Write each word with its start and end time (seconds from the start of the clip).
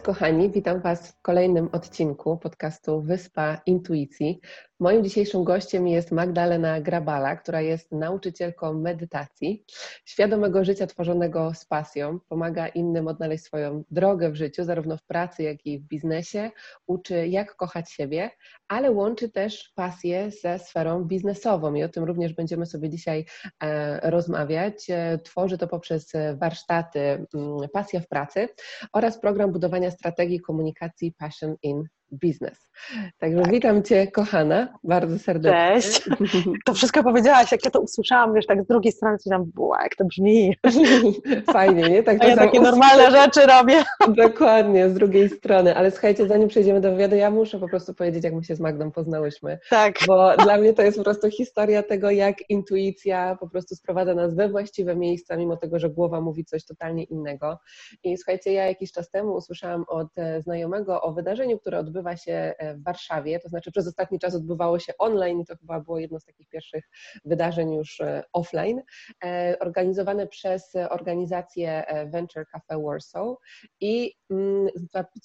Cześć 0.00 0.06
kochani, 0.06 0.50
witam 0.50 0.80
Was 0.80 1.12
w 1.12 1.20
kolejnym 1.22 1.68
odcinku 1.72 2.38
podcastu 2.38 3.02
Wyspa 3.02 3.60
Intuicji. 3.66 4.40
Moim 4.80 5.04
dzisiejszym 5.04 5.44
gościem 5.44 5.88
jest 5.88 6.10
Magdalena 6.10 6.80
Grabala, 6.80 7.36
która 7.36 7.60
jest 7.60 7.92
nauczycielką 7.92 8.72
medytacji, 8.74 9.64
świadomego 10.04 10.64
życia 10.64 10.86
tworzonego 10.86 11.52
z 11.54 11.64
pasją, 11.64 12.20
pomaga 12.28 12.68
innym 12.68 13.08
odnaleźć 13.08 13.44
swoją 13.44 13.84
drogę 13.90 14.30
w 14.30 14.36
życiu, 14.36 14.64
zarówno 14.64 14.96
w 14.96 15.02
pracy, 15.02 15.42
jak 15.42 15.66
i 15.66 15.78
w 15.78 15.82
biznesie, 15.82 16.50
uczy 16.86 17.28
jak 17.28 17.56
kochać 17.56 17.90
siebie, 17.90 18.30
ale 18.68 18.90
łączy 18.90 19.30
też 19.30 19.72
pasję 19.74 20.30
ze 20.30 20.58
sferą 20.58 21.04
biznesową. 21.04 21.74
I 21.74 21.82
o 21.82 21.88
tym 21.88 22.04
również 22.04 22.32
będziemy 22.32 22.66
sobie 22.66 22.90
dzisiaj 22.90 23.24
e, 23.62 24.10
rozmawiać. 24.10 24.90
E, 24.90 25.18
tworzy 25.24 25.58
to 25.58 25.68
poprzez 25.68 26.12
warsztaty 26.34 27.00
mm, 27.00 27.26
Pasja 27.72 28.00
w 28.00 28.08
pracy 28.08 28.48
oraz 28.92 29.20
program 29.20 29.52
budowania 29.52 29.90
strategii 29.90 30.40
komunikacji 30.40 31.12
Passion 31.12 31.56
in 31.62 31.84
biznes. 32.12 32.70
Także 33.18 33.42
tak. 33.42 33.50
witam 33.50 33.82
Cię, 33.82 34.06
kochana, 34.06 34.68
bardzo 34.84 35.18
serdecznie. 35.18 35.80
Cześć. 35.82 36.08
To 36.66 36.74
wszystko 36.74 37.02
powiedziałaś, 37.02 37.52
jak 37.52 37.64
ja 37.64 37.70
to 37.70 37.80
usłyszałam, 37.80 38.34
wiesz, 38.34 38.46
tak 38.46 38.62
z 38.64 38.66
drugiej 38.66 38.92
strony 38.92 39.16
tam, 39.30 39.44
była, 39.54 39.82
jak 39.82 39.96
to 39.96 40.04
brzmi. 40.04 40.56
Fajnie, 41.52 41.90
nie? 41.90 42.02
Tak 42.02 42.24
A 42.24 42.26
ja 42.26 42.36
takie 42.36 42.60
normalne 42.60 43.10
rzeczy 43.10 43.40
robię. 43.46 43.82
Dokładnie, 44.26 44.90
z 44.90 44.94
drugiej 44.94 45.28
strony. 45.28 45.76
Ale 45.76 45.90
słuchajcie, 45.90 46.26
zanim 46.26 46.48
przejdziemy 46.48 46.80
do 46.80 46.90
wywiadu, 46.90 47.16
ja 47.16 47.30
muszę 47.30 47.58
po 47.58 47.68
prostu 47.68 47.94
powiedzieć, 47.94 48.24
jak 48.24 48.34
my 48.34 48.44
się 48.44 48.56
z 48.56 48.60
Magdą 48.60 48.90
poznałyśmy. 48.90 49.58
Tak. 49.70 49.94
Bo 50.06 50.36
dla 50.36 50.56
mnie 50.56 50.72
to 50.72 50.82
jest 50.82 50.98
po 50.98 51.04
prostu 51.04 51.30
historia 51.30 51.82
tego, 51.82 52.10
jak 52.10 52.50
intuicja 52.50 53.36
po 53.40 53.48
prostu 53.48 53.74
sprowadza 53.74 54.14
nas 54.14 54.34
we 54.34 54.48
właściwe 54.48 54.96
miejsca, 54.96 55.36
mimo 55.36 55.56
tego, 55.56 55.78
że 55.78 55.90
głowa 55.90 56.20
mówi 56.20 56.44
coś 56.44 56.64
totalnie 56.64 57.04
innego. 57.04 57.58
I 58.04 58.16
słuchajcie, 58.16 58.52
ja 58.52 58.66
jakiś 58.66 58.92
czas 58.92 59.10
temu 59.10 59.34
usłyszałam 59.34 59.84
od 59.88 60.08
e, 60.16 60.42
znajomego 60.42 61.02
o 61.02 61.12
wydarzeniu, 61.12 61.58
które 61.58 61.78
odbyło 61.78 61.99
odbywa 62.00 62.16
się 62.16 62.54
e, 62.58 62.74
w 62.74 62.82
Warszawie, 62.82 63.40
to 63.40 63.48
znaczy 63.48 63.72
przez 63.72 63.88
ostatni 63.88 64.18
czas 64.18 64.34
odbywało 64.34 64.78
się 64.78 64.92
online 64.98 65.40
i 65.40 65.44
to 65.44 65.56
chyba 65.56 65.80
było 65.80 65.98
jedno 65.98 66.20
z 66.20 66.24
takich 66.24 66.48
pierwszych 66.48 66.84
wydarzeń 67.24 67.74
już 67.74 68.00
e, 68.00 68.22
offline, 68.32 68.82
e, 69.24 69.56
organizowane 69.60 70.26
przez 70.26 70.72
organizację 70.90 71.84
Venture 72.06 72.46
Cafe 72.52 72.82
Warsaw. 72.82 73.36
I 73.80 74.14
mm, 74.30 74.68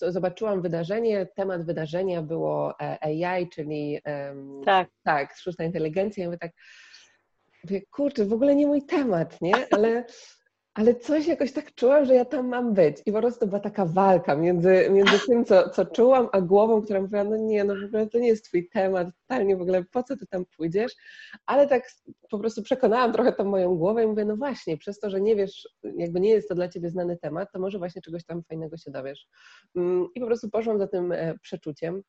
zobaczyłam 0.01 0.61
wydarzenie, 0.61 1.27
temat 1.35 1.65
wydarzenia 1.65 2.21
było 2.21 2.73
AI, 2.79 3.49
czyli 3.49 4.01
tak, 4.65 4.87
tak 5.03 5.35
sztuczna 5.37 5.65
inteligencja. 5.65 6.23
I 6.23 6.27
mówię 6.27 6.37
tak, 6.37 6.51
kurczę, 7.91 8.25
w 8.25 8.33
ogóle 8.33 8.55
nie 8.55 8.67
mój 8.67 8.81
temat, 8.85 9.41
nie? 9.41 9.53
Ale 9.71 10.05
ale 10.75 10.95
coś 10.95 11.27
jakoś 11.27 11.51
tak 11.51 11.75
czułam, 11.75 12.05
że 12.05 12.15
ja 12.15 12.25
tam 12.25 12.47
mam 12.47 12.73
być. 12.73 12.97
I 13.05 13.11
po 13.11 13.19
prostu 13.19 13.47
była 13.47 13.59
taka 13.59 13.85
walka 13.85 14.35
między, 14.35 14.89
między 14.91 15.19
tym, 15.27 15.45
co, 15.45 15.69
co 15.69 15.85
czułam, 15.85 16.29
a 16.31 16.41
głową, 16.41 16.81
która 16.81 17.01
mówiła, 17.01 17.23
no 17.23 17.37
nie, 17.37 17.63
no 17.63 17.75
w 17.75 17.85
ogóle 17.85 18.07
to 18.07 18.19
nie 18.19 18.27
jest 18.27 18.45
twój 18.45 18.69
temat, 18.69 19.07
totalnie 19.21 19.57
w 19.57 19.61
ogóle 19.61 19.83
po 19.83 20.03
co 20.03 20.17
ty 20.17 20.27
tam 20.27 20.45
pójdziesz? 20.57 20.95
Ale 21.45 21.67
tak 21.67 21.83
po 22.29 22.39
prostu 22.39 22.63
przekonałam 22.63 23.13
trochę 23.13 23.33
tą 23.33 23.43
moją 23.43 23.75
głowę 23.75 24.03
i 24.03 24.07
mówię, 24.07 24.25
no 24.25 24.37
właśnie, 24.37 24.77
przez 24.77 24.99
to, 24.99 25.09
że 25.09 25.21
nie 25.21 25.35
wiesz, 25.35 25.69
jakby 25.83 26.19
nie 26.19 26.29
jest 26.29 26.49
to 26.49 26.55
dla 26.55 26.69
ciebie 26.69 26.89
znany 26.89 27.17
temat, 27.17 27.51
to 27.53 27.59
może 27.59 27.77
właśnie 27.79 28.01
czegoś 28.01 28.25
tam 28.25 28.43
fajnego 28.43 28.77
się 28.77 28.91
dowiesz. 28.91 29.27
Mm, 29.75 30.07
I 30.15 30.19
po 30.19 30.25
prostu 30.25 30.49
poszłam 30.49 30.79
za 30.79 30.87
tym 30.87 31.11
e, 31.11 31.37
przeczuciem 31.41 32.01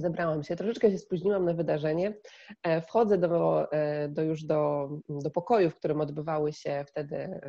zebrałam 0.00 0.42
się, 0.42 0.56
troszeczkę 0.56 0.90
się 0.90 0.98
spóźniłam 0.98 1.44
na 1.44 1.54
wydarzenie. 1.54 2.14
E, 2.62 2.80
wchodzę 2.80 3.18
do, 3.18 3.72
e, 3.72 4.08
do 4.08 4.22
już 4.22 4.44
do, 4.44 4.90
do 5.08 5.30
pokoju, 5.30 5.70
w 5.70 5.76
którym 5.76 6.00
odbywały 6.00 6.52
się 6.52 6.84
wtedy 6.88 7.40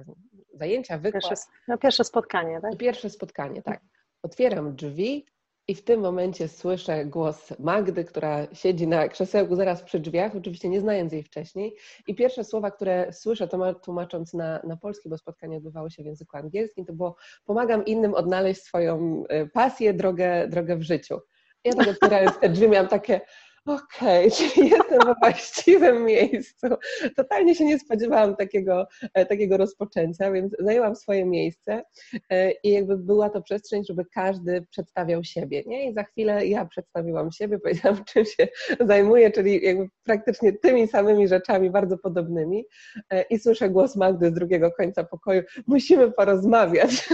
zajęcia, 0.53 0.97
wykład. 0.97 1.23
Pierwsze, 1.23 1.45
no 1.67 1.77
pierwsze 1.77 2.03
spotkanie, 2.03 2.61
tak? 2.61 2.77
Pierwsze 2.77 3.09
spotkanie, 3.09 3.61
tak. 3.61 3.81
Otwieram 4.23 4.75
drzwi 4.75 5.25
i 5.67 5.75
w 5.75 5.83
tym 5.83 5.99
momencie 6.01 6.47
słyszę 6.47 7.05
głos 7.05 7.59
Magdy, 7.59 8.05
która 8.05 8.47
siedzi 8.53 8.87
na 8.87 9.07
krzesełku 9.07 9.55
zaraz 9.55 9.83
przy 9.83 9.99
drzwiach, 9.99 10.35
oczywiście 10.35 10.69
nie 10.69 10.81
znając 10.81 11.13
jej 11.13 11.23
wcześniej. 11.23 11.75
I 12.07 12.15
pierwsze 12.15 12.43
słowa, 12.43 12.71
które 12.71 13.13
słyszę, 13.13 13.47
to 13.47 13.73
tłumacząc 13.73 14.33
na, 14.33 14.59
na 14.63 14.77
polski, 14.77 15.09
bo 15.09 15.17
spotkanie 15.17 15.57
odbywało 15.57 15.89
się 15.89 16.03
w 16.03 16.05
języku 16.05 16.37
angielskim, 16.37 16.85
to 16.85 16.93
było 16.93 17.15
pomagam 17.45 17.85
innym 17.85 18.13
odnaleźć 18.13 18.61
swoją 18.61 19.23
e, 19.29 19.45
pasję, 19.45 19.93
drogę, 19.93 20.47
drogę 20.47 20.77
w 20.77 20.83
życiu. 20.83 21.19
Ja 21.66 21.74
tak 21.74 21.88
otwierając 21.88 22.40
te 22.40 22.50
drzwi 22.50 22.68
miałam 22.68 22.88
takie, 22.88 23.22
okej, 23.66 24.28
okay, 24.28 24.31
czyli 24.38 24.69
jestem 24.69 25.00
we 25.06 25.13
właściwym 25.22 26.06
miejscu. 26.06 26.68
Totalnie 27.16 27.56
się 27.56 27.66
nie 27.66 27.79
spodziewałam 27.79 28.35
takiego, 28.35 28.88
e, 29.13 29.25
takiego 29.25 29.57
rozpoczęcia, 29.57 30.31
więc 30.31 30.56
zajęłam 30.59 30.96
swoje 30.96 31.25
miejsce 31.25 31.84
e, 32.29 32.51
i 32.51 32.72
jakby 32.72 32.97
była 32.97 33.29
to 33.29 33.41
przestrzeń, 33.41 33.84
żeby 33.85 34.06
każdy 34.13 34.66
przedstawiał 34.69 35.24
siebie. 35.24 35.63
Nie? 35.66 35.90
I 35.90 35.94
za 35.94 36.03
chwilę 36.03 36.47
ja 36.47 36.66
przedstawiłam 36.66 37.31
siebie, 37.31 37.59
powiedziałam, 37.59 38.03
czym 38.13 38.25
się 38.25 38.47
zajmuję, 38.80 39.31
czyli 39.31 39.66
jakby 39.66 39.88
praktycznie 40.03 40.53
tymi 40.53 40.88
samymi 40.88 41.28
rzeczami, 41.28 41.69
bardzo 41.69 41.97
podobnymi. 41.97 42.66
E, 43.09 43.22
I 43.22 43.40
słyszę 43.40 43.69
głos 43.69 43.95
Magdy 43.95 44.30
z 44.30 44.34
drugiego 44.34 44.72
końca 44.72 45.03
pokoju, 45.03 45.41
musimy 45.68 46.12
porozmawiać. 46.12 47.09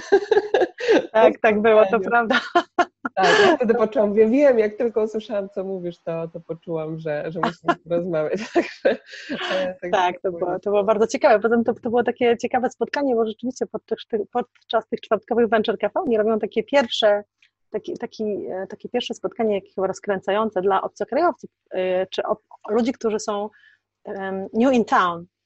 Tak, 1.11 1.39
tak 1.41 1.61
było, 1.61 1.85
to 1.85 1.99
prawda. 2.09 2.39
Tak, 3.23 3.47
ja 3.47 3.55
wtedy 3.55 3.75
poczułam, 3.75 4.13
wiem, 4.13 4.31
wiem, 4.31 4.59
jak 4.59 4.75
tylko 4.75 5.03
usłyszałam, 5.03 5.49
co 5.49 5.63
mówisz, 5.63 5.99
to, 5.99 6.27
to 6.27 6.39
poczułam, 6.39 6.99
że, 6.99 7.25
że 7.31 7.39
musimy 7.39 7.75
porozmawiać. 7.83 8.39
Także, 8.53 9.01
tak, 9.81 9.91
tak 9.91 10.21
to, 10.21 10.31
było, 10.31 10.59
to 10.59 10.69
było 10.69 10.83
bardzo 10.83 11.07
ciekawe. 11.07 11.39
Potem 11.39 11.63
to, 11.63 11.73
to 11.73 11.89
było 11.89 12.03
takie 12.03 12.37
ciekawe 12.37 12.69
spotkanie, 12.69 13.15
bo 13.15 13.25
rzeczywiście 13.25 13.65
podczas 13.65 13.99
tych, 14.07 14.21
podczas 14.31 14.87
tych 14.87 15.01
czwartkowych 15.01 15.49
Venture 15.49 15.77
Cafe 15.77 15.99
oni 15.99 16.17
robią 16.17 16.39
takie 16.39 16.63
pierwsze 16.63 17.23
taki, 17.71 17.97
taki, 17.97 18.23
e, 18.23 18.67
takie 18.67 18.89
pierwsze 18.89 19.13
spotkanie 19.13 19.61
chyba 19.75 19.87
rozkręcające 19.87 20.61
dla 20.61 20.81
obcokrajowców, 20.81 21.49
e, 21.71 22.07
czy 22.07 22.23
ob, 22.23 22.39
ludzi, 22.69 22.93
którzy 22.93 23.19
są 23.19 23.49
new 24.53 24.73
in 24.73 24.85
town, 24.85 25.25
E, 25.25 25.38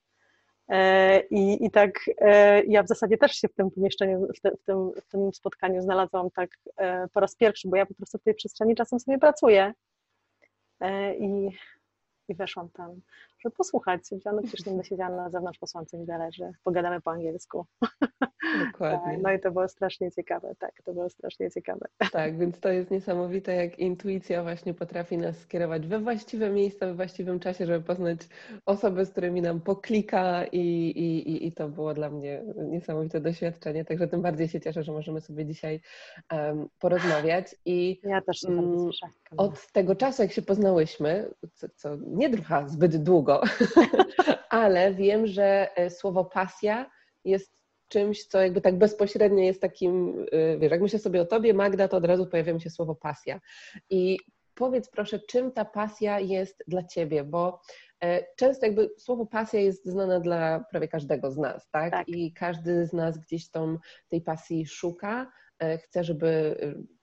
I, 1.29 1.66
I 1.66 1.72
tak 1.72 2.00
e, 2.18 2.63
ja 2.63 2.84
w 2.84 2.88
zasadzie 2.88 3.18
też 3.18 3.31
się 3.31 3.47
w 3.47 3.53
tym 3.53 3.72
pomieszczeniu, 3.72 4.28
w, 4.38 4.41
te, 4.41 4.51
w, 4.51 4.63
tym, 4.63 4.91
w 5.01 5.07
tym 5.07 5.34
spotkaniu 5.34 5.81
znalazłam 5.81 6.31
tak 6.31 6.50
e, 6.78 7.07
po 7.13 7.19
raz 7.19 7.35
pierwszy, 7.35 7.69
bo 7.69 7.75
ja 7.75 7.85
po 7.85 7.94
prostu 7.94 8.18
w 8.18 8.24
tej 8.24 8.34
przestrzeni 8.34 8.75
czasem 8.75 9.00
sobie 9.00 9.19
pracuję. 9.19 9.73
I, 11.19 11.50
i 12.28 12.35
weszłam 12.35 12.69
tam, 12.69 13.02
żeby 13.43 13.55
posłuchać. 13.55 14.01
Wziąłem, 14.11 14.43
przecież 14.43 14.65
nie 14.65 14.71
będę 14.71 14.85
siedziała 14.85 15.15
na 15.15 15.29
zewnątrz 15.29 15.59
po 15.59 15.67
słońcu, 15.67 15.97
mi 15.97 16.05
zależy. 16.05 16.51
Pogadamy 16.63 17.01
po 17.01 17.11
angielsku. 17.11 17.65
Dokładnie. 18.71 19.17
No 19.23 19.31
i 19.31 19.39
to 19.39 19.51
było 19.51 19.67
strasznie 19.67 20.11
ciekawe, 20.11 20.55
tak, 20.59 20.71
to 20.85 20.93
było 20.93 21.09
strasznie 21.09 21.51
ciekawe. 21.51 21.85
Tak, 22.11 22.37
więc 22.37 22.59
to 22.59 22.69
jest 22.69 22.91
niesamowite, 22.91 23.55
jak 23.55 23.79
intuicja 23.79 24.43
właśnie 24.43 24.73
potrafi 24.73 25.17
nas 25.17 25.37
skierować 25.37 25.87
we 25.87 25.99
właściwe 25.99 26.49
miejsca, 26.49 26.85
we 26.85 26.93
właściwym 26.93 27.40
czasie, 27.40 27.66
żeby 27.66 27.85
poznać 27.85 28.19
osoby, 28.66 29.05
z 29.05 29.11
którymi 29.11 29.41
nam 29.41 29.61
poklika 29.61 30.46
i, 30.46 30.59
i, 30.59 31.47
i 31.47 31.51
to 31.51 31.69
było 31.69 31.93
dla 31.93 32.09
mnie 32.09 32.43
niesamowite 32.57 33.22
doświadczenie, 33.22 33.85
także 33.85 34.07
tym 34.07 34.22
bardziej 34.22 34.47
się 34.47 34.61
cieszę, 34.61 34.84
że 34.84 34.91
możemy 34.91 35.22
sobie 35.22 35.46
dzisiaj 35.46 35.81
um, 36.31 36.67
porozmawiać. 36.79 37.55
I 37.66 37.99
ja 38.03 38.22
też 38.22 38.37
się 38.37 38.55
bardzo 38.55 38.91
cieszę. 38.91 39.07
Od 39.37 39.72
tego 39.72 39.96
czasu, 39.96 40.22
jak 40.22 40.31
się 40.31 40.41
poznałyśmy, 40.41 41.29
co, 41.53 41.67
co 41.75 41.97
nie 42.07 42.29
trwa 42.29 42.67
zbyt 42.67 43.03
długo, 43.03 43.33
ale 44.50 44.94
wiem, 44.94 45.28
że 45.28 45.78
e, 45.78 45.90
słowo 45.90 46.26
pasja 46.26 46.91
jest 47.26 47.64
czymś, 47.88 48.26
co 48.26 48.41
jakby 48.41 48.62
tak 48.62 48.78
bezpośrednio 48.78 49.44
jest 49.44 49.62
takim, 49.62 50.26
y, 50.34 50.58
wiesz, 50.59 50.72
jak 50.72 50.82
myślę 50.82 51.00
sobie 51.00 51.22
o 51.22 51.26
tobie, 51.26 51.53
Magda, 51.53 51.88
to 51.88 51.97
od 51.97 52.06
razu 52.06 52.28
pojawia 52.28 52.53
mi 52.53 52.62
się 52.62 52.70
słowo 52.70 52.96
pasja. 52.96 53.40
I 53.90 54.20
powiedz 54.56 54.90
proszę, 54.90 55.20
czym 55.20 55.52
ta 55.52 55.66
pasja 55.66 56.20
jest 56.20 56.64
dla 56.68 56.84
ciebie, 56.84 57.24
bo 57.24 57.62
e, 58.03 58.26
często 58.35 58.66
jakby 58.66 58.90
słowo 58.97 59.26
pasja 59.26 59.59
jest 59.59 59.85
znane 59.85 60.22
dla 60.22 60.64
prawie 60.72 60.88
każdego 60.88 61.32
z 61.32 61.38
nas, 61.38 61.70
tak? 61.70 61.91
tak. 61.91 62.09
I 62.09 62.34
każdy 62.34 62.85
z 62.85 62.94
nas 62.94 63.18
gdzieś 63.18 63.50
tą, 63.50 63.78
tej 64.09 64.22
pasji 64.22 64.66
szuka, 64.66 65.32
e, 65.59 65.78
chce, 65.78 66.03
żeby 66.03 66.58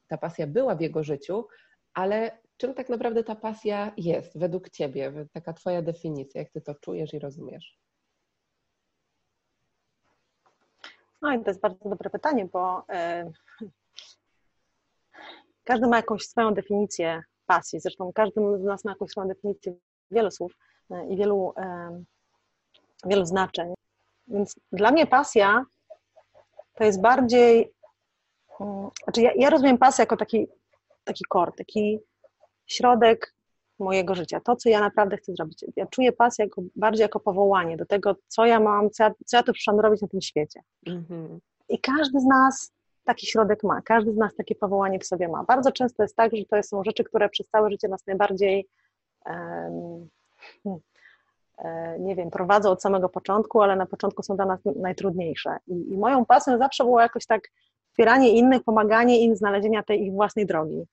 ta 0.09 0.19
pasja 0.19 0.47
była 0.47 0.75
w 0.75 0.81
jego 0.81 1.05
życiu, 1.05 1.47
ale 1.95 2.39
czym 2.61 2.75
tak 2.75 2.89
naprawdę 2.89 3.25
ta 3.25 3.35
pasja 3.35 3.93
jest 3.97 4.39
według 4.39 4.71
ciebie, 4.71 5.13
taka 5.33 5.53
twoja 5.53 5.83
definicja, 5.83 6.41
jak 6.41 6.51
ty 6.51 6.61
to 6.61 6.75
czujesz 6.75 7.15
i 7.15 7.19
rozumiesz? 7.19 7.79
No 11.23 11.33
i 11.33 11.45
to 11.45 11.51
jest 11.51 11.61
bardzo 11.61 11.89
dobre 11.89 12.11
pytanie, 12.11 12.49
bo 12.53 12.85
e, 12.89 13.31
każdy 15.65 15.87
ma 15.87 15.97
jakąś 15.97 16.23
swoją 16.23 16.55
definicję 16.55 17.23
pasji. 17.47 17.81
Zresztą 17.81 18.13
każdy 18.15 18.41
z 18.59 18.63
nas 18.63 18.85
ma 18.85 18.91
jakąś 18.91 19.11
swoją 19.11 19.29
definicję 19.29 19.75
wielu 20.11 20.31
słów 20.31 20.53
e, 20.91 21.07
i 21.07 21.17
wielu, 21.17 21.53
e, 21.57 22.03
wielu 23.07 23.25
znaczeń. 23.27 23.75
Więc 24.29 24.55
dla 24.73 24.91
mnie 24.91 25.07
pasja 25.07 25.65
to 26.75 26.85
jest 26.85 27.01
bardziej. 27.01 27.73
Mm, 28.61 28.91
znaczy 29.05 29.23
ja, 29.23 29.31
ja 29.37 29.51
rozumiem 29.51 29.79
pasję 29.79 30.03
jako 30.03 30.17
taki, 30.17 30.47
taki 31.05 31.25
core, 31.33 31.53
taki 31.53 32.10
środek 32.71 33.35
mojego 33.79 34.15
życia, 34.15 34.41
to, 34.41 34.57
co 34.57 34.69
ja 34.69 34.81
naprawdę 34.81 35.17
chcę 35.17 35.33
zrobić. 35.33 35.65
Ja 35.77 35.87
czuję 35.87 36.13
pasję 36.13 36.45
jako, 36.45 36.63
bardziej 36.77 37.03
jako 37.03 37.21
powołanie 37.21 37.77
do 37.77 37.87
tego, 37.87 38.17
co 38.29 38.47
ja 38.47 38.61
mam, 38.61 38.91
co 38.91 39.05
ja, 39.05 39.13
co 39.27 39.37
ja 39.37 39.43
tu 39.43 39.53
przyszłam 39.53 39.81
robić 39.81 40.03
na 40.03 40.09
tym 40.09 40.21
świecie. 40.21 40.61
Mm-hmm. 40.87 41.39
I 41.69 41.81
każdy 41.81 42.21
z 42.21 42.25
nas 42.25 42.73
taki 43.05 43.27
środek 43.27 43.63
ma, 43.63 43.83
każdy 43.83 44.13
z 44.13 44.17
nas 44.17 44.35
takie 44.35 44.55
powołanie 44.55 44.99
w 44.99 45.07
sobie 45.07 45.29
ma. 45.29 45.45
Bardzo 45.45 45.73
często 45.73 46.03
jest 46.03 46.17
tak, 46.17 46.37
że 46.37 46.45
to 46.45 46.63
są 46.63 46.85
rzeczy, 46.85 47.05
które 47.05 47.29
przez 47.29 47.49
całe 47.49 47.71
życie 47.71 47.89
nas 47.89 48.07
najbardziej 48.07 48.69
um, 49.27 50.09
nie 51.99 52.17
wiem, 52.17 52.31
prowadzą 52.31 52.71
od 52.71 52.83
samego 52.83 53.09
początku, 53.09 53.63
ale 53.63 53.77
na 53.77 53.87
początku 53.87 54.23
są 54.23 54.37
dla 54.37 54.47
nas 54.47 54.61
najtrudniejsze. 54.77 55.57
I, 55.67 55.93
i 55.93 55.99
moją 55.99 56.25
pasją 56.25 56.59
zawsze 56.59 56.85
było 56.85 57.01
jakoś 57.01 57.27
tak 57.27 57.49
wspieranie 57.91 58.31
innych, 58.31 58.63
pomaganie 58.63 59.21
im, 59.21 59.37
znalezienia 59.37 59.83
tej 59.83 60.07
ich 60.07 60.13
własnej 60.13 60.47
drogi. 60.47 60.87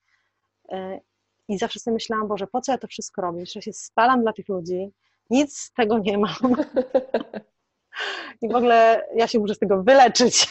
I 1.47 1.57
zawsze 1.57 1.79
sobie 1.79 1.93
myślałam, 1.93 2.27
Boże, 2.27 2.47
po 2.47 2.61
co 2.61 2.71
ja 2.71 2.77
to 2.77 2.87
wszystko 2.87 3.21
robię? 3.21 3.45
Że 3.45 3.61
się 3.61 3.73
spalam 3.73 4.21
dla 4.21 4.33
tych 4.33 4.49
ludzi, 4.49 4.91
nic 5.29 5.57
z 5.57 5.73
tego 5.73 5.97
nie 5.97 6.17
mam. 6.17 6.35
I 8.41 8.49
w 8.49 8.55
ogóle 8.55 9.07
ja 9.15 9.27
się 9.27 9.39
muszę 9.39 9.55
z 9.55 9.59
tego 9.59 9.83
wyleczyć. 9.83 10.49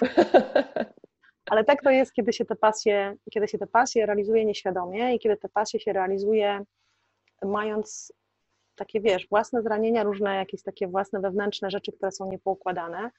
Ale 1.50 1.64
tak 1.64 1.82
to 1.82 1.90
jest, 1.90 2.12
kiedy 2.12 2.32
się 2.32 2.44
te 2.44 2.56
pasje, 2.56 3.16
kiedy 3.30 3.48
się 3.48 3.58
te 3.58 3.66
pasje 3.66 4.06
realizuje 4.06 4.44
nieświadomie 4.44 5.14
i 5.14 5.18
kiedy 5.18 5.36
te 5.36 5.48
pasje 5.48 5.80
się 5.80 5.92
realizuje 5.92 6.64
mając 7.42 8.12
takie, 8.76 9.00
wiesz, 9.00 9.28
własne 9.28 9.62
zranienia, 9.62 10.02
różne 10.02 10.36
jakieś 10.36 10.62
takie 10.62 10.88
własne 10.88 11.20
wewnętrzne 11.20 11.70
rzeczy, 11.70 11.92
które 11.92 12.12
są 12.12 12.30
niepoukładane. 12.30 13.10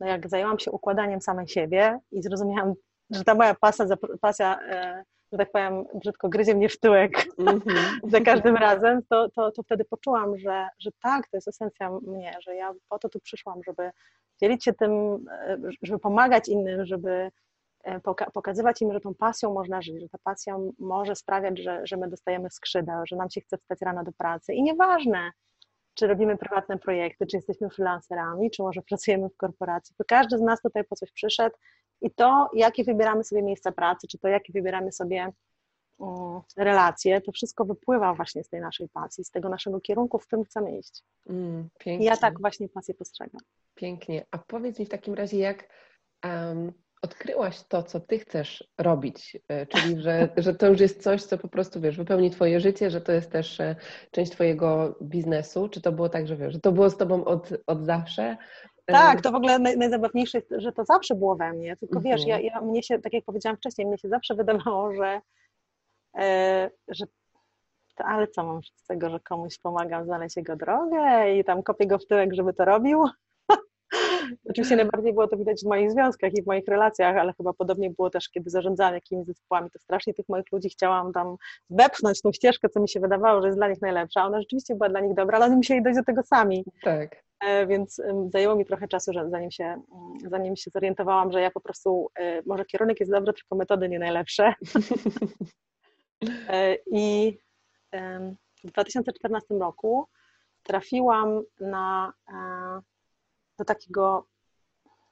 No 0.00 0.06
jak 0.06 0.28
zajęłam 0.28 0.58
się 0.58 0.70
układaniem 0.70 1.20
samej 1.20 1.48
siebie 1.48 1.98
i 2.12 2.22
zrozumiałam, 2.22 2.74
że 3.10 3.24
ta 3.24 3.34
moja 3.34 3.54
pasja, 3.54 3.86
pasja 4.20 4.60
e, 4.60 5.04
że 5.34 5.38
tak 5.38 5.52
powiem, 5.52 5.84
brzydko 5.94 6.28
gryzie 6.28 6.54
mnie 6.54 6.68
w 6.68 6.80
tyłek 6.80 7.26
mm 7.38 7.60
-hmm. 7.60 7.98
za 8.12 8.20
każdym 8.20 8.56
razem, 8.56 9.02
to, 9.10 9.30
to, 9.30 9.50
to 9.50 9.62
wtedy 9.62 9.84
poczułam, 9.84 10.38
że, 10.38 10.68
że 10.78 10.90
tak, 11.02 11.28
to 11.28 11.36
jest 11.36 11.48
esencja 11.48 11.90
mnie, 11.90 12.36
że 12.40 12.54
ja 12.54 12.72
po 12.88 12.98
to 12.98 13.08
tu 13.08 13.20
przyszłam, 13.20 13.60
żeby 13.66 13.90
dzielić 14.40 14.64
się 14.64 14.72
tym, 14.72 14.92
e, 15.30 15.58
żeby 15.82 15.98
pomagać 15.98 16.48
innym, 16.48 16.86
żeby 16.86 17.30
e, 17.84 18.00
pokazywać 18.34 18.82
im, 18.82 18.92
że 18.92 19.00
tą 19.00 19.14
pasją 19.14 19.54
można 19.54 19.82
żyć, 19.82 20.00
że 20.00 20.08
ta 20.08 20.18
pasja 20.22 20.56
może 20.78 21.14
sprawiać, 21.16 21.58
że, 21.58 21.80
że 21.86 21.96
my 21.96 22.08
dostajemy 22.08 22.50
skrzydeł, 22.50 23.06
że 23.06 23.16
nam 23.16 23.30
się 23.30 23.40
chce 23.40 23.58
wstać 23.58 23.80
rano 23.80 24.04
do 24.04 24.12
pracy 24.12 24.54
i 24.54 24.62
nieważne, 24.62 25.30
czy 25.94 26.06
robimy 26.06 26.36
prywatne 26.36 26.78
projekty, 26.78 27.26
czy 27.26 27.36
jesteśmy 27.36 27.70
freelancerami, 27.70 28.50
czy 28.50 28.62
może 28.62 28.82
pracujemy 28.82 29.28
w 29.28 29.36
korporacji, 29.36 29.96
to 29.98 30.04
każdy 30.08 30.38
z 30.38 30.40
nas 30.40 30.62
tutaj 30.62 30.84
po 30.84 30.96
coś 30.96 31.12
przyszedł 31.12 31.56
i 32.04 32.10
to, 32.10 32.50
jakie 32.54 32.84
wybieramy 32.84 33.24
sobie 33.24 33.42
miejsca 33.42 33.72
pracy, 33.72 34.06
czy 34.08 34.18
to, 34.18 34.28
jakie 34.28 34.52
wybieramy 34.52 34.92
sobie 34.92 35.32
relacje, 36.56 37.20
to 37.20 37.32
wszystko 37.32 37.64
wypływa 37.64 38.14
właśnie 38.14 38.44
z 38.44 38.48
tej 38.48 38.60
naszej 38.60 38.88
pasji, 38.88 39.24
z 39.24 39.30
tego 39.30 39.48
naszego 39.48 39.80
kierunku, 39.80 40.18
w 40.18 40.26
którym 40.26 40.44
chcemy 40.44 40.78
iść. 40.78 41.02
Mm, 41.28 41.68
ja 41.86 42.16
tak 42.16 42.40
właśnie 42.40 42.68
pasję 42.68 42.94
postrzegam. 42.94 43.40
Pięknie. 43.74 44.26
A 44.30 44.38
powiedz 44.38 44.78
mi 44.78 44.86
w 44.86 44.88
takim 44.88 45.14
razie, 45.14 45.38
jak 45.38 45.68
um, 46.24 46.72
odkryłaś 47.02 47.62
to, 47.62 47.82
co 47.82 48.00
ty 48.00 48.18
chcesz 48.18 48.64
robić, 48.78 49.36
e, 49.48 49.66
czyli 49.66 50.02
że, 50.02 50.28
że 50.36 50.54
to 50.54 50.68
już 50.68 50.80
jest 50.80 51.02
coś, 51.02 51.22
co 51.22 51.38
po 51.38 51.48
prostu, 51.48 51.80
wiesz, 51.80 51.96
wypełni 51.96 52.30
twoje 52.30 52.60
życie, 52.60 52.90
że 52.90 53.00
to 53.00 53.12
jest 53.12 53.30
też 53.30 53.60
e, 53.60 53.76
część 54.10 54.32
twojego 54.32 54.98
biznesu, 55.02 55.68
czy 55.68 55.80
to 55.80 55.92
było 55.92 56.08
tak, 56.08 56.26
że 56.26 56.36
wiesz, 56.36 56.52
że 56.52 56.60
to 56.60 56.72
było 56.72 56.90
z 56.90 56.96
tobą 56.96 57.24
od, 57.24 57.50
od 57.66 57.84
zawsze, 57.84 58.36
tak, 58.86 59.20
to 59.20 59.32
w 59.32 59.34
ogóle 59.34 59.58
naj, 59.58 59.78
najzabawniejsze 59.78 60.38
jest, 60.38 60.54
że 60.58 60.72
to 60.72 60.84
zawsze 60.84 61.14
było 61.14 61.36
we 61.36 61.52
mnie, 61.52 61.76
tylko 61.76 62.00
wiesz, 62.00 62.26
ja, 62.26 62.36
mhm. 62.36 62.54
ja, 62.54 62.60
mnie 62.60 62.82
się, 62.82 62.98
tak 62.98 63.12
jak 63.12 63.24
powiedziałam 63.24 63.56
wcześniej, 63.56 63.86
mnie 63.86 63.98
się 63.98 64.08
zawsze 64.08 64.34
wydawało, 64.34 64.94
że, 64.94 65.20
e, 66.18 66.70
że 66.88 67.06
to, 67.94 68.04
ale 68.04 68.28
co 68.28 68.44
mam 68.44 68.60
z 68.62 68.86
tego, 68.86 69.10
że 69.10 69.20
komuś 69.20 69.58
pomagam 69.58 70.04
znaleźć 70.04 70.36
jego 70.36 70.56
drogę 70.56 71.34
i 71.38 71.44
tam 71.44 71.62
kopię 71.62 71.86
go 71.86 71.98
w 71.98 72.06
tyłek, 72.06 72.34
żeby 72.34 72.52
to 72.52 72.64
robił? 72.64 73.04
Oczywiście 74.50 74.76
najbardziej 74.76 75.12
było 75.12 75.28
to 75.28 75.36
widać 75.36 75.60
w 75.60 75.68
moich 75.68 75.90
związkach 75.90 76.32
i 76.34 76.42
w 76.42 76.46
moich 76.46 76.68
relacjach, 76.68 77.16
ale 77.16 77.32
chyba 77.32 77.52
podobnie 77.52 77.90
było 77.90 78.10
też, 78.10 78.28
kiedy 78.28 78.50
zarządzałam 78.50 78.94
jakimiś 78.94 79.26
zespołami, 79.26 79.70
to 79.70 79.78
strasznie 79.78 80.14
tych 80.14 80.28
moich 80.28 80.52
ludzi 80.52 80.68
chciałam 80.68 81.12
tam 81.12 81.36
wepchnąć 81.70 82.22
tą 82.22 82.32
ścieżkę, 82.32 82.68
co 82.68 82.80
mi 82.80 82.88
się 82.88 83.00
wydawało, 83.00 83.40
że 83.40 83.46
jest 83.46 83.58
dla 83.58 83.68
nich 83.68 83.82
najlepsza. 83.82 84.26
Ona 84.26 84.40
rzeczywiście 84.40 84.74
była 84.74 84.88
dla 84.88 85.00
nich 85.00 85.14
dobra, 85.14 85.36
ale 85.36 85.46
oni 85.46 85.56
musieli 85.56 85.82
dojść 85.82 85.98
do 85.98 86.04
tego 86.04 86.22
sami. 86.22 86.64
Tak. 86.82 87.23
E, 87.40 87.66
więc 87.66 88.02
zajęło 88.28 88.56
mi 88.56 88.64
trochę 88.64 88.88
czasu, 88.88 89.12
zanim 89.28 89.50
się, 89.50 89.64
mm, 89.64 89.84
zanim 90.30 90.56
się 90.56 90.70
zorientowałam, 90.70 91.32
że 91.32 91.40
ja 91.40 91.50
po 91.50 91.60
prostu, 91.60 92.10
e, 92.14 92.42
może 92.46 92.64
kierunek 92.64 93.00
jest 93.00 93.12
dobry, 93.12 93.32
tylko 93.32 93.56
metody 93.56 93.88
nie 93.88 93.98
najlepsze. 93.98 94.54
E, 96.48 96.76
I 96.86 97.38
w 98.64 98.70
2014 98.70 99.58
roku 99.58 100.08
trafiłam 100.62 101.42
na, 101.60 102.12
do 103.58 103.64
takiego, 103.64 104.26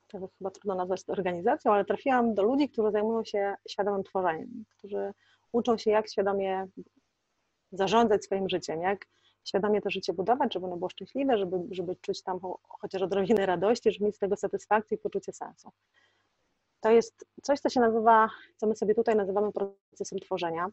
to 0.09 0.29
chyba 0.39 0.51
trudno 0.51 0.75
nazwać 0.75 1.01
organizacją, 1.09 1.73
ale 1.73 1.85
trafiłam 1.85 2.35
do 2.35 2.43
ludzi, 2.43 2.69
którzy 2.69 2.91
zajmują 2.91 3.25
się 3.25 3.55
świadomym 3.69 4.03
tworzeniem, 4.05 4.65
którzy 4.79 5.13
uczą 5.53 5.79
się, 5.79 5.91
jak 5.91 6.11
świadomie 6.11 6.67
zarządzać 7.73 8.25
swoim 8.25 8.49
życiem, 8.49 8.83
jak 8.83 9.07
świadomie 9.45 9.83
to 9.83 9.91
życie 9.91 10.13
budować, 10.13 10.55
żeby 10.55 10.67
ono 10.67 10.77
było 10.77 10.89
szczęśliwe, 10.89 11.39
żeby, 11.39 11.57
żeby 11.71 11.97
czuć 11.97 12.23
tam 12.23 12.41
chociaż 12.69 13.03
odrobinę 13.03 13.47
radości, 13.47 13.93
żeby 13.93 14.05
mieć 14.05 14.17
z 14.17 14.19
tego 14.19 14.37
satysfakcję 14.37 14.97
i 14.97 15.01
poczucie 15.01 15.33
sensu. 15.33 15.71
To 16.81 16.91
jest 16.91 17.27
coś, 17.43 17.61
co 17.61 17.69
się 17.69 17.81
nazywa, 17.81 18.31
co 18.57 18.67
my 18.67 18.77
sobie 18.77 18.95
tutaj 18.95 19.17
nazywamy 19.17 19.53
procesem 19.53 20.19
tworzenia. 20.19 20.69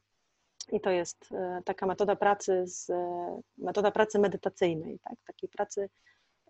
I 0.71 0.81
to 0.81 0.89
jest 0.89 1.31
e, 1.31 1.61
taka 1.65 1.85
metoda 1.85 2.15
pracy, 2.15 2.67
z, 2.67 2.89
e, 2.89 3.41
metoda 3.57 3.91
pracy 3.91 4.19
medytacyjnej, 4.19 4.99
tak? 4.99 5.13
takiej 5.27 5.49
pracy, 5.49 5.89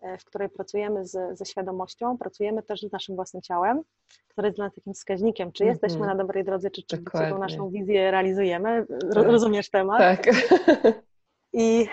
e, 0.02 0.18
w 0.18 0.24
której 0.24 0.48
pracujemy 0.48 1.06
z, 1.06 1.38
ze 1.38 1.44
świadomością, 1.44 2.18
pracujemy 2.18 2.62
też 2.62 2.80
z 2.80 2.92
naszym 2.92 3.16
własnym 3.16 3.42
ciałem, 3.42 3.82
które 4.28 4.48
jest 4.48 4.58
dla 4.58 4.64
nas 4.64 4.74
takim 4.74 4.94
wskaźnikiem, 4.94 5.52
czy 5.52 5.64
mm 5.64 5.74
-hmm. 5.74 5.74
jesteśmy 5.74 6.06
na 6.06 6.14
dobrej 6.14 6.44
drodze, 6.44 6.70
czy, 6.70 6.82
czy 6.82 6.98
tą 6.98 7.38
naszą 7.38 7.70
wizję 7.70 8.10
realizujemy. 8.10 8.86
Tak. 8.86 9.12
Rozumiesz 9.12 9.70
temat? 9.70 9.98
Tak. 9.98 10.26
I 11.52 11.86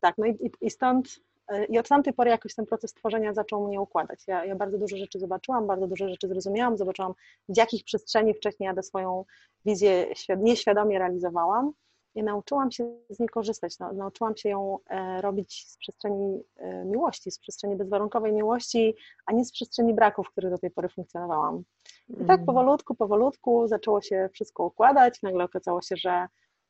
tak, 0.00 0.18
no 0.18 0.26
i, 0.26 0.50
i 0.60 0.70
stąd 0.70 1.08
e, 1.48 1.64
i 1.64 1.78
od 1.78 1.88
tamtej 1.88 2.12
pory 2.12 2.30
jakoś 2.30 2.54
ten 2.54 2.66
proces 2.66 2.94
tworzenia 2.94 3.34
zaczął 3.34 3.68
mnie 3.68 3.80
układać. 3.80 4.20
Ja, 4.26 4.44
ja, 4.44 4.56
bardzo 4.56 4.78
dużo 4.78 4.96
rzeczy 4.96 5.18
zobaczyłam, 5.18 5.66
bardzo 5.66 5.86
dużo 5.86 6.08
rzeczy 6.08 6.28
zrozumiałam, 6.28 6.76
zobaczyłam 6.76 7.14
w 7.48 7.56
jakich 7.56 7.84
przestrzeni 7.84 8.34
wcześniej 8.34 8.70
ja 8.76 8.82
swoją 8.82 9.24
wizję 9.64 10.06
nieświadomie 10.38 10.98
realizowałam 10.98 11.72
i 12.14 12.22
nauczyłam 12.22 12.70
się 12.70 12.96
z 13.10 13.18
niej 13.18 13.28
korzystać. 13.28 13.78
No, 13.78 13.92
nauczyłam 13.92 14.36
się 14.36 14.48
ją 14.48 14.78
e, 14.90 15.20
robić 15.20 15.64
z 15.68 15.76
przestrzeni 15.76 16.42
e, 16.56 16.84
miłości, 16.84 17.30
z 17.30 17.38
przestrzeni 17.38 17.76
bezwarunkowej 17.76 18.32
miłości, 18.32 18.94
a 19.26 19.32
nie 19.32 19.44
z 19.44 19.52
przestrzeni 19.52 19.94
braków, 19.94 20.26
w 20.26 20.30
których 20.30 20.50
do 20.50 20.58
tej 20.58 20.70
pory 20.70 20.88
funkcjonowałam. 20.88 21.62
I 22.08 22.24
tak 22.24 22.36
mm. 22.36 22.46
powolutku, 22.46 22.94
powolutku 22.94 23.68
zaczęło 23.68 24.00
się 24.00 24.28
wszystko 24.32 24.64
układać. 24.64 25.22
Nagle 25.22 25.44
okazało 25.44 25.82
się, 25.82 25.96
że 25.96 26.26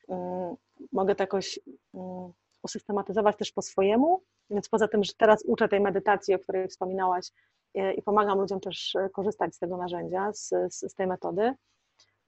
mm, 0.09 0.57
mogę 0.93 1.15
to 1.15 1.23
jakoś 1.23 1.59
mm, 1.95 2.33
usystematyzować 2.63 3.37
też 3.37 3.53
po 3.53 3.63
swojemu, 3.63 4.23
więc 4.51 4.69
poza 4.69 4.89
tym, 4.89 5.05
że 5.05 5.13
teraz 5.19 5.43
uczę 5.45 5.69
tej 5.69 5.81
medytacji, 5.81 6.35
o 6.35 6.39
której 6.39 6.69
wspominałaś 6.69 7.31
e, 7.75 7.95
i 7.95 8.03
pomagam 8.03 8.39
ludziom 8.39 8.61
też 8.61 8.95
e, 8.95 9.09
korzystać 9.11 9.55
z 9.55 9.59
tego 9.59 9.77
narzędzia, 9.77 10.33
z, 10.33 10.51
z, 10.71 10.95
tej 10.95 11.07
metody, 11.07 11.55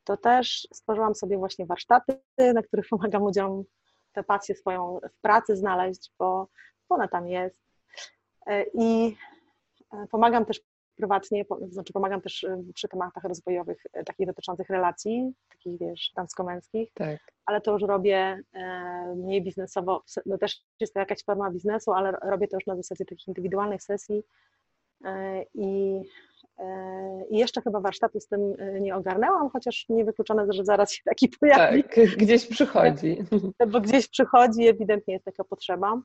to 0.05 0.17
też 0.17 0.69
stworzyłam 0.73 1.15
sobie 1.15 1.39
właśnie 1.39 1.67
warsztaty, 1.67 2.21
na 2.55 2.63
których 2.63 2.89
pomagam 2.95 3.23
ludziom 3.23 3.65
tę 4.13 4.25
pasję 4.25 4.55
swoją 4.55 5.01
w 5.13 5.21
pracy 5.21 5.57
znaleźć, 5.57 6.13
bo 6.19 6.49
ona 6.89 7.09
tam 7.09 7.29
jest. 7.29 7.57
E, 8.47 8.65
I 8.75 9.17
pomagam 10.11 10.45
też 10.45 10.61
prywatnie, 10.97 11.45
znaczy 11.69 11.93
pomagam 11.93 12.21
też 12.21 12.43
y, 12.43 12.65
przy 12.75 12.89
tematach 12.89 13.25
rozwojowych, 13.25 13.87
y, 14.01 14.05
takich 14.05 14.27
dotyczących 14.27 14.69
relacji, 14.71 15.33
takich 15.49 15.79
wiesz, 15.79 16.13
damsko-męskich, 16.17 16.93
tak. 16.95 17.19
ale 17.47 17.61
to 17.61 17.73
już 17.73 17.83
robię 17.83 18.41
e, 18.53 19.15
mniej 19.17 19.43
biznesowo, 19.43 20.03
no 20.27 20.39
też 20.39 20.63
jest 20.81 20.95
to 20.95 21.01
jakaś 21.01 21.25
forma 21.25 21.51
biznesu, 21.51 21.93
ale 21.93 22.13
robię 22.13 22.49
to 22.49 22.57
już 22.57 22.67
na 22.67 22.77
zasadzie 22.77 23.05
takich 23.05 23.29
indywidualnych 23.29 23.83
sesji 23.83 24.23
e, 25.05 25.43
i 25.55 26.03
e, 26.59 27.05
i 27.31 27.39
jeszcze 27.39 27.63
chyba 27.63 27.81
warsztatu 27.81 28.21
z 28.21 28.27
tym 28.27 28.55
nie 28.81 28.97
ogarnęłam, 28.97 29.51
chociaż 29.51 29.87
niewykluczone, 29.89 30.47
że 30.51 30.65
zaraz 30.65 30.93
się 30.93 31.03
taki 31.05 31.29
pojawi. 31.29 31.83
Tak, 31.83 31.95
gdzieś 32.23 32.47
przychodzi. 32.47 33.19
Bo 33.73 33.81
gdzieś 33.81 34.09
przychodzi, 34.09 34.69
ewidentnie 34.69 35.15
jest 35.15 35.25
taka 35.25 35.45
potrzeba 35.45 36.01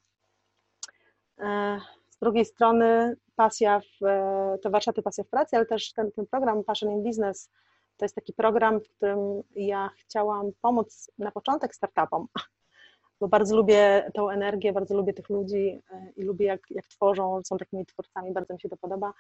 drugiej 2.22 2.46
strony 2.46 3.16
pasja 3.36 3.80
w, 3.80 4.06
te 4.62 4.70
warsztaty 4.70 5.02
pasja 5.02 5.24
w 5.24 5.28
pracy, 5.28 5.56
ale 5.56 5.66
też 5.66 5.94
ten, 5.94 6.12
ten 6.12 6.28
program 6.28 6.64
Passion 6.64 6.92
in 6.92 7.04
Business 7.04 7.50
to 7.98 8.06
jest 8.06 8.16
taki 8.16 8.34
program, 8.34 8.80
w 8.80 8.90
którym 8.90 9.44
ja 9.56 9.90
chciałam 9.98 10.52
pomóc 10.62 11.12
na 11.18 11.32
początek 11.32 11.76
startupom, 11.76 12.28
bo 13.20 13.28
bardzo 13.28 13.56
lubię 13.56 14.12
tą 14.14 14.30
energię, 14.30 14.74
bardzo 14.74 14.96
lubię 14.96 15.14
tych 15.14 15.30
ludzi 15.30 15.82
i 16.16 16.24
lubię 16.24 16.46
jak, 16.46 16.62
jak 16.70 16.88
tworzą, 16.88 17.42
są 17.44 17.58
takimi 17.58 17.86
twórcami, 17.86 18.34
bardzo 18.34 18.54
mi 18.54 18.62
się 18.62 18.70
to 18.70 18.78
podoba 18.78 19.14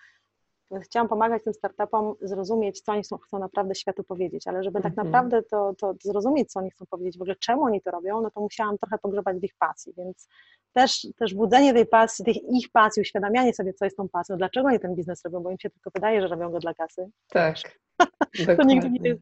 chciałam 0.82 1.10
pomagać 1.10 1.44
tym 1.44 1.54
startupom 1.54 2.16
zrozumieć, 2.22 2.82
co 2.82 2.92
oni 2.92 3.04
chcą, 3.04 3.18
chcą 3.18 3.40
naprawdę 3.40 3.76
światu 3.76 4.04
powiedzieć, 4.04 4.48
ale 4.48 4.64
żeby 4.64 4.82
tak 4.82 4.92
mhm. 4.92 5.08
naprawdę 5.08 5.44
to, 5.44 5.74
to 5.78 5.94
zrozumieć, 6.04 6.52
co 6.52 6.60
oni 6.60 6.72
chcą 6.72 6.86
powiedzieć, 6.86 7.18
w 7.18 7.22
ogóle 7.22 7.36
czemu 7.36 7.64
oni 7.64 7.82
to 7.82 7.92
robią, 7.92 8.22
no 8.22 8.32
to 8.32 8.42
musiałam 8.42 8.78
trochę 8.78 8.98
pogrzebać 8.98 9.38
w 9.38 9.44
ich 9.44 9.56
pasji, 9.60 9.94
więc 9.98 10.28
też, 10.74 11.08
też 11.18 11.34
budzenie 11.34 11.74
tej 11.74 11.86
pasji, 11.86 12.26
tych 12.26 12.36
ich 12.36 12.72
pasji, 12.72 13.02
uświadamianie 13.02 13.54
sobie, 13.54 13.74
co 13.74 13.86
jest 13.86 13.98
tą 13.98 14.10
pasją, 14.10 14.38
dlaczego 14.38 14.68
oni 14.68 14.80
ten 14.80 14.96
biznes 14.96 15.26
robią, 15.26 15.40
bo 15.40 15.52
im 15.52 15.60
się 15.60 15.70
tylko 15.70 15.90
wydaje, 15.96 16.22
że 16.22 16.28
robią 16.28 16.52
go 16.52 16.60
dla 16.60 16.74
kasy. 16.74 17.10
Tak. 17.30 17.56
to 18.58 18.64
nigdy 18.64 18.90
nie 18.90 19.10
jest, 19.10 19.22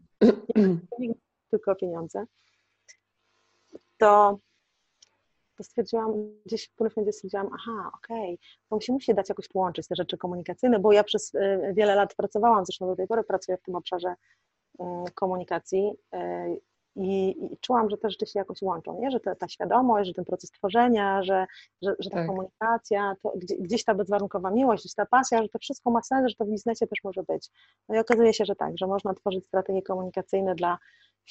nie, 0.99 1.13
tylko 1.51 1.75
pieniądze. 1.75 2.25
To 3.97 4.39
to 5.57 5.63
stwierdziłam, 5.63 6.13
gdzieś 6.45 6.67
w 6.67 6.73
którymś 6.73 6.95
momencie 6.95 7.13
stwierdziłam, 7.13 7.49
aha, 7.53 7.91
okej, 7.95 8.33
okay, 8.33 8.37
to 8.69 8.75
musi, 8.75 8.91
musi 8.91 9.13
dać 9.13 9.29
jakoś 9.29 9.47
połączyć 9.47 9.87
te 9.87 9.95
rzeczy 9.95 10.17
komunikacyjne, 10.17 10.79
bo 10.79 10.91
ja 10.91 11.03
przez 11.03 11.35
y, 11.35 11.73
wiele 11.73 11.95
lat 11.95 12.15
pracowałam, 12.15 12.65
zresztą 12.65 12.87
do 12.87 12.95
tej 12.95 13.07
pory 13.07 13.23
pracuję 13.23 13.57
w 13.57 13.61
tym 13.61 13.75
obszarze 13.75 14.15
y, 14.79 14.83
komunikacji 15.15 15.91
y, 16.15 16.61
i, 16.97 17.35
i 17.53 17.57
czułam, 17.61 17.89
że 17.89 17.97
te 17.97 18.09
rzeczy 18.09 18.25
się 18.25 18.39
jakoś 18.39 18.61
łączą, 18.61 18.99
nie? 18.99 19.11
że 19.11 19.19
ta, 19.19 19.35
ta 19.35 19.47
świadomość, 19.47 20.07
że 20.07 20.13
ten 20.13 20.25
proces 20.25 20.51
tworzenia, 20.51 21.23
że, 21.23 21.45
że, 21.81 21.95
że 21.99 22.09
ta 22.09 22.17
tak. 22.17 22.27
komunikacja, 22.27 23.15
to 23.23 23.33
gdzieś 23.59 23.83
ta 23.83 23.95
bezwarunkowa 23.95 24.51
miłość, 24.51 24.83
gdzieś 24.83 24.93
ta 24.93 25.05
pasja, 25.05 25.43
że 25.43 25.49
to 25.49 25.59
wszystko 25.59 25.91
ma 25.91 26.01
sens, 26.01 26.29
że 26.29 26.35
to 26.35 26.45
w 26.45 26.49
biznesie 26.49 26.87
też 26.87 26.99
może 27.03 27.23
być. 27.23 27.49
No 27.89 27.95
i 27.95 27.99
okazuje 27.99 28.33
się, 28.33 28.45
że 28.45 28.55
tak, 28.55 28.77
że 28.77 28.87
można 28.87 29.13
tworzyć 29.13 29.45
strategie 29.47 29.81
komunikacyjne 29.81 30.55
dla 30.55 30.77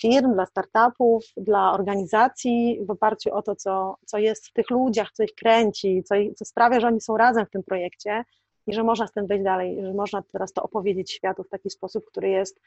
firm, 0.00 0.34
dla 0.34 0.46
startupów, 0.46 1.24
dla 1.36 1.72
organizacji 1.72 2.80
w 2.82 2.90
oparciu 2.90 3.34
o 3.34 3.42
to, 3.42 3.56
co, 3.56 3.96
co 4.06 4.18
jest 4.18 4.46
w 4.46 4.52
tych 4.52 4.70
ludziach, 4.70 5.12
co 5.12 5.22
ich 5.22 5.34
kręci, 5.34 6.02
co, 6.04 6.14
co 6.36 6.44
sprawia, 6.44 6.80
że 6.80 6.86
oni 6.86 7.00
są 7.00 7.16
razem 7.16 7.46
w 7.46 7.50
tym 7.50 7.62
projekcie 7.62 8.24
i 8.66 8.74
że 8.74 8.82
można 8.82 9.06
z 9.06 9.12
tym 9.12 9.26
wejść 9.26 9.44
dalej, 9.44 9.78
że 9.82 9.94
można 9.94 10.22
teraz 10.32 10.52
to 10.52 10.62
opowiedzieć 10.62 11.12
światu 11.12 11.42
w 11.42 11.48
taki 11.48 11.70
sposób, 11.70 12.04
który 12.06 12.28
jest, 12.28 12.60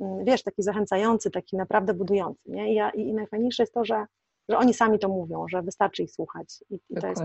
mm, 0.00 0.24
wiesz, 0.24 0.42
taki 0.42 0.62
zachęcający, 0.62 1.30
taki 1.30 1.56
naprawdę 1.56 1.94
budujący. 1.94 2.40
Nie? 2.46 2.72
I, 2.72 2.74
ja, 2.74 2.90
i 2.90 3.14
najfajniejsze 3.14 3.62
jest 3.62 3.74
to, 3.74 3.84
że, 3.84 4.06
że 4.48 4.58
oni 4.58 4.74
sami 4.74 4.98
to 4.98 5.08
mówią, 5.08 5.48
że 5.48 5.62
wystarczy 5.62 6.02
ich 6.02 6.10
słuchać. 6.10 6.64
I, 6.70 6.74
i 6.90 6.94
to 7.00 7.06
jest 7.06 7.22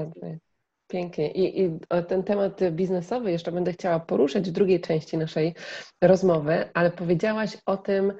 Pięknie. 0.87 1.31
I, 1.31 1.61
I, 1.61 1.79
ten 2.07 2.23
temat 2.23 2.59
biznesowy 2.71 3.31
jeszcze 3.31 3.51
będę 3.51 3.73
chciała 3.73 3.99
poruszyć 3.99 4.49
w 4.49 4.51
drugiej 4.51 4.81
części 4.81 5.17
naszej 5.17 5.55
rozmowy, 6.01 6.69
ale 6.73 6.91
powiedziałaś 6.91 7.57
o 7.65 7.77
tym, 7.77 8.13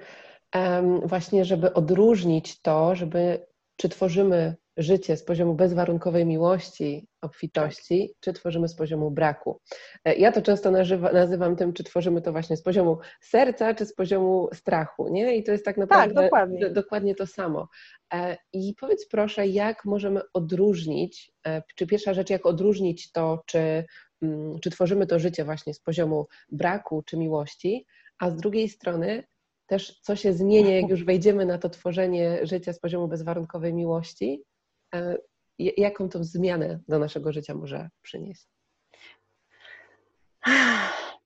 właśnie, 1.06 1.46
żeby 1.46 1.74
odróżnić 1.74 2.62
to, 2.62 2.96
żeby 2.96 3.48
czy 3.78 3.90
tworzymy 3.90 4.56
życie 4.78 5.18
z 5.18 5.24
poziomu 5.24 5.56
bezwarunkowej 5.56 6.26
miłości, 6.26 7.08
obfitości, 7.22 8.14
czy 8.20 8.34
tworzymy 8.34 8.68
z 8.68 8.76
poziomu 8.76 9.12
braku. 9.12 9.62
E, 10.06 10.16
ja 10.16 10.32
to 10.32 10.42
często 10.42 10.72
nazywa, 10.72 11.12
nazywam 11.12 11.56
tym, 11.56 11.74
czy 11.74 11.84
tworzymy 11.84 12.22
to 12.22 12.32
właśnie 12.32 12.58
z 12.58 12.62
poziomu 12.62 12.98
serca, 13.22 13.74
czy 13.74 13.86
z 13.86 13.94
poziomu 13.94 14.50
strachu, 14.54 15.08
nie? 15.10 15.38
I 15.38 15.44
to 15.44 15.52
jest 15.52 15.66
tak 15.66 15.78
naprawdę 15.78 16.16
tak, 16.16 16.24
dokładnie. 16.24 16.70
dokładnie 16.70 17.16
to 17.16 17.28
samo. 17.28 17.68
E, 18.14 18.38
I 18.54 18.76
powiedz 18.80 19.08
proszę, 19.08 19.48
jak 19.48 19.86
możemy 19.86 20.22
odróżnić, 20.34 21.32
e, 21.48 21.64
czy 21.76 21.88
pierwsza 21.88 22.14
rzecz, 22.14 22.30
jak 22.30 22.46
odróżnić 22.46 23.12
to, 23.12 23.44
czy, 23.46 23.86
mm, 24.22 24.60
czy 24.60 24.70
tworzymy 24.70 25.08
to 25.08 25.20
życie 25.20 25.46
właśnie 25.46 25.74
z 25.74 25.80
poziomu 25.80 26.28
braku, 26.52 27.04
czy 27.06 27.18
miłości, 27.18 27.86
a 28.20 28.30
z 28.30 28.36
drugiej 28.36 28.70
strony, 28.70 29.24
też 29.68 30.00
co 30.02 30.16
się 30.16 30.34
zmienia, 30.34 30.76
jak 30.76 30.90
już 30.90 31.04
wejdziemy 31.04 31.46
na 31.46 31.58
to 31.58 31.70
tworzenie 31.70 32.46
życia 32.46 32.74
z 32.74 32.80
poziomu 32.80 33.08
bezwarunkowej 33.08 33.74
miłości, 33.74 34.44
e, 34.96 35.18
jaką 35.60 36.10
tą 36.10 36.24
zmianę 36.24 36.80
do 36.88 37.00
naszego 37.00 37.32
życia 37.32 37.54
może 37.54 37.90
przynieść? 38.02 38.48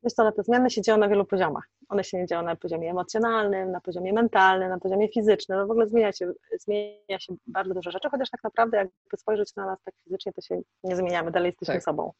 Wiesz 0.03 0.13
co, 0.13 0.31
te 0.31 0.43
zmiany 0.43 0.69
się 0.69 0.81
dzieją 0.81 0.97
na 0.97 1.09
wielu 1.09 1.25
poziomach. 1.25 1.63
One 1.89 2.03
się 2.03 2.17
nie 2.17 2.25
dzieją 2.25 2.41
na 2.41 2.55
poziomie 2.55 2.89
emocjonalnym, 2.89 3.71
na 3.71 3.81
poziomie 3.81 4.13
mentalnym, 4.13 4.69
na 4.69 4.79
poziomie 4.79 5.09
fizycznym. 5.09 5.59
No 5.59 5.67
w 5.67 5.71
ogóle 5.71 5.87
zmienia 5.87 6.11
się, 6.11 6.31
zmienia 6.59 7.19
się 7.19 7.35
bardzo 7.47 7.73
dużo 7.73 7.91
rzeczy, 7.91 8.09
chociaż 8.11 8.29
tak 8.29 8.43
naprawdę 8.43 8.77
jakby 8.77 9.17
spojrzeć 9.17 9.55
na 9.55 9.65
nas 9.65 9.79
tak 9.83 9.93
fizycznie, 10.03 10.33
to 10.33 10.41
się 10.41 10.61
nie 10.83 10.95
zmieniamy, 10.95 11.31
dalej 11.31 11.49
jesteśmy 11.49 11.73
tak. 11.73 11.83
sobą. 11.83 12.11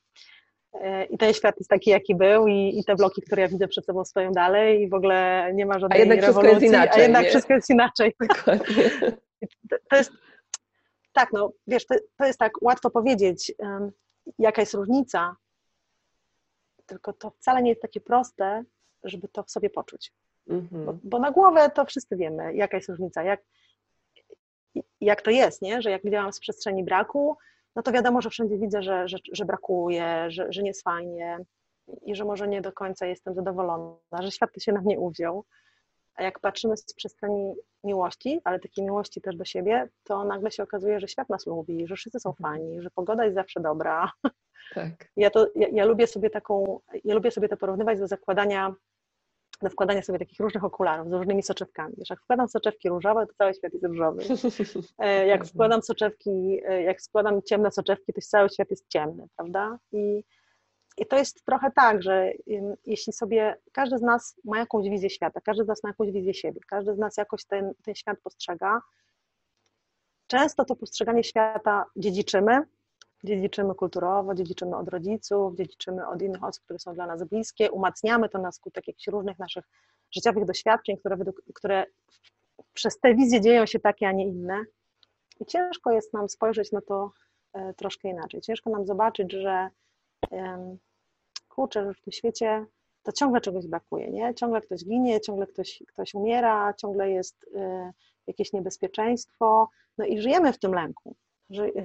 I 1.09 1.17
ten 1.17 1.33
świat 1.33 1.55
jest 1.57 1.69
taki, 1.69 1.89
jaki 1.89 2.15
był, 2.15 2.47
i, 2.47 2.79
i, 2.79 2.83
te 2.83 2.95
bloki, 2.95 3.21
które 3.21 3.41
ja 3.41 3.47
widzę 3.47 3.67
przed 3.67 3.85
sobą, 3.85 4.05
stoją 4.05 4.31
dalej, 4.31 4.81
i 4.81 4.89
w 4.89 4.93
ogóle 4.93 5.51
nie 5.53 5.65
ma 5.65 5.79
żadnej 5.79 5.97
a 5.97 5.99
jednak 5.99 6.21
rewolucji. 6.21 6.49
Wszystko 6.49 6.65
jest 6.65 6.75
inaczej, 6.75 7.01
a 7.01 7.03
jednak 7.03 7.23
nie? 7.23 7.29
wszystko 7.29 7.53
jest 7.53 7.69
inaczej. 7.69 8.15
Dokładnie. 8.19 8.91
To, 9.89 9.95
jest 9.95 10.11
tak, 11.13 11.29
no 11.33 11.51
wiesz, 11.67 11.85
to, 11.85 11.95
to 12.17 12.25
jest 12.25 12.39
tak 12.39 12.61
łatwo 12.61 12.89
powiedzieć, 12.89 13.53
um, 13.59 13.91
jaka 14.39 14.61
jest 14.61 14.73
różnica, 14.73 15.35
tylko 16.85 17.13
to 17.13 17.29
wcale 17.29 17.61
nie 17.61 17.69
jest 17.69 17.81
takie 17.81 18.01
proste, 18.01 18.63
żeby 19.03 19.27
to 19.27 19.43
w 19.43 19.51
sobie 19.51 19.69
poczuć. 19.69 20.13
Mm-hmm. 20.49 20.85
Bo, 20.85 20.97
bo, 21.03 21.19
na 21.19 21.31
głowę 21.31 21.69
to 21.69 21.85
wszyscy 21.85 22.15
wiemy, 22.17 22.55
jaka 22.55 22.77
jest 22.77 22.89
różnica, 22.89 23.23
jak, 23.23 23.41
jak 25.01 25.21
to 25.21 25.31
jest, 25.31 25.61
nie? 25.61 25.81
że 25.81 25.91
jak 25.91 26.09
działam 26.11 26.33
z 26.33 26.39
przestrzeni 26.39 26.83
braku, 26.83 27.37
no 27.75 27.81
to 27.81 27.91
wiadomo, 27.91 28.21
że 28.21 28.29
wszędzie 28.29 28.57
widzę, 28.57 28.83
że, 28.83 29.07
że, 29.07 29.17
że 29.33 29.45
brakuje, 29.45 30.31
że, 30.31 30.47
że 30.49 30.61
nie 30.61 30.69
jest 30.69 30.83
fajnie 30.83 31.37
i 32.05 32.15
że 32.15 32.25
może 32.25 32.47
nie 32.47 32.61
do 32.61 32.71
końca 32.71 33.05
jestem 33.05 33.35
zadowolona, 33.35 33.97
że 34.19 34.31
świat 34.31 34.49
się 34.59 34.73
na 34.73 34.81
mnie 34.81 34.99
uwziął. 34.99 35.45
A 36.15 36.23
jak 36.23 36.39
patrzymy 36.39 36.77
z 36.77 36.93
przestrzeni 36.93 37.53
miłości, 37.83 38.39
ale 38.43 38.59
takiej 38.59 38.85
miłości 38.85 39.21
też 39.21 39.35
do 39.35 39.45
siebie, 39.45 39.89
to 40.03 40.23
nagle 40.23 40.51
się 40.51 40.63
okazuje, 40.63 40.99
że 40.99 41.07
świat 41.07 41.29
nas 41.29 41.45
lubi, 41.45 41.87
że 41.87 41.95
wszyscy 41.95 42.19
są 42.19 42.29
mhm. 42.29 42.53
fajni, 42.53 42.81
że 42.81 42.89
pogoda 42.89 43.23
jest 43.23 43.35
zawsze 43.35 43.59
dobra. 43.59 44.11
Tak. 44.73 45.11
Ja, 45.17 45.29
to, 45.29 45.47
ja, 45.55 45.67
ja 45.71 45.85
lubię 45.85 46.07
sobie 46.07 46.29
taką, 46.29 46.79
ja 47.03 47.15
lubię 47.15 47.31
sobie 47.31 47.49
to 47.49 47.57
porównywać 47.57 47.99
do 47.99 48.07
zakładania 48.07 48.73
do 49.61 49.69
wkładania 49.69 50.01
sobie 50.01 50.19
takich 50.19 50.39
różnych 50.39 50.63
okularów 50.63 51.09
z 51.09 51.13
różnymi 51.13 51.43
soczewkami. 51.43 51.93
Wiesz, 51.97 52.09
jak 52.09 52.21
wkładam 52.21 52.47
soczewki 52.47 52.89
różowe, 52.89 53.27
to 53.27 53.33
cały 53.33 53.53
świat 53.53 53.73
jest 53.73 53.85
różowy. 53.85 54.23
E, 54.99 55.27
jak 55.27 55.45
wkładam 55.45 55.81
soczewki, 55.81 56.61
e, 56.65 56.83
jak 56.83 57.01
składam 57.01 57.41
ciemne 57.41 57.71
soczewki, 57.71 58.13
to 58.13 58.21
cały 58.21 58.49
świat 58.49 58.69
jest 58.69 58.87
ciemny, 58.87 59.27
prawda? 59.35 59.79
I, 59.91 60.23
i 60.97 61.05
to 61.05 61.17
jest 61.17 61.45
trochę 61.45 61.71
tak, 61.75 62.03
że 62.03 62.31
jeśli 62.85 63.13
sobie, 63.13 63.55
każdy 63.71 63.97
z 63.97 64.01
nas 64.01 64.35
ma 64.45 64.59
jakąś 64.59 64.89
wizję 64.89 65.09
świata, 65.09 65.41
każdy 65.41 65.63
z 65.63 65.67
nas 65.67 65.83
ma 65.83 65.89
jakąś 65.89 66.11
wizję 66.11 66.33
siebie, 66.33 66.61
każdy 66.69 66.95
z 66.95 66.97
nas 66.97 67.17
jakoś 67.17 67.45
ten, 67.45 67.73
ten 67.83 67.95
świat 67.95 68.17
postrzega, 68.23 68.81
często 70.27 70.65
to 70.65 70.75
postrzeganie 70.75 71.23
świata 71.23 71.85
dziedziczymy, 71.95 72.61
dziedziczymy 73.23 73.75
kulturowo, 73.75 74.33
dziedziczymy 74.33 74.77
od 74.77 74.89
rodziców, 74.89 75.55
dziedziczymy 75.55 76.07
od 76.07 76.21
innych 76.21 76.43
osób, 76.43 76.63
które 76.63 76.79
są 76.79 76.93
dla 76.93 77.07
nas 77.07 77.23
bliskie, 77.23 77.71
umacniamy 77.71 78.29
to 78.29 78.39
na 78.39 78.51
skutek 78.51 78.87
jakichś 78.87 79.07
różnych 79.07 79.39
naszych 79.39 79.65
życiowych 80.11 80.45
doświadczeń, 80.45 80.97
które, 80.97 81.17
według, 81.17 81.41
które 81.55 81.85
przez 82.73 82.99
te 82.99 83.15
wizje 83.15 83.41
dzieją 83.41 83.65
się 83.65 83.79
takie, 83.79 84.07
a 84.07 84.11
nie 84.11 84.27
inne. 84.27 84.63
I 85.39 85.45
ciężko 85.45 85.91
jest 85.91 86.13
nam 86.13 86.29
spojrzeć 86.29 86.71
na 86.71 86.81
to 86.81 87.11
e, 87.53 87.73
troszkę 87.73 88.09
inaczej. 88.09 88.41
Ciężko 88.41 88.69
nam 88.69 88.85
zobaczyć, 88.85 89.31
że 89.31 89.69
kurczę, 91.49 91.85
że 91.85 91.93
w 91.93 92.01
tym 92.01 92.11
świecie 92.13 92.65
to 93.03 93.11
ciągle 93.11 93.41
czegoś 93.41 93.67
brakuje, 93.67 94.11
nie? 94.11 94.33
Ciągle 94.33 94.61
ktoś 94.61 94.85
ginie, 94.85 95.21
ciągle 95.21 95.47
ktoś, 95.47 95.83
ktoś 95.87 96.13
umiera, 96.13 96.73
ciągle 96.73 97.11
jest 97.11 97.45
e, 97.55 97.91
jakieś 98.27 98.53
niebezpieczeństwo, 98.53 99.69
no 99.97 100.05
i 100.05 100.21
żyjemy 100.21 100.53
w 100.53 100.59
tym 100.59 100.73
lęku. 100.73 101.15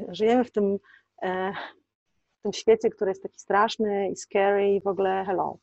Żyjemy 0.09 0.45
w 0.45 0.51
tym 0.51 0.79
w 2.39 2.43
tym 2.43 2.53
świecie, 2.53 2.91
który 2.91 3.11
jest 3.11 3.23
taki 3.23 3.39
straszny 3.39 4.11
i 4.11 4.17
scary 4.17 4.75
i 4.75 4.81
w 4.81 4.87
ogóle 4.87 5.25
hello. 5.27 5.59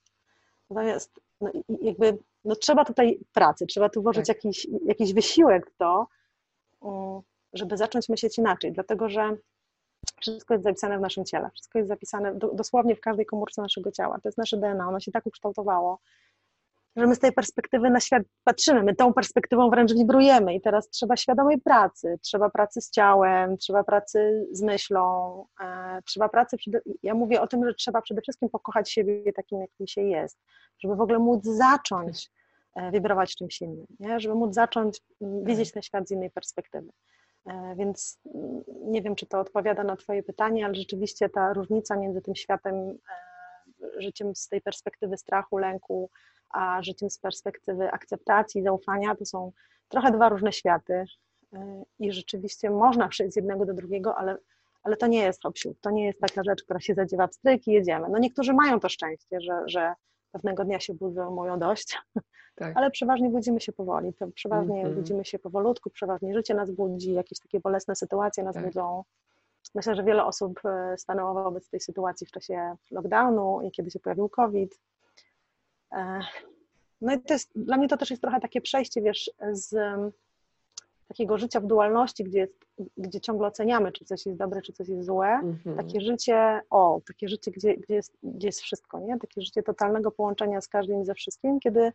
Natomiast 0.69 1.19
no, 1.41 1.51
jakby, 1.81 2.17
no, 2.45 2.55
trzeba 2.55 2.85
tutaj 2.85 3.19
pracy, 3.33 3.65
trzeba 3.65 3.89
tu 3.89 4.01
włożyć 4.01 4.27
tak. 4.27 4.35
jakiś, 4.35 4.67
jakiś 4.85 5.13
wysiłek 5.13 5.71
w 5.71 5.77
to, 5.77 6.07
żeby 7.53 7.77
zacząć 7.77 8.09
myśleć 8.09 8.37
inaczej, 8.37 8.71
dlatego 8.71 9.09
że 9.09 9.37
wszystko 10.21 10.53
jest 10.53 10.63
zapisane 10.63 10.97
w 10.97 11.01
naszym 11.01 11.25
ciele, 11.25 11.49
wszystko 11.53 11.79
jest 11.79 11.89
zapisane 11.89 12.35
dosłownie 12.53 12.95
w 12.95 13.01
każdej 13.01 13.25
komórce 13.25 13.61
naszego 13.61 13.91
ciała. 13.91 14.19
To 14.19 14.27
jest 14.27 14.37
nasze 14.37 14.57
DNA, 14.57 14.87
ono 14.87 14.99
się 14.99 15.11
tak 15.11 15.25
ukształtowało, 15.25 15.99
że 16.95 17.07
my 17.07 17.15
z 17.15 17.19
tej 17.19 17.31
perspektywy 17.31 17.89
na 17.89 17.99
świat 17.99 18.23
patrzymy, 18.43 18.83
my 18.83 18.95
tą 18.95 19.13
perspektywą 19.13 19.69
wręcz 19.69 19.93
wibrujemy 19.93 20.55
i 20.55 20.61
teraz 20.61 20.89
trzeba 20.89 21.17
świadomej 21.17 21.61
pracy, 21.61 22.19
trzeba 22.21 22.49
pracy 22.49 22.81
z 22.81 22.91
ciałem, 22.91 23.57
trzeba 23.57 23.83
pracy 23.83 24.47
z 24.51 24.61
myślą, 24.61 25.45
e, 25.61 26.01
trzeba 26.05 26.29
pracy, 26.29 26.57
przede, 26.57 26.81
ja 27.03 27.13
mówię 27.13 27.41
o 27.41 27.47
tym, 27.47 27.65
że 27.65 27.73
trzeba 27.73 28.01
przede 28.01 28.21
wszystkim 28.21 28.49
pokochać 28.49 28.91
siebie 28.91 29.33
takim, 29.33 29.61
jakim 29.61 29.87
się 29.87 30.01
jest, 30.01 30.39
żeby 30.79 30.95
w 30.95 31.01
ogóle 31.01 31.19
móc 31.19 31.45
zacząć 31.45 32.31
e, 32.75 32.91
wibrować 32.91 33.35
czymś 33.35 33.61
innym, 33.61 33.85
nie? 33.99 34.19
żeby 34.19 34.35
móc 34.35 34.53
zacząć 34.53 35.01
widzieć 35.21 35.71
ten 35.71 35.81
świat 35.81 36.07
z 36.07 36.11
innej 36.11 36.31
perspektywy. 36.31 36.89
Więc 37.77 38.19
nie 38.81 39.01
wiem, 39.01 39.15
czy 39.15 39.25
to 39.25 39.39
odpowiada 39.39 39.83
na 39.83 39.95
Twoje 39.95 40.23
pytanie, 40.23 40.65
ale 40.65 40.75
rzeczywiście 40.75 41.29
ta 41.29 41.53
różnica 41.53 41.95
między 41.95 42.21
tym 42.21 42.35
światem, 42.35 42.97
życiem 43.97 44.35
z 44.35 44.47
tej 44.47 44.61
perspektywy 44.61 45.17
strachu, 45.17 45.57
lęku, 45.57 46.09
a 46.53 46.81
życiem 46.81 47.09
z 47.09 47.17
perspektywy 47.17 47.91
akceptacji, 47.91 48.63
zaufania, 48.63 49.15
to 49.15 49.25
są 49.25 49.51
trochę 49.89 50.11
dwa 50.11 50.29
różne 50.29 50.51
światy. 50.51 51.05
I 51.99 52.11
rzeczywiście 52.11 52.69
można 52.69 53.07
przejść 53.07 53.33
z 53.33 53.35
jednego 53.35 53.65
do 53.65 53.73
drugiego, 53.73 54.15
ale, 54.15 54.37
ale 54.83 54.97
to 54.97 55.07
nie 55.07 55.19
jest 55.19 55.43
hop 55.43 55.55
To 55.81 55.91
nie 55.91 56.05
jest 56.05 56.19
taka 56.19 56.43
rzecz, 56.43 56.63
która 56.63 56.79
się 56.79 56.93
zadziewa 56.93 57.27
w 57.27 57.33
stryk 57.33 57.67
i 57.67 57.71
jedziemy. 57.71 58.07
No 58.09 58.19
niektórzy 58.19 58.53
mają 58.53 58.79
to 58.79 58.89
szczęście, 58.89 59.41
że, 59.41 59.63
że 59.65 59.93
pewnego 60.31 60.65
dnia 60.65 60.79
się 60.79 60.93
budzą, 60.93 61.31
mówią 61.31 61.59
dość, 61.59 61.97
tak. 62.55 62.77
ale 62.77 62.91
przeważnie 62.91 63.29
budzimy 63.29 63.61
się 63.61 63.71
powoli, 63.71 64.13
przeważnie 64.35 64.81
mm 64.81 64.91
-hmm. 64.91 64.95
budzimy 64.95 65.25
się 65.25 65.39
powolutku, 65.39 65.89
przeważnie 65.89 66.33
życie 66.33 66.53
nas 66.53 66.71
budzi, 66.71 67.13
jakieś 67.13 67.39
takie 67.39 67.59
bolesne 67.59 67.95
sytuacje 67.95 68.43
nas 68.43 68.55
tak. 68.55 68.65
budzą. 68.65 69.03
Myślę, 69.75 69.95
że 69.95 70.03
wiele 70.03 70.25
osób 70.25 70.59
e, 70.65 70.97
stanęło 70.97 71.33
wobec 71.33 71.69
tej 71.69 71.79
sytuacji 71.79 72.27
w 72.27 72.31
czasie 72.31 72.75
lockdownu 72.91 73.61
i 73.61 73.71
kiedy 73.71 73.91
się 73.91 73.99
pojawił 73.99 74.29
COVID. 74.29 74.79
E, 75.93 76.19
no 77.01 77.13
i 77.13 77.21
to 77.21 77.33
jest, 77.33 77.51
dla 77.55 77.77
mnie 77.77 77.87
to 77.87 77.97
też 77.97 78.09
jest 78.09 78.21
trochę 78.21 78.39
takie 78.39 78.61
przejście, 78.61 79.01
wiesz, 79.01 79.31
z 79.51 79.75
takiego 81.07 81.37
życia 81.37 81.59
w 81.59 81.65
dualności, 81.65 82.23
gdzie, 82.23 82.39
jest, 82.39 82.65
gdzie 82.97 83.21
ciągle 83.21 83.47
oceniamy, 83.47 83.91
czy 83.91 84.05
coś 84.05 84.25
jest 84.25 84.37
dobre, 84.37 84.61
czy 84.61 84.73
coś 84.73 84.87
jest 84.87 85.05
złe, 85.05 85.41
mm-hmm. 85.43 85.77
takie 85.77 86.01
życie, 86.01 86.61
o, 86.69 87.01
takie 87.07 87.29
życie, 87.29 87.51
gdzie, 87.51 87.77
gdzie, 87.77 87.93
jest, 87.93 88.17
gdzie 88.23 88.47
jest 88.47 88.61
wszystko, 88.61 88.99
nie? 88.99 89.19
Takie 89.19 89.41
życie 89.41 89.63
totalnego 89.63 90.11
połączenia 90.11 90.61
z 90.61 90.67
każdym 90.67 91.01
i 91.01 91.05
ze 91.05 91.13
wszystkim, 91.13 91.59
kiedy 91.59 91.91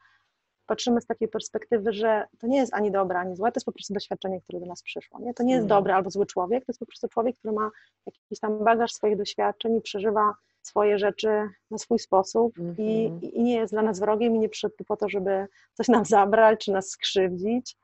patrzymy 0.66 1.00
z 1.00 1.06
takiej 1.06 1.28
perspektywy, 1.28 1.92
że 1.92 2.26
to 2.38 2.46
nie 2.46 2.58
jest 2.58 2.74
ani 2.74 2.90
dobre, 2.90 3.18
ani 3.18 3.36
złe, 3.36 3.52
to 3.52 3.56
jest 3.56 3.66
po 3.66 3.72
prostu 3.72 3.94
doświadczenie, 3.94 4.40
które 4.40 4.60
do 4.60 4.66
nas 4.66 4.82
przyszło. 4.82 5.20
Nie? 5.20 5.34
To 5.34 5.42
nie 5.42 5.52
jest 5.52 5.64
mm. 5.64 5.68
dobry 5.68 5.92
albo 5.92 6.10
zły 6.10 6.26
człowiek, 6.26 6.64
to 6.64 6.72
jest 6.72 6.80
po 6.80 6.86
prostu 6.86 7.08
człowiek, 7.08 7.36
który 7.36 7.54
ma 7.54 7.70
jakiś 8.06 8.40
tam 8.40 8.64
bagaż 8.64 8.92
swoich 8.92 9.16
doświadczeń 9.16 9.76
i 9.76 9.80
przeżywa 9.80 10.34
swoje 10.68 10.98
rzeczy 10.98 11.48
na 11.70 11.78
swój 11.78 11.98
sposób 11.98 12.58
mm-hmm. 12.58 12.74
i, 12.78 13.06
mhm. 13.06 13.32
i 13.32 13.42
nie 13.42 13.54
jest 13.54 13.72
dla 13.72 13.82
nas 13.82 14.00
wrogiem 14.00 14.36
i 14.36 14.38
nie 14.38 14.48
przyszedł 14.48 14.74
po 14.86 14.96
to, 14.96 15.08
żeby 15.08 15.46
coś 15.74 15.88
nam 15.88 16.04
zabrać, 16.04 16.64
czy 16.64 16.72
nas 16.72 16.88
skrzywdzić 16.88 17.76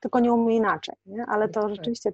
tylko 0.00 0.20
nie 0.20 0.32
umie 0.32 0.56
inaczej, 0.56 0.94
nie? 1.06 1.26
ale 1.26 1.48
to 1.48 1.68
rzeczywiście, 1.68 2.12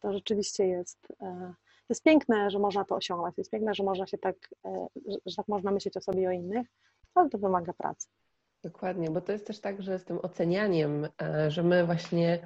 to 0.00 0.12
rzeczywiście 0.12 0.66
jest, 0.66 0.98
e, 1.20 1.54
to 1.58 1.92
jest 1.92 2.02
piękne, 2.02 2.50
że 2.50 2.58
można 2.58 2.84
to 2.84 2.96
osiągnąć, 2.96 3.36
to 3.36 3.40
jest 3.40 3.50
piękne, 3.50 3.74
że 3.74 3.84
można 3.84 4.06
się 4.06 4.18
tak, 4.18 4.36
e, 4.64 4.86
że 5.26 5.36
tak 5.36 5.48
można 5.48 5.70
myśleć 5.70 5.96
o 5.96 6.00
sobie 6.00 6.22
i 6.22 6.26
o 6.26 6.30
innych, 6.30 6.66
ale 7.14 7.28
to 7.28 7.38
wymaga 7.38 7.72
pracy. 7.72 8.08
Dokładnie, 8.64 9.10
bo 9.10 9.20
to 9.20 9.32
jest 9.32 9.46
też 9.46 9.60
tak, 9.60 9.82
że 9.82 9.98
z 9.98 10.04
tym 10.04 10.18
ocenianiem, 10.22 11.08
e, 11.22 11.50
że 11.50 11.62
my 11.62 11.86
właśnie 11.86 12.38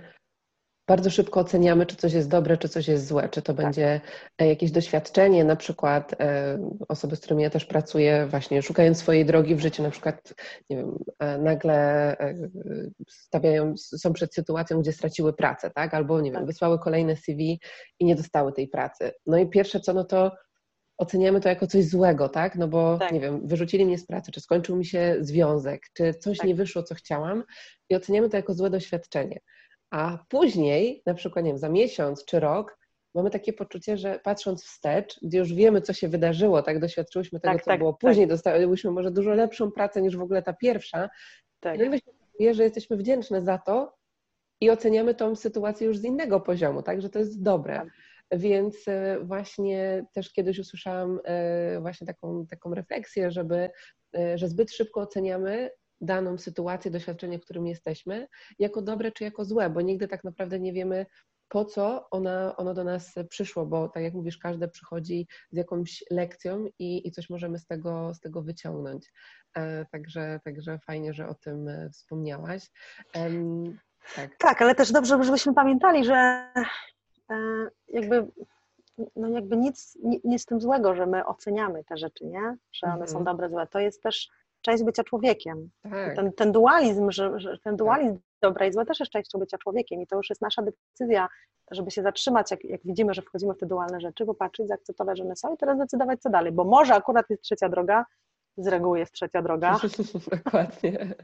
bardzo 0.87 1.11
szybko 1.11 1.41
oceniamy, 1.41 1.87
czy 1.87 1.97
coś 1.97 2.13
jest 2.13 2.29
dobre, 2.29 2.57
czy 2.57 2.69
coś 2.69 2.89
jest 2.89 3.07
złe, 3.07 3.29
czy 3.29 3.43
to 3.43 3.55
tak. 3.55 3.65
będzie 3.65 4.01
e, 4.39 4.47
jakieś 4.49 4.71
doświadczenie, 4.71 5.45
na 5.45 5.57
przykład 5.57 6.21
e, 6.21 6.59
osoby, 6.89 7.17
z 7.17 7.21
którymi 7.21 7.43
ja 7.43 7.51
też 7.51 7.65
pracuję, 7.65 8.27
właśnie 8.31 8.63
szukając 8.63 8.99
swojej 8.99 9.27
drogi 9.27 9.55
w 9.55 9.61
życiu, 9.61 9.83
na 9.83 9.91
przykład, 9.91 10.35
nie 10.71 10.77
wiem, 10.77 10.99
e, 11.19 11.39
nagle 11.39 12.17
stawiają, 13.09 13.75
są 13.77 14.13
przed 14.13 14.35
sytuacją, 14.35 14.81
gdzie 14.81 14.93
straciły 14.93 15.33
pracę, 15.33 15.71
tak, 15.71 15.95
albo, 15.95 16.21
nie 16.21 16.31
wiem, 16.31 16.41
tak. 16.41 16.47
wysłały 16.47 16.79
kolejne 16.79 17.17
CV 17.17 17.61
i 17.99 18.05
nie 18.05 18.17
dostały 18.17 18.53
tej 18.53 18.69
pracy. 18.69 19.13
No 19.27 19.39
i 19.39 19.49
pierwsze 19.49 19.81
co, 19.81 19.93
no 19.93 20.05
to 20.05 20.33
oceniamy 20.99 21.41
to 21.41 21.49
jako 21.49 21.67
coś 21.67 21.85
złego, 21.85 22.29
tak? 22.29 22.57
No 22.57 22.69
bo, 22.69 22.99
tak. 22.99 23.13
nie 23.13 23.21
wiem, 23.21 23.47
wyrzucili 23.47 23.87
mnie 23.87 23.99
z 23.99 24.07
pracy, 24.07 24.33
czy 24.33 24.41
skończył 24.41 24.77
mi 24.77 24.85
się 24.85 25.17
związek, 25.21 25.83
czy 25.93 26.15
coś 26.15 26.39
tak. 26.39 26.47
nie 26.47 26.55
wyszło, 26.55 26.83
co 26.83 26.95
chciałam 26.95 27.45
i 27.89 27.97
oceniamy 27.97 28.29
to 28.29 28.37
jako 28.37 28.55
złe 28.55 28.71
doświadczenie. 28.71 29.41
A 29.93 30.19
później, 30.29 31.03
na 31.07 31.15
przykład, 31.15 31.45
nie 31.45 31.51
wiem, 31.51 31.59
za 31.59 31.69
miesiąc 31.69 32.25
czy 32.25 32.41
rok, 32.41 32.79
mamy 33.15 33.31
takie 33.31 33.53
poczucie, 33.53 33.97
że 33.97 34.21
patrząc 34.25 34.65
wstecz, 34.65 35.21
gdzie 35.23 35.39
już 35.39 35.55
wiemy, 35.55 35.81
co 35.81 35.93
się 35.93 36.09
wydarzyło, 36.09 36.63
tak 36.63 36.79
doświadczyłyśmy 36.79 37.41
tego, 37.41 37.55
tak, 37.55 37.65
co 37.65 37.71
tak, 37.71 37.79
było 37.79 37.95
później, 37.95 38.27
tak. 38.27 38.37
dostałyśmy 38.37 38.91
może 38.91 39.11
dużo 39.11 39.35
lepszą 39.35 39.71
pracę 39.71 40.03
niż 40.03 40.17
w 40.17 40.23
ogóle 40.23 40.43
ta 40.43 40.53
pierwsza. 40.53 41.11
Tak. 41.61 41.77
I 41.77 41.79
nagle 41.79 41.99
się 41.99 42.11
okazuje, 42.11 42.55
że 42.55 42.63
jesteśmy 42.63 42.97
wdzięczne 42.97 43.43
za 43.43 43.59
to 43.59 43.95
i 44.61 44.71
oceniamy 44.71 45.15
tą 45.15 45.37
sytuację 45.37 45.87
już 45.87 45.99
z 45.99 46.05
innego 46.05 46.41
poziomu, 46.41 46.83
tak, 46.83 47.03
że 47.03 47.11
to 47.11 47.19
jest 47.19 47.43
dobre. 47.43 47.75
Tak. 47.75 47.89
Więc 48.33 48.89
e, 48.89 49.19
właśnie 49.23 50.07
też 50.13 50.33
kiedyś 50.33 50.59
usłyszałam 50.59 51.21
e, 51.25 51.81
właśnie 51.81 52.07
taką, 52.07 52.47
taką 52.47 52.75
refleksję, 52.75 53.31
żeby, 53.31 53.71
e, 54.19 54.39
że 54.39 54.49
zbyt 54.49 54.71
szybko 54.71 55.01
oceniamy 55.01 55.71
daną 56.03 56.39
sytuację, 56.39 56.91
doświadczenie, 56.91 57.39
w 57.39 57.45
którym 57.45 57.67
jesteśmy, 57.67 58.29
jako 58.59 58.83
dobre 58.83 59.13
czy 59.13 59.25
jako 59.25 59.45
złe, 59.45 59.71
bo 59.71 59.81
nigdy 59.81 60.09
tak 60.09 60.25
naprawdę 60.25 60.61
nie 60.61 60.73
wiemy, 60.73 61.07
po 61.49 61.65
co 61.65 62.11
ona, 62.11 62.57
ono 62.57 62.75
do 62.75 62.85
nas 62.85 63.15
przyszło, 63.29 63.67
bo 63.67 63.89
tak 63.89 64.03
jak 64.03 64.15
mówisz, 64.15 64.39
każde 64.39 64.69
przychodzi 64.69 65.27
z 65.51 65.57
jakąś 65.57 66.05
lekcją 66.11 66.67
i, 66.79 67.09
i 67.09 67.11
coś 67.11 67.31
możemy 67.31 67.59
z 67.59 67.67
tego, 67.67 68.15
z 68.15 68.21
tego 68.21 68.43
wyciągnąć. 68.43 69.13
E, 69.57 69.87
także, 69.87 70.41
także 70.45 70.79
fajnie, 70.79 71.13
że 71.13 71.29
o 71.29 71.35
tym 71.35 71.69
e, 71.69 71.91
wspomniałaś. 71.91 72.71
E, 73.17 73.31
tak. 74.17 74.37
tak, 74.39 74.63
ale 74.63 74.75
też 74.75 74.93
dobrze, 74.93 75.25
żebyśmy 75.25 75.55
pamiętali, 75.55 76.05
że 76.05 76.15
e, 77.31 77.69
jakby 77.89 78.27
no 79.17 79.29
jakby 79.29 79.57
nic, 79.57 79.99
nic 80.25 80.43
z 80.43 80.47
tym 80.47 80.61
złego, 80.61 80.95
że 80.95 81.07
my 81.07 81.27
oceniamy 81.27 81.85
te 81.85 81.97
rzeczy, 81.97 82.27
nie? 82.27 82.57
Że 82.73 82.87
one 82.87 83.09
są 83.09 83.19
mhm. 83.19 83.25
dobre, 83.25 83.49
złe. 83.49 83.67
To 83.67 83.79
jest 83.79 84.03
też 84.03 84.31
część 84.63 84.83
bycia 84.85 85.05
człowiekiem. 85.05 85.71
Tak. 85.83 86.17
Ten, 86.17 86.33
ten 86.33 86.53
dualizm, 86.53 87.11
że, 87.11 87.41
że 87.41 87.59
ten 87.59 87.77
dualizm 87.77 88.15
tak. 88.15 88.23
dobra 88.43 88.67
i 88.67 88.73
zła 88.73 88.85
też 88.85 89.01
jest 89.01 89.13
częścią 89.13 89.39
bycia 89.39 89.59
człowiekiem 89.59 90.03
i 90.03 90.07
to 90.07 90.17
już 90.17 90.31
jest 90.31 90.43
nasza 90.43 90.63
decyzja, 90.63 91.29
żeby 91.71 91.91
się 91.91 92.03
zatrzymać, 92.03 92.51
jak, 92.51 92.65
jak 92.65 92.81
widzimy, 92.85 93.15
że 93.15 93.23
wchodzimy 93.23 93.55
w 93.55 93.59
te 93.59 93.67
dualne 93.67 94.01
rzeczy, 94.01 94.27
popatrzeć, 94.27 94.69
zaakceptować, 94.69 95.19
że 95.19 95.25
one 95.25 95.37
są 95.37 95.55
i 95.55 95.57
teraz 95.57 95.79
decydować, 95.79 96.23
co 96.23 96.31
dalej, 96.31 96.53
bo 96.53 96.65
może 96.65 96.95
akurat 96.95 97.31
jest 97.31 97.43
trzecia 97.43 97.69
droga, 97.69 98.07
z 98.57 98.67
reguły 98.67 98.99
jest 98.99 99.13
trzecia 99.13 99.43
droga. 99.43 99.79
Dokładnie. 100.45 101.15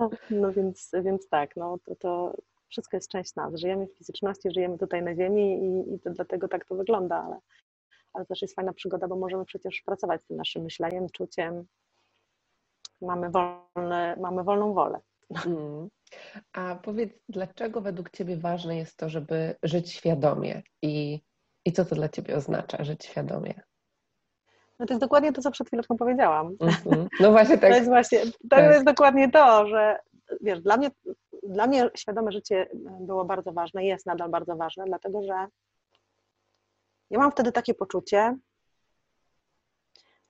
no 0.30 0.52
więc, 0.52 0.90
więc 1.02 1.28
tak, 1.28 1.56
no 1.56 1.78
to, 1.84 1.96
to 1.96 2.34
wszystko 2.68 2.96
jest 2.96 3.10
część 3.10 3.34
nas. 3.34 3.54
Żyjemy 3.54 3.86
w 3.86 3.98
fizyczności, 3.98 4.50
żyjemy 4.50 4.78
tutaj 4.78 5.02
na 5.02 5.14
ziemi 5.14 5.64
i, 5.64 5.94
i 5.94 6.00
to 6.00 6.10
dlatego 6.10 6.48
tak 6.48 6.64
to 6.64 6.74
wygląda, 6.74 7.16
ale 7.16 7.38
ale 8.16 8.26
też 8.26 8.42
jest 8.42 8.54
fajna 8.54 8.72
przygoda, 8.72 9.08
bo 9.08 9.16
możemy 9.16 9.44
przecież 9.44 9.82
pracować 9.86 10.22
z 10.22 10.26
tym 10.26 10.36
naszym 10.36 10.62
myśleniem, 10.62 11.06
czuciem. 11.12 11.66
Mamy, 13.02 13.30
wolne, 13.30 14.16
mamy 14.20 14.44
wolną 14.44 14.74
wolę. 14.74 15.00
Mm. 15.46 15.88
A 16.52 16.76
powiedz, 16.82 17.10
dlaczego 17.28 17.80
według 17.80 18.10
Ciebie 18.10 18.36
ważne 18.36 18.76
jest 18.76 18.96
to, 18.96 19.08
żeby 19.08 19.54
żyć 19.62 19.92
świadomie 19.92 20.62
i, 20.82 21.20
i 21.64 21.72
co 21.72 21.84
to 21.84 21.94
dla 21.94 22.08
Ciebie 22.08 22.36
oznacza, 22.36 22.84
żyć 22.84 23.04
świadomie? 23.04 23.60
No 24.78 24.86
to 24.86 24.94
jest 24.94 25.00
dokładnie 25.00 25.32
to, 25.32 25.42
co 25.42 25.50
przed 25.50 25.66
chwileczką 25.66 25.96
powiedziałam. 25.96 26.56
Mm-hmm. 26.56 27.06
No 27.20 27.30
właśnie 27.30 27.58
tak. 27.58 27.70
To 27.70 27.76
jest 27.76 27.88
właśnie, 27.88 28.20
to 28.26 28.32
tak. 28.48 28.72
jest 28.72 28.84
dokładnie 28.84 29.30
to, 29.30 29.66
że 29.66 29.98
wiesz, 30.40 30.60
dla 30.60 30.76
mnie, 30.76 30.90
dla 31.42 31.66
mnie 31.66 31.90
świadome 31.96 32.32
życie 32.32 32.68
było 33.00 33.24
bardzo 33.24 33.52
ważne, 33.52 33.84
jest 33.84 34.06
nadal 34.06 34.30
bardzo 34.30 34.56
ważne, 34.56 34.84
dlatego 34.84 35.22
że 35.22 35.46
ja 37.10 37.18
mam 37.18 37.32
wtedy 37.32 37.52
takie 37.52 37.74
poczucie, 37.74 38.36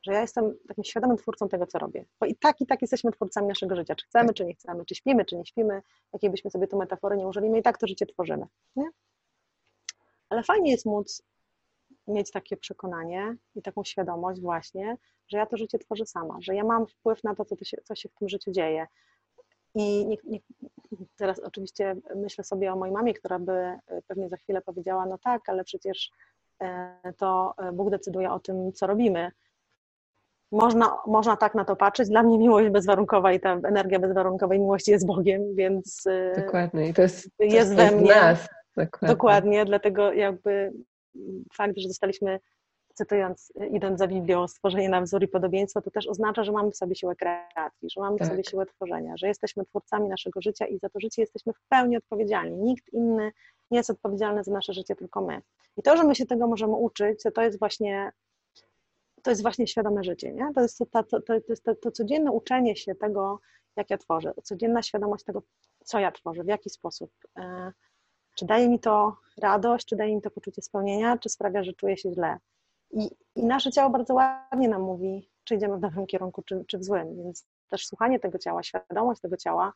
że 0.07 0.12
ja 0.12 0.21
jestem 0.21 0.59
takim 0.69 0.85
świadomym 0.85 1.17
twórcą 1.17 1.49
tego, 1.49 1.67
co 1.67 1.79
robię. 1.79 2.05
Bo 2.21 2.27
i 2.27 2.37
tak, 2.37 2.61
i 2.61 2.67
tak 2.67 2.83
jesteśmy 2.83 3.12
twórcami 3.12 3.49
naszego 3.49 3.77
życia. 3.77 3.95
Czy 3.95 4.07
chcemy, 4.07 4.35
czy 4.35 4.45
nie 4.45 4.55
chcemy, 4.55 4.85
czy 4.85 4.95
śpimy, 4.95 5.25
czy 5.25 5.37
nie 5.37 5.47
śpimy, 5.47 5.83
jakiej 6.12 6.31
byśmy 6.31 6.51
sobie 6.51 6.67
tu 6.67 6.79
metafory 6.79 7.17
nie 7.17 7.27
użyli, 7.27 7.51
my 7.51 7.59
i 7.59 7.62
tak 7.62 7.79
to 7.79 7.87
życie 7.87 8.07
tworzymy. 8.07 8.47
Nie? 8.77 8.89
Ale 10.29 10.43
fajnie 10.43 10.71
jest 10.71 10.87
móc 10.87 11.23
mieć 12.07 12.31
takie 12.31 12.57
przekonanie 12.57 13.37
i 13.55 13.62
taką 13.62 13.85
świadomość 13.85 14.41
właśnie, 14.41 14.97
że 15.29 15.39
ja 15.39 15.47
to 15.47 15.57
życie 15.57 15.79
tworzę 15.79 16.07
sama, 16.07 16.39
że 16.41 16.55
ja 16.55 16.65
mam 16.65 16.87
wpływ 16.87 17.25
na 17.25 17.35
to, 17.35 17.45
co, 17.45 17.57
to 17.57 17.65
się, 17.65 17.77
co 17.85 17.95
się 17.95 18.09
w 18.09 18.15
tym 18.15 18.29
życiu 18.29 18.53
dzieje. 18.53 18.87
I 19.75 20.07
nie, 20.07 20.17
nie, 20.25 20.41
teraz 21.17 21.39
oczywiście 21.39 21.97
myślę 22.17 22.45
sobie 22.45 22.73
o 22.73 22.77
mojej 22.77 22.95
mamie, 22.95 23.15
która 23.15 23.39
by 23.39 23.79
pewnie 24.07 24.29
za 24.29 24.37
chwilę 24.37 24.62
powiedziała, 24.62 25.07
no 25.07 25.19
tak, 25.19 25.49
ale 25.49 25.65
przecież 25.65 26.11
E, 26.11 26.36
to 27.16 27.55
e, 27.59 27.73
Bóg 27.73 27.90
decyduje 27.90 28.33
o 28.33 28.40
tym, 28.40 28.73
co 28.73 28.87
robimy. 28.87 29.31
Można, 30.53 30.99
można 31.07 31.37
tak 31.37 31.55
na 31.55 31.64
to 31.64 31.77
patrzeć. 31.77 32.09
Dla 32.09 32.23
mnie 32.23 32.38
miłość 32.38 32.69
bezwarunkowa 32.69 33.33
i 33.33 33.40
ta 33.40 33.53
energia 33.53 33.99
bezwarunkowej 33.99 34.61
miłości 34.61 34.90
jest 34.90 35.07
Bogiem, 35.07 35.55
więc 35.55 36.07
e, 36.07 36.42
Dokładnie. 36.45 36.88
I 36.88 36.95
to 36.95 37.03
jest, 37.03 37.31
to 37.38 37.45
jest 37.45 37.75
we 37.75 37.90
mnie. 37.90 38.14
Nas. 38.14 38.49
Dokładnie. 38.77 39.09
Dokładnie, 39.09 39.64
dlatego 39.64 40.12
jakby 40.12 40.73
fakt, 41.57 41.79
że 41.79 41.88
zostaliśmy 41.88 42.40
cytując, 42.97 43.53
idąc 43.71 43.99
za 43.99 44.07
Biblią, 44.07 44.49
stworzenie 44.49 44.89
na 44.89 45.01
wzór 45.01 45.23
i 45.23 45.29
podobieństwo, 45.29 45.83
to 45.83 45.91
też 45.91 46.07
oznacza, 46.07 46.45
że 46.45 46.53
mamy 46.53 46.71
w 46.71 46.77
sobie 46.77 46.95
siłę 46.95 47.17
kreacji, 47.17 47.91
że 47.91 48.01
mamy 48.01 48.19
tak. 48.19 48.29
w 48.29 48.31
sobie 48.31 48.45
siłę 48.45 48.67
tworzenia, 48.67 49.17
że 49.17 49.29
jesteśmy 49.29 49.65
twórcami 49.65 50.09
naszego 50.09 50.41
życia 50.41 50.67
i 50.67 50.79
za 50.79 50.89
to 50.89 51.01
życie 51.01 51.23
jesteśmy 51.23 51.53
w 51.53 51.61
pełni 51.69 51.97
odpowiedzialni. 51.97 52.57
Nikt 52.59 52.93
inny 52.93 53.33
nie 53.71 53.79
jest 53.79 53.91
odpowiedzialny 53.91 54.45
za 54.45 54.53
nasze 54.53 54.73
życie, 54.73 54.97
tylko 54.97 55.21
my. 55.21 55.43
I 55.77 55.83
to, 55.83 55.97
że 55.97 56.05
my 56.05 56.15
się 56.15 56.27
tego 56.27 56.47
możemy 56.47 56.73
uczyć, 56.73 57.23
to 57.35 57.43
jest 57.43 57.59
właśnie 57.59 58.13
to 59.23 59.31
jest 59.31 59.43
właśnie 59.43 59.67
świadome 59.67 60.05
życie, 60.05 60.33
nie? 60.33 60.53
To 60.55 60.61
jest 60.61 60.79
to, 60.79 60.87
to, 60.87 61.03
to, 61.03 61.21
to, 61.21 61.35
jest 61.49 61.65
to, 61.65 61.75
to 61.75 61.91
codzienne 61.91 62.33
uczenie 62.33 62.77
się 62.77 62.95
tego, 62.95 63.41
jak 63.77 63.91
ja 63.91 63.99
tworzę, 63.99 64.33
codzienna 64.43 64.83
świadomość 64.83 65.25
tego, 65.25 65.43
co 65.85 65.99
ja 65.99 66.13
tworzę, 66.13 66.45
w 66.45 66.49
jaki 66.49 66.71
sposób. 66.71 67.11
E, 67.39 67.73
Czy 68.35 68.47
daje 68.47 68.69
mi 68.69 68.81
to 68.81 69.17
radość, 69.39 69.87
czy 69.87 69.97
daje 69.97 70.17
mi 70.17 70.23
to 70.23 70.31
poczucie 70.31 70.63
spełnienia, 70.63 71.19
czy 71.19 71.29
sprawia, 71.29 71.65
że 71.65 71.73
czuję 71.73 71.97
się 71.97 72.13
źle. 72.13 72.39
I, 72.90 73.11
i 73.35 73.44
nasze 73.44 73.72
ciało 73.72 73.90
bardzo 73.90 74.14
ładnie 74.14 74.68
nam 74.68 74.83
mówi, 74.83 75.31
czy 75.44 75.55
idziemy 75.55 75.77
w 75.77 75.81
dobrym 75.81 76.07
kierunku, 76.07 76.42
czy, 76.42 76.64
czy 76.66 76.79
w 76.79 76.85
złym. 76.85 77.16
Więc 77.16 77.46
też 77.70 77.87
słuchanie 77.87 78.20
tego 78.20 78.38
ciała, 78.38 78.62
świadomość 78.62 79.20
tego 79.20 79.37
ciała, 79.37 79.72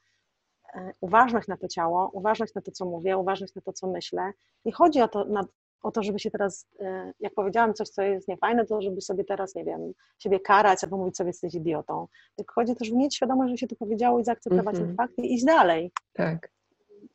e, 0.75 0.93
uważność 1.01 1.49
na 1.49 1.57
to 1.57 1.69
ciało, 1.69 2.11
uważność 2.13 2.55
na 2.55 2.63
to, 2.63 2.71
co 2.71 2.85
mówię, 2.85 3.17
uważność 3.17 3.55
na 3.55 3.63
to, 3.63 3.73
co 3.73 3.87
myślę. 3.87 4.33
Nie 4.65 4.73
chodzi 4.73 5.01
o 5.03 5.09
to, 5.09 5.25
na, 5.25 5.45
o 5.83 5.91
to, 5.91 6.03
żeby 6.03 6.19
się 6.19 6.31
teraz, 6.31 6.67
e, 6.81 7.13
jak 7.21 7.35
powiedziałam 7.35 7.75
coś, 7.75 7.89
co 7.89 8.03
jest 8.03 8.29
niefajne, 8.29 8.67
to 8.67 8.83
żeby 8.83 9.01
sobie 9.01 9.25
teraz, 9.25 9.55
nie 9.55 9.65
wiem, 9.65 9.93
siebie 10.19 10.41
karać 10.41 10.85
albo 10.85 10.97
mówić 10.97 11.17
sobie, 11.17 11.29
jesteś 11.29 11.55
idiotą. 11.55 12.07
Tylko 12.37 12.55
chodzi 12.55 12.77
też, 12.77 12.89
żeby 12.89 12.99
mieć 12.99 13.17
świadomość, 13.17 13.51
że 13.51 13.57
się 13.57 13.67
to 13.67 13.77
powiedziało 13.77 14.19
i 14.19 14.25
zaakceptować 14.25 14.75
mm 14.75 14.85
-hmm. 14.85 14.87
ten 14.87 14.97
fakt 14.97 15.19
i 15.19 15.35
iść 15.35 15.45
dalej. 15.45 15.93
Tak. 16.13 16.51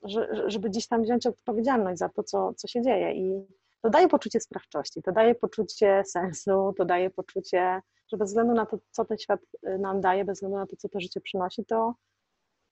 Że, 0.04 0.50
żeby 0.50 0.70
gdzieś 0.70 0.88
tam 0.88 1.04
wziąć 1.04 1.28
odpowiedzialność 1.28 2.00
za 2.00 2.10
to, 2.10 2.24
co, 2.24 2.54
co 2.54 2.68
się 2.68 2.82
dzieje. 2.82 3.14
I 3.14 3.46
to 3.86 3.90
daje 3.90 4.08
poczucie 4.08 4.40
sprawczości, 4.40 5.02
to 5.02 5.12
daje 5.12 5.36
poczucie 5.36 6.04
sensu, 6.06 6.74
to 6.78 6.86
daje 6.86 7.10
poczucie, 7.10 7.82
że 8.12 8.18
bez 8.18 8.30
względu 8.30 8.54
na 8.54 8.66
to, 8.66 8.78
co 8.92 9.06
ten 9.06 9.18
świat 9.18 9.40
y, 9.68 9.78
nam 9.78 10.02
daje, 10.02 10.26
bez 10.26 10.38
względu 10.38 10.58
na 10.58 10.66
to, 10.66 10.76
co 10.76 10.90
to 10.90 11.00
życie 11.00 11.22
przynosi, 11.22 11.66
to 11.66 11.96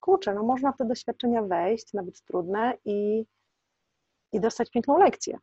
kurczę, 0.00 0.34
no 0.34 0.42
można 0.42 0.72
w 0.72 0.76
te 0.76 0.84
doświadczenia 0.84 1.42
wejść, 1.42 1.92
nawet 1.92 2.22
trudne 2.22 2.78
i, 2.84 3.26
i 4.32 4.40
dostać 4.40 4.70
piękną 4.70 4.98
lekcję. 4.98 5.38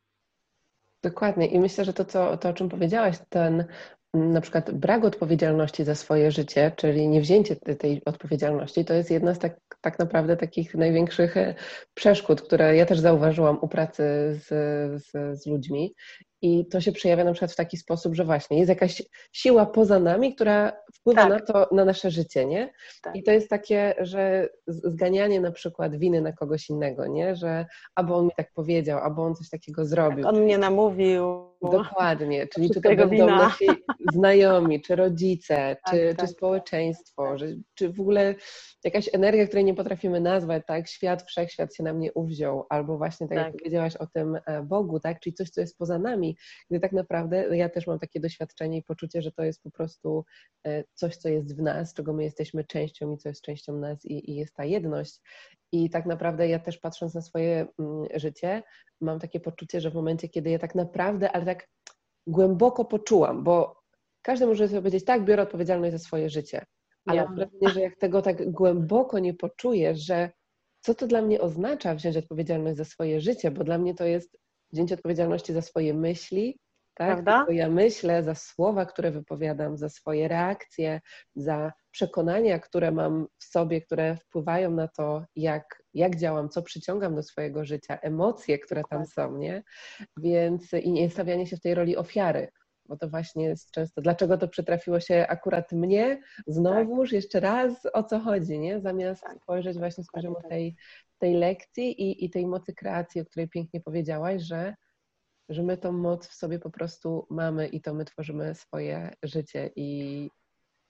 Dokładnie. 1.04 1.48
I 1.48 1.60
myślę, 1.60 1.86
że 1.86 1.94
to, 1.94 2.06
co, 2.06 2.38
to, 2.38 2.50
o 2.50 2.54
czym 2.54 2.70
powiedziałaś, 2.70 3.18
ten 3.30 3.66
na 4.13 4.41
przykład 4.41 4.71
brak 4.71 5.06
odpowiedzialności 5.06 5.84
za 5.84 5.95
swoje 5.95 6.32
życie, 6.32 6.71
czyli 6.76 7.08
nie 7.08 7.21
wzięcie 7.21 7.56
tej 7.56 8.02
odpowiedzialności, 8.06 8.86
to 8.86 8.93
jest 8.93 9.12
jedna 9.12 9.34
z 9.34 9.39
tak, 9.39 9.60
tak 9.82 10.00
naprawdę 10.00 10.38
takich 10.38 10.76
największych 10.76 11.38
e, 11.38 11.56
przeszkód, 11.93 12.41
które 12.41 12.76
ja 12.76 12.86
też 12.86 13.00
zauważyłam 13.00 13.60
u 13.62 13.67
pracy 13.67 14.04
z, 14.34 14.47
z, 15.04 15.41
z 15.41 15.47
ludźmi. 15.47 15.93
I 16.42 16.66
to 16.66 16.82
się 16.82 16.92
przejawia 16.92 17.24
na 17.24 17.32
przykład 17.32 17.52
w 17.52 17.56
taki 17.56 17.78
sposób, 17.78 18.16
że 18.16 18.26
właśnie 18.26 18.58
jest 18.58 18.70
jakaś 18.70 19.02
siła 19.32 19.66
poza 19.66 20.00
nami, 20.00 20.36
która 20.36 20.72
wpływa 20.94 21.22
tak. 21.22 21.30
na 21.30 21.40
to, 21.40 21.76
na 21.76 21.86
nasze 21.86 22.12
życie, 22.12 22.46
nie? 22.46 22.74
Tak. 23.04 23.16
I 23.16 23.24
to 23.24 23.32
jest 23.32 23.50
takie, 23.50 23.96
że 24.00 24.50
zganianie 24.68 25.42
na 25.42 25.52
przykład 25.52 25.96
winy 25.96 26.22
na 26.22 26.34
kogoś 26.34 26.70
innego, 26.70 27.08
nie? 27.08 27.36
Że 27.36 27.66
albo 27.96 28.18
on 28.18 28.26
mi 28.26 28.32
tak 28.38 28.54
powiedział, 28.54 29.00
albo 29.00 29.24
on 29.24 29.36
coś 29.36 29.50
takiego 29.50 29.86
zrobił. 29.86 30.24
Tak, 30.24 30.34
on 30.34 30.42
mnie 30.42 30.58
namówił. 30.58 31.52
Dokładnie, 31.62 32.48
czyli 32.48 32.70
czy 32.70 32.82
to 32.82 32.90
będą 32.90 33.10
wina. 33.10 33.26
nasi 33.26 33.66
znajomi, 34.14 34.82
czy 34.82 34.96
rodzice, 34.96 35.56
tak, 35.86 35.94
czy, 35.94 36.10
czy 36.10 36.16
tak. 36.16 36.30
społeczeństwo, 36.30 37.38
że, 37.38 37.48
czy 37.74 37.94
w 37.94 38.00
ogóle 38.00 38.36
jakaś 38.84 39.10
energia, 39.14 39.48
której 39.48 39.66
nie 39.66 39.74
potrafimy 39.74 40.20
nazwać, 40.20 40.64
tak? 40.68 40.88
Świat, 40.88 41.24
wszechświat 41.24 41.76
się 41.76 41.84
na 41.84 41.94
mnie 41.94 42.14
uwziął, 42.14 42.66
albo 42.70 42.98
właśnie 42.98 43.28
tak, 43.28 43.38
jak 43.38 43.48
tak. 43.48 43.58
powiedziałaś 43.58 43.96
o 43.96 44.08
tym 44.08 44.38
e, 44.46 44.64
Bogu, 44.64 45.00
tak? 45.00 45.20
Czyli 45.20 45.34
coś, 45.34 45.50
co 45.50 45.62
jest 45.62 45.78
poza 45.78 46.00
nami, 46.00 46.31
gdy 46.70 46.80
tak 46.80 46.91
naprawdę 46.91 47.58
ja 47.58 47.70
też 47.70 47.88
mam 47.88 48.00
takie 48.00 48.20
doświadczenie 48.20 48.78
i 48.78 48.84
poczucie, 48.84 49.22
że 49.22 49.32
to 49.32 49.44
jest 49.44 49.63
po 49.63 49.72
prostu 49.72 50.26
e, 50.67 50.84
coś, 50.94 51.17
co 51.17 51.30
jest 51.30 51.58
w 51.58 51.62
nas, 51.62 51.94
czego 51.94 52.13
my 52.13 52.24
jesteśmy 52.24 52.63
częścią 52.63 53.12
i 53.12 53.17
co 53.17 53.30
jest 53.30 53.41
częścią 53.41 53.78
nas 53.78 54.06
i, 54.06 54.32
i 54.32 54.36
jest 54.36 54.56
ta 54.56 54.65
jedność. 54.65 55.22
I 55.72 55.89
tak 55.89 56.06
naprawdę 56.06 56.48
ja 56.48 56.60
też 56.60 56.78
patrząc 56.78 57.13
na 57.13 57.22
swoje 57.22 57.67
mm, 57.80 58.08
życie, 58.15 58.63
mam 59.02 59.20
takie 59.20 59.39
poczucie, 59.39 59.82
że 59.82 59.91
w 59.91 59.94
momencie, 59.94 60.30
kiedy 60.30 60.50
ja 60.50 60.60
tak 60.60 60.76
naprawdę, 60.76 61.32
ale 61.32 61.46
tak 61.46 61.67
głęboko 62.28 62.86
poczułam, 62.86 63.44
bo 63.44 63.82
każdy 64.22 64.46
może 64.46 64.67
sobie 64.67 64.82
powiedzieć, 64.82 65.06
tak, 65.06 65.26
biorę 65.26 65.44
odpowiedzialność 65.44 65.91
za 65.91 66.00
swoje 66.00 66.30
życie, 66.30 66.65
ale 67.06 67.26
mam 67.26 67.36
wrażenie, 67.36 67.70
że 67.70 67.82
jak 67.82 67.96
tego 67.98 68.22
tak 68.22 68.52
głęboko 68.52 69.20
nie 69.20 69.34
poczuję, 69.34 69.96
że 69.96 70.32
co 70.82 70.96
to 70.96 71.08
dla 71.08 71.22
mnie 71.22 71.41
oznacza 71.41 71.96
wziąć 71.96 72.17
odpowiedzialność 72.17 72.78
za 72.78 72.86
swoje 72.86 73.22
życie, 73.22 73.52
bo 73.52 73.63
dla 73.63 73.78
mnie 73.78 73.96
to 73.96 74.06
jest 74.06 74.38
wzięcie 74.74 74.96
odpowiedzialności 74.96 75.54
za 75.54 75.62
swoje 75.62 75.94
myśli, 75.94 76.60
tak? 76.94 77.24
Prawda? 77.24 77.54
ja 77.54 77.70
myślę, 77.70 78.24
za 78.24 78.36
słowa, 78.36 78.86
które 78.86 79.12
wypowiadam, 79.12 79.78
za 79.78 79.90
swoje 79.90 80.28
reakcje, 80.28 81.02
za 81.36 81.72
przekonania, 81.92 82.60
które 82.60 82.92
mam 82.92 83.28
w 83.40 83.44
sobie, 83.44 83.82
które 83.82 84.16
wpływają 84.16 84.72
na 84.72 84.88
to, 84.88 85.24
jak, 85.36 85.84
jak 85.94 86.16
działam, 86.16 86.50
co 86.50 86.62
przyciągam 86.62 87.16
do 87.16 87.24
swojego 87.24 87.66
życia, 87.66 88.00
emocje, 88.02 88.60
które 88.60 88.84
tam 88.90 89.06
są, 89.06 89.38
nie? 89.38 89.64
Więc 90.18 90.74
i 90.74 90.92
nie 90.92 91.10
stawianie 91.10 91.48
się 91.48 91.58
w 91.58 91.62
tej 91.62 91.76
roli 91.76 91.98
ofiary 91.98 92.48
bo 92.92 92.98
to 92.98 93.10
właśnie 93.10 93.46
jest 93.46 93.72
często, 93.72 94.02
dlaczego 94.02 94.38
to 94.38 94.48
przytrafiło 94.48 95.00
się 95.00 95.26
akurat 95.30 95.72
mnie, 95.72 96.22
znowuż, 96.48 97.10
tak. 97.10 97.14
jeszcze 97.14 97.40
raz, 97.40 97.88
o 97.94 98.04
co 98.04 98.20
chodzi, 98.20 98.60
nie? 98.60 98.80
Zamiast 98.80 99.24
tak. 99.24 99.38
spojrzeć 99.42 99.78
właśnie 99.78 100.04
z 100.04 100.08
poziomu 100.08 100.36
tak. 100.36 100.50
tej, 100.50 100.76
tej 101.22 101.34
lekcji 101.34 102.02
i, 102.02 102.26
i 102.26 102.30
tej 102.30 102.48
mocy 102.48 102.74
kreacji, 102.74 103.22
o 103.22 103.26
której 103.26 103.50
pięknie 103.50 103.82
powiedziałaś, 103.82 104.42
że, 104.42 104.76
że 105.50 105.64
my 105.64 105.78
tą 105.78 105.92
moc 105.92 106.28
w 106.28 106.34
sobie 106.34 106.60
po 106.60 106.70
prostu 106.70 107.28
mamy 107.30 107.68
i 107.68 107.82
to 107.82 107.94
my 107.94 108.06
tworzymy 108.06 108.56
swoje 108.56 109.14
życie 109.24 109.70
i 109.76 110.30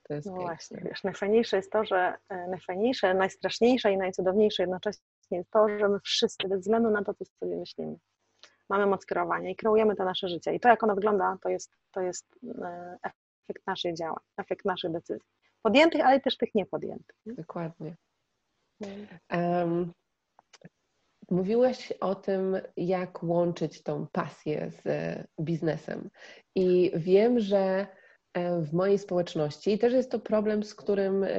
to 0.03 0.13
jest 0.13 0.27
No 0.27 0.33
piękne. 0.33 0.47
właśnie, 0.47 0.81
wiesz, 0.85 1.03
najfajniejsze 1.03 1.57
jest 1.57 1.71
to, 1.71 1.85
że 1.85 2.17
e, 2.29 2.47
najfajniejsze, 2.47 3.13
najstraszniejsze 3.13 3.91
i 3.91 3.97
najcudowniejsze 3.97 4.63
jednocześnie 4.63 5.01
jest 5.31 5.51
to, 5.51 5.69
że 5.79 5.89
my 5.89 5.99
wszyscy, 5.99 6.47
bez 6.47 6.59
względu 6.61 6.89
na 6.89 7.03
to, 7.03 7.13
co 7.13 7.25
sobie 7.25 7.57
myślimy, 7.57 7.95
mamy 8.69 8.85
moc 8.85 9.05
kierowania 9.05 9.49
i 9.49 9.55
kreujemy 9.55 9.95
to 9.95 10.03
nasze 10.03 10.27
życie. 10.27 10.53
I 10.53 10.59
to, 10.59 10.69
jak 10.69 10.83
ono 10.83 10.95
wygląda, 10.95 11.37
to 11.41 11.49
jest, 11.49 11.71
to 11.91 12.01
jest 12.01 12.25
e, 12.61 12.97
efekt 13.03 13.67
naszych 13.67 13.95
działań, 13.95 14.23
efekt 14.37 14.65
naszych 14.65 14.91
decyzji. 14.91 15.27
Podjętych, 15.61 16.01
ale 16.05 16.19
też 16.19 16.37
tych 16.37 16.55
niepodjętych. 16.55 17.15
Nie? 17.25 17.33
Dokładnie. 17.33 17.95
Um, 19.33 19.91
mówiłeś 21.31 21.91
o 21.91 22.15
tym, 22.15 22.57
jak 22.77 23.23
łączyć 23.23 23.83
tą 23.83 24.07
pasję 24.11 24.71
z 24.71 24.87
biznesem. 25.39 26.09
I 26.55 26.91
wiem, 26.95 27.39
że 27.39 27.87
E, 28.33 28.61
w 28.61 28.73
mojej 28.73 28.99
społeczności 28.99 29.73
i 29.73 29.79
też 29.79 29.93
jest 29.93 30.11
to 30.11 30.19
problem, 30.19 30.63
z 30.63 30.75
którym, 30.75 31.23
e, 31.23 31.29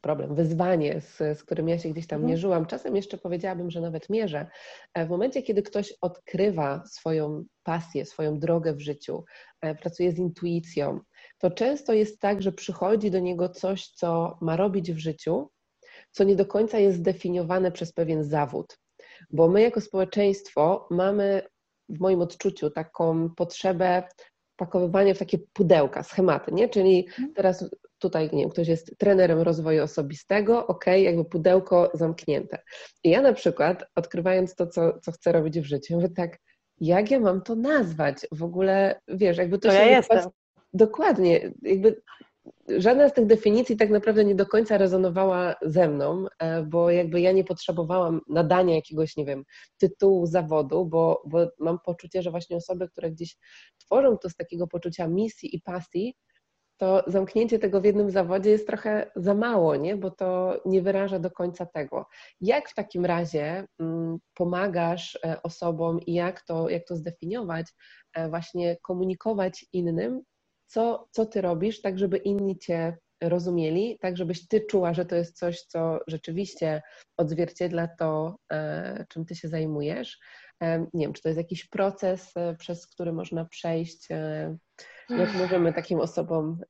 problem, 0.00 0.34
wyzwanie, 0.34 1.00
z, 1.00 1.38
z 1.38 1.44
którym 1.44 1.68
ja 1.68 1.78
się 1.78 1.88
gdzieś 1.88 2.06
tam 2.06 2.16
mhm. 2.16 2.30
mierzyłam. 2.30 2.66
Czasem 2.66 2.96
jeszcze 2.96 3.18
powiedziałabym, 3.18 3.70
że 3.70 3.80
nawet 3.80 4.10
mierzę. 4.10 4.46
E, 4.94 5.06
w 5.06 5.08
momencie, 5.08 5.42
kiedy 5.42 5.62
ktoś 5.62 5.94
odkrywa 6.00 6.82
swoją 6.86 7.44
pasję, 7.62 8.04
swoją 8.04 8.38
drogę 8.38 8.74
w 8.74 8.80
życiu, 8.80 9.24
pracuje 9.80 10.12
z 10.12 10.18
intuicją, 10.18 11.00
to 11.38 11.50
często 11.50 11.92
jest 11.92 12.20
tak, 12.20 12.42
że 12.42 12.52
przychodzi 12.52 13.10
do 13.10 13.18
niego 13.18 13.48
coś, 13.48 13.88
co 13.88 14.38
ma 14.40 14.56
robić 14.56 14.92
w 14.92 14.98
życiu, 14.98 15.50
co 16.10 16.24
nie 16.24 16.36
do 16.36 16.46
końca 16.46 16.78
jest 16.78 16.98
zdefiniowane 16.98 17.72
przez 17.72 17.92
pewien 17.92 18.24
zawód. 18.24 18.78
Bo 19.30 19.48
my 19.48 19.62
jako 19.62 19.80
społeczeństwo 19.80 20.88
mamy 20.90 21.42
w 21.88 22.00
moim 22.00 22.20
odczuciu 22.20 22.70
taką 22.70 23.30
potrzebę 23.36 24.02
pakowywanie 24.56 25.14
w 25.14 25.18
takie 25.18 25.38
pudełka, 25.52 26.02
schematy, 26.02 26.52
nie? 26.52 26.68
Czyli 26.68 27.06
mhm. 27.06 27.34
teraz 27.34 27.70
tutaj, 27.98 28.30
nie 28.32 28.42
wiem, 28.42 28.50
ktoś 28.50 28.68
jest 28.68 28.98
trenerem 28.98 29.40
rozwoju 29.40 29.82
osobistego, 29.82 30.66
ok, 30.66 30.84
jakby 30.86 31.24
pudełko 31.24 31.90
zamknięte. 31.94 32.58
I 33.04 33.10
ja 33.10 33.22
na 33.22 33.32
przykład, 33.32 33.84
odkrywając 33.94 34.54
to, 34.54 34.66
co, 34.66 35.00
co 35.00 35.12
chcę 35.12 35.32
robić 35.32 35.60
w 35.60 35.64
życiu, 35.64 35.94
mówię 35.94 36.08
tak, 36.08 36.38
jak 36.80 37.10
ja 37.10 37.20
mam 37.20 37.42
to 37.42 37.54
nazwać? 37.54 38.16
W 38.32 38.42
ogóle, 38.42 39.00
wiesz, 39.08 39.36
jakby 39.36 39.58
to, 39.58 39.68
to 39.68 39.74
się... 39.74 39.80
Ja 39.80 39.96
jestem. 39.96 40.30
Dokładnie, 40.72 41.52
jakby 41.62 42.02
żadna 42.68 43.08
z 43.08 43.12
tych 43.12 43.26
definicji 43.26 43.76
tak 43.76 43.90
naprawdę 43.90 44.24
nie 44.24 44.34
do 44.34 44.46
końca 44.46 44.78
rezonowała 44.78 45.54
ze 45.62 45.88
mną, 45.88 46.26
e, 46.38 46.62
bo 46.62 46.90
jakby 46.90 47.20
ja 47.20 47.32
nie 47.32 47.44
potrzebowałam 47.44 48.20
nadania 48.28 48.74
jakiegoś, 48.74 49.16
nie 49.16 49.24
wiem, 49.24 49.44
tytułu 49.78 50.26
zawodu, 50.26 50.86
bo, 50.86 51.22
bo 51.26 51.46
mam 51.58 51.78
poczucie, 51.84 52.22
że 52.22 52.30
właśnie 52.30 52.56
osoby, 52.56 52.88
które 52.88 53.10
gdzieś 53.10 53.36
tworzą 53.78 54.18
to 54.18 54.30
z 54.30 54.36
takiego 54.36 54.66
poczucia 54.66 55.08
misji 55.08 55.56
i 55.56 55.60
pasji, 55.60 56.14
to 56.76 57.04
zamknięcie 57.06 57.58
tego 57.58 57.80
w 57.80 57.84
jednym 57.84 58.10
zawodzie 58.10 58.50
jest 58.50 58.66
trochę 58.66 59.10
za 59.16 59.34
mało, 59.34 59.76
nie? 59.76 59.96
bo 59.96 60.10
to 60.10 60.60
nie 60.64 60.82
wyraża 60.82 61.18
do 61.18 61.30
końca 61.30 61.66
tego. 61.66 62.06
Jak 62.40 62.68
w 62.68 62.74
takim 62.74 63.04
razie 63.04 63.66
mm, 63.80 64.18
pomagasz 64.34 65.18
e, 65.24 65.42
osobom 65.42 66.00
i 66.00 66.14
jak 66.14 66.42
to, 66.42 66.68
jak 66.68 66.84
to 66.84 66.96
zdefiniować, 66.96 67.66
e, 68.14 68.28
właśnie 68.28 68.76
komunikować 68.82 69.66
innym, 69.72 70.22
co, 70.66 71.08
co 71.10 71.26
ty 71.26 71.40
robisz, 71.40 71.80
tak 71.80 71.98
żeby 71.98 72.16
inni 72.16 72.58
cię 72.58 72.96
rozumieli, 73.28 73.98
tak 74.00 74.16
żebyś 74.16 74.48
ty 74.48 74.60
czuła, 74.60 74.94
że 74.94 75.04
to 75.04 75.16
jest 75.16 75.38
coś, 75.38 75.62
co 75.62 75.98
rzeczywiście 76.06 76.82
odzwierciedla 77.16 77.88
to, 77.88 78.38
e, 78.52 79.04
czym 79.08 79.24
ty 79.24 79.34
się 79.34 79.48
zajmujesz. 79.48 80.18
E, 80.62 80.78
nie 80.78 81.06
wiem, 81.06 81.12
czy 81.12 81.22
to 81.22 81.28
jest 81.28 81.38
jakiś 81.38 81.68
proces, 81.68 82.36
e, 82.36 82.54
przez 82.54 82.86
który 82.86 83.12
można 83.12 83.44
przejść, 83.44 84.08
jak 85.08 85.34
możemy 85.34 85.72
takim 85.72 86.00
osobom 86.00 86.60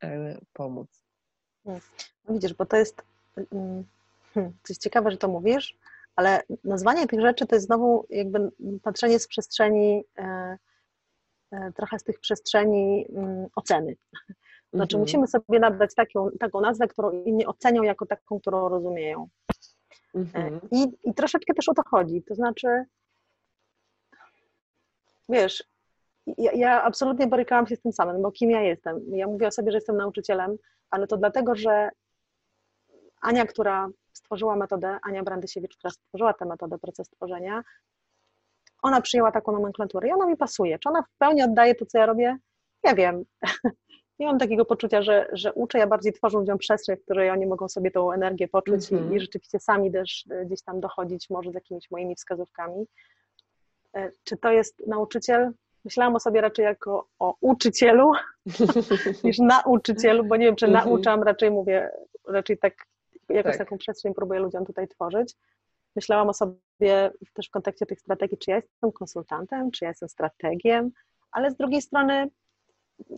pomóc. 0.52 1.02
No 1.64 2.34
widzisz, 2.34 2.54
bo 2.54 2.66
to 2.66 2.76
jest 2.76 3.02
mm, 3.36 3.84
hmm, 4.34 4.52
coś 4.62 4.76
ciekawe, 4.76 5.10
że 5.10 5.16
to 5.16 5.28
mówisz, 5.28 5.76
ale 6.16 6.42
nazwanie 6.64 7.06
tych 7.06 7.20
rzeczy 7.20 7.46
to 7.46 7.56
jest 7.56 7.66
znowu 7.66 8.06
jakby 8.10 8.50
patrzenie 8.82 9.18
z 9.18 9.28
przestrzeni 9.28 10.04
trochę 11.76 11.98
z 11.98 12.04
tych 12.04 12.20
przestrzeni 12.20 13.06
mm, 13.08 13.46
oceny. 13.56 13.96
Znaczy, 14.72 14.96
mhm. 14.96 15.00
musimy 15.00 15.26
sobie 15.26 15.58
nadać 15.58 15.94
taką, 15.94 16.30
taką 16.40 16.60
nazwę, 16.60 16.88
którą 16.88 17.10
inni 17.10 17.46
ocenią 17.46 17.82
jako 17.82 18.06
taką, 18.06 18.40
którą 18.40 18.68
rozumieją. 18.68 19.28
E, 20.14 20.18
mhm. 20.18 20.60
I, 20.70 20.86
I 21.04 21.14
troszeczkę 21.14 21.54
też 21.54 21.68
o 21.68 21.74
to 21.74 21.82
chodzi. 21.86 22.22
To 22.22 22.34
znaczy, 22.34 22.84
wiesz, 25.28 25.64
ja, 26.26 26.52
ja, 26.52 26.82
absolutnie 26.82 27.26
borykałam 27.26 27.66
się 27.66 27.76
z 27.76 27.80
tym 27.80 27.92
samym, 27.92 28.22
bo 28.22 28.32
kim 28.32 28.50
ja 28.50 28.62
jestem? 28.62 29.00
Ja 29.08 29.26
mówię 29.26 29.46
o 29.46 29.50
sobie, 29.50 29.72
że 29.72 29.76
jestem 29.76 29.96
nauczycielem, 29.96 30.56
ale 30.90 31.06
to 31.06 31.16
dlatego, 31.16 31.54
że 31.54 31.90
Ania, 33.20 33.46
która 33.46 33.88
stworzyła 34.12 34.56
metodę, 34.56 34.98
Ania 35.02 35.22
Brandysiewicz, 35.22 35.76
która 35.76 35.90
stworzyła 35.90 36.34
tę 36.34 36.44
metodę, 36.44 36.78
proces 36.78 37.08
tworzenia, 37.08 37.62
ona 38.84 39.00
przyjęła 39.00 39.32
taką 39.32 39.52
nomenklaturę 39.52 40.08
i 40.08 40.12
ona 40.12 40.26
mi 40.26 40.36
pasuje. 40.36 40.78
Czy 40.78 40.88
ona 40.88 41.02
w 41.02 41.18
pełni 41.18 41.42
oddaje 41.42 41.74
to, 41.74 41.86
co 41.86 41.98
ja 41.98 42.06
robię? 42.06 42.36
Nie 42.84 42.94
wiem. 42.94 43.24
Nie 44.18 44.26
mam 44.26 44.38
takiego 44.38 44.64
poczucia, 44.64 45.02
że, 45.02 45.28
że 45.32 45.52
uczę, 45.52 45.78
ja 45.78 45.86
bardziej 45.86 46.12
tworzę 46.12 46.38
ludziom 46.38 46.58
przestrzeń, 46.58 46.96
w 46.96 47.02
której 47.02 47.30
oni 47.30 47.46
mogą 47.46 47.68
sobie 47.68 47.90
tą 47.90 48.12
energię 48.12 48.48
poczuć 48.48 48.92
mm 48.92 49.04
-hmm. 49.04 49.12
i, 49.12 49.16
i, 49.16 49.20
rzeczywiście 49.20 49.60
sami 49.60 49.92
też 49.92 50.24
e, 50.30 50.44
gdzieś 50.46 50.62
tam 50.62 50.80
dochodzić 50.80 51.30
może 51.30 51.50
z 51.50 51.54
jakimiś 51.54 51.90
moimi 51.90 52.14
wskazówkami. 52.14 52.86
E, 53.96 54.10
czy 54.24 54.36
to 54.36 54.52
jest 54.52 54.86
nauczyciel? 54.86 55.52
Myślałam 55.84 56.16
o 56.16 56.20
sobie 56.20 56.40
raczej 56.40 56.64
jako 56.64 57.08
o 57.18 57.36
uczycielu 57.40 58.12
niż 59.24 59.38
nauczycielu, 59.38 60.24
bo 60.24 60.36
nie 60.36 60.46
wiem, 60.46 60.56
czy 60.56 60.66
-hmm. 60.66 60.72
nauczam, 60.72 61.22
raczej 61.22 61.50
mówię, 61.50 61.90
raczej 62.28 62.58
tak 62.58 62.74
jakoś 63.28 63.52
tak. 63.52 63.58
taką 63.58 63.78
przestrzeń 63.78 64.14
próbuję 64.14 64.40
ludziom 64.40 64.66
tutaj 64.66 64.88
tworzyć. 64.88 65.34
Myślałam 65.96 66.28
o 66.28 66.34
sobie 66.34 66.52
też 67.34 67.48
w 67.48 67.50
kontekście 67.50 67.86
tych 67.86 68.00
strategii, 68.00 68.38
czy 68.38 68.50
ja 68.50 68.56
jestem 68.56 68.92
konsultantem, 68.92 69.70
czy 69.70 69.84
ja 69.84 69.90
jestem 69.90 70.08
strategiem, 70.08 70.90
ale 71.32 71.50
z 71.50 71.56
drugiej 71.56 71.82
strony 71.82 72.30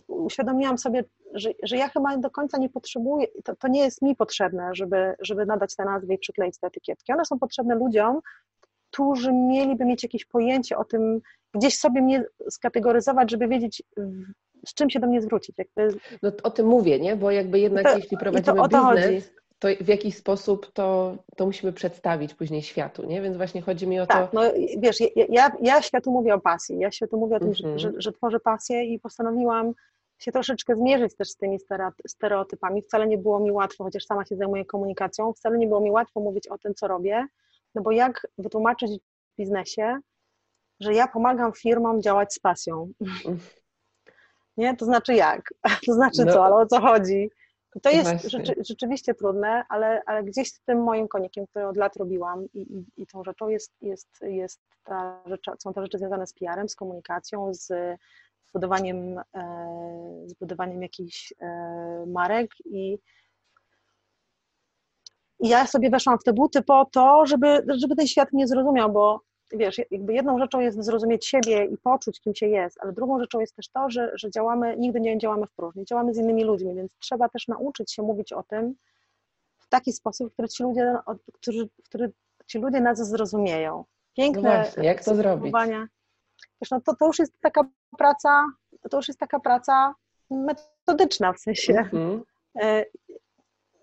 uświadomiłam 0.07 0.77
sobie, 0.77 1.03
że, 1.33 1.49
że 1.63 1.77
ja 1.77 1.89
chyba 1.89 2.17
do 2.17 2.29
końca 2.29 2.57
nie 2.57 2.69
potrzebuję, 2.69 3.27
to, 3.43 3.55
to 3.55 3.67
nie 3.67 3.81
jest 3.81 4.01
mi 4.01 4.15
potrzebne, 4.15 4.69
żeby, 4.73 5.13
żeby 5.19 5.45
nadać 5.45 5.75
te 5.75 5.85
nazwy 5.85 6.13
i 6.13 6.17
przykleić 6.17 6.59
te 6.59 6.67
etykietki. 6.67 7.13
One 7.13 7.25
są 7.25 7.39
potrzebne 7.39 7.75
ludziom, 7.75 8.19
którzy 8.91 9.33
mieliby 9.33 9.85
mieć 9.85 10.03
jakieś 10.03 10.25
pojęcie 10.25 10.77
o 10.77 10.85
tym, 10.85 11.21
gdzieś 11.53 11.77
sobie 11.77 12.01
mnie 12.01 12.23
skategoryzować, 12.49 13.31
żeby 13.31 13.47
wiedzieć, 13.47 13.83
z 14.67 14.73
czym 14.73 14.89
się 14.89 14.99
do 14.99 15.07
mnie 15.07 15.21
zwrócić. 15.21 15.57
Jakby... 15.57 15.99
No 16.21 16.31
o 16.43 16.51
tym 16.51 16.67
mówię, 16.67 16.99
nie? 16.99 17.15
Bo 17.15 17.31
jakby 17.31 17.59
jednak 17.59 17.83
to, 17.83 17.97
jeśli 17.97 18.17
prowadzimy 18.17 18.61
biznes, 18.61 18.83
chodzi 18.83 19.21
to 19.59 19.67
w 19.81 19.87
jakiś 19.87 20.17
sposób 20.17 20.71
to, 20.73 21.17
to 21.35 21.45
musimy 21.45 21.73
przedstawić 21.73 22.33
później 22.33 22.63
światu, 22.63 23.05
nie? 23.05 23.21
Więc 23.21 23.37
właśnie 23.37 23.61
chodzi 23.61 23.87
mi 23.87 23.99
o 23.99 24.07
tak, 24.07 24.31
to... 24.31 24.35
no 24.41 24.51
wiesz, 24.77 24.97
ja, 25.29 25.51
ja 25.61 25.81
światu 25.81 26.11
mówię 26.11 26.33
o 26.33 26.39
pasji, 26.39 26.79
ja 26.79 26.91
światu 26.91 27.17
mówię 27.17 27.35
o 27.35 27.39
tym, 27.39 27.53
mm 27.63 27.75
-hmm. 27.75 27.79
że, 27.79 27.91
że 27.97 28.11
tworzę 28.11 28.39
pasję 28.39 28.83
i 28.85 28.99
postanowiłam 28.99 29.73
się 30.19 30.31
troszeczkę 30.31 30.75
zmierzyć 30.75 31.15
też 31.15 31.29
z 31.29 31.35
tymi 31.35 31.57
stereotypami. 32.07 32.81
Wcale 32.81 33.07
nie 33.07 33.17
było 33.17 33.39
mi 33.39 33.51
łatwo, 33.51 33.83
chociaż 33.83 34.05
sama 34.05 34.25
się 34.25 34.35
zajmuję 34.35 34.65
komunikacją, 34.65 35.33
wcale 35.33 35.57
nie 35.57 35.67
było 35.67 35.79
mi 35.79 35.91
łatwo 35.91 36.19
mówić 36.19 36.47
o 36.47 36.57
tym, 36.57 36.75
co 36.75 36.87
robię, 36.87 37.27
no 37.75 37.81
bo 37.81 37.91
jak 37.91 38.27
wytłumaczyć 38.37 38.91
w 39.33 39.37
biznesie, 39.37 39.99
że 40.79 40.93
ja 40.93 41.07
pomagam 41.07 41.53
firmom 41.53 42.01
działać 42.01 42.33
z 42.33 42.39
pasją? 42.39 42.91
Mm. 43.25 43.39
Nie? 44.57 44.75
To 44.75 44.85
znaczy 44.85 45.13
jak? 45.13 45.53
To 45.85 45.93
znaczy 45.93 46.25
no. 46.25 46.33
co? 46.33 46.45
Ale 46.45 46.55
o 46.55 46.65
co 46.65 46.81
chodzi? 46.81 47.29
To 47.81 47.89
jest 47.89 48.29
rzeczy, 48.29 48.55
rzeczywiście 48.59 49.13
trudne, 49.13 49.63
ale, 49.69 50.01
ale 50.05 50.23
gdzieś 50.23 50.51
z 50.51 50.61
tym 50.61 50.83
moim 50.83 51.07
konikiem, 51.07 51.47
który 51.47 51.67
od 51.67 51.77
lat 51.77 51.95
robiłam 51.95 52.45
i, 52.53 52.59
i, 52.59 52.85
i 53.01 53.07
tą 53.07 53.23
rzeczą 53.23 53.47
jest, 53.47 53.73
jest, 53.81 54.09
jest 54.21 54.61
ta 54.83 55.23
rzecz, 55.25 55.45
są 55.59 55.73
te 55.73 55.81
rzeczy 55.81 55.97
związane 55.97 56.27
z 56.27 56.33
PR-em, 56.33 56.69
z 56.69 56.75
komunikacją, 56.75 57.53
z, 57.53 57.71
budowaniem, 58.53 59.17
e, 59.17 60.23
z 60.25 60.33
budowaniem 60.33 60.81
jakichś 60.81 61.33
e, 61.41 61.47
marek 62.07 62.51
i, 62.65 62.97
i 65.39 65.49
ja 65.49 65.67
sobie 65.67 65.89
weszłam 65.89 66.19
w 66.19 66.23
te 66.23 66.33
buty 66.33 66.61
po 66.61 66.85
to, 66.85 67.25
żeby, 67.25 67.65
żeby 67.77 67.95
ten 67.95 68.07
świat 68.07 68.33
mnie 68.33 68.47
zrozumiał, 68.47 68.91
bo 68.91 69.21
wiesz, 69.51 69.81
jakby 69.91 70.13
jedną 70.13 70.39
rzeczą 70.39 70.59
jest 70.59 70.83
zrozumieć 70.83 71.27
siebie 71.27 71.65
i 71.65 71.77
poczuć, 71.77 72.19
kim 72.19 72.35
się 72.35 72.47
jest, 72.47 72.77
ale 72.81 72.93
drugą 72.93 73.19
rzeczą 73.19 73.39
jest 73.39 73.55
też 73.55 73.69
to, 73.69 73.89
że, 73.89 74.11
że 74.15 74.31
działamy, 74.31 74.77
nigdy 74.77 74.99
nie 74.99 75.17
działamy 75.17 75.47
w 75.47 75.51
próżni, 75.51 75.85
działamy 75.85 76.13
z 76.13 76.17
innymi 76.17 76.43
ludźmi, 76.43 76.75
więc 76.75 76.91
trzeba 76.99 77.29
też 77.29 77.47
nauczyć 77.47 77.93
się 77.93 78.03
mówić 78.03 78.33
o 78.33 78.43
tym 78.43 78.75
w 79.57 79.67
taki 79.69 79.93
sposób, 79.93 80.29
w 80.29 80.33
który 80.33 80.47
ci 80.47 80.63
ludzie, 80.63 80.95
którzy, 81.33 81.69
w 81.83 81.83
który 81.83 82.11
ci 82.47 82.59
ludzie 82.59 82.81
nas 82.81 83.09
zrozumieją. 83.09 83.85
Piękne 84.17 84.41
no 84.41 84.55
właśnie, 84.55 84.83
jak 84.83 85.03
to 85.03 85.15
zrobić? 85.15 85.51
Wiesz, 86.61 86.71
no 86.71 86.81
to, 86.81 86.95
to 86.95 87.07
już 87.07 87.19
jest 87.19 87.33
taka 87.41 87.61
praca, 87.97 88.45
to 88.89 88.97
już 88.97 89.07
jest 89.07 89.19
taka 89.19 89.39
praca 89.39 89.93
metodyczna 90.29 91.33
w 91.33 91.39
sensie. 91.39 91.73
Mm-hmm. 91.73 92.21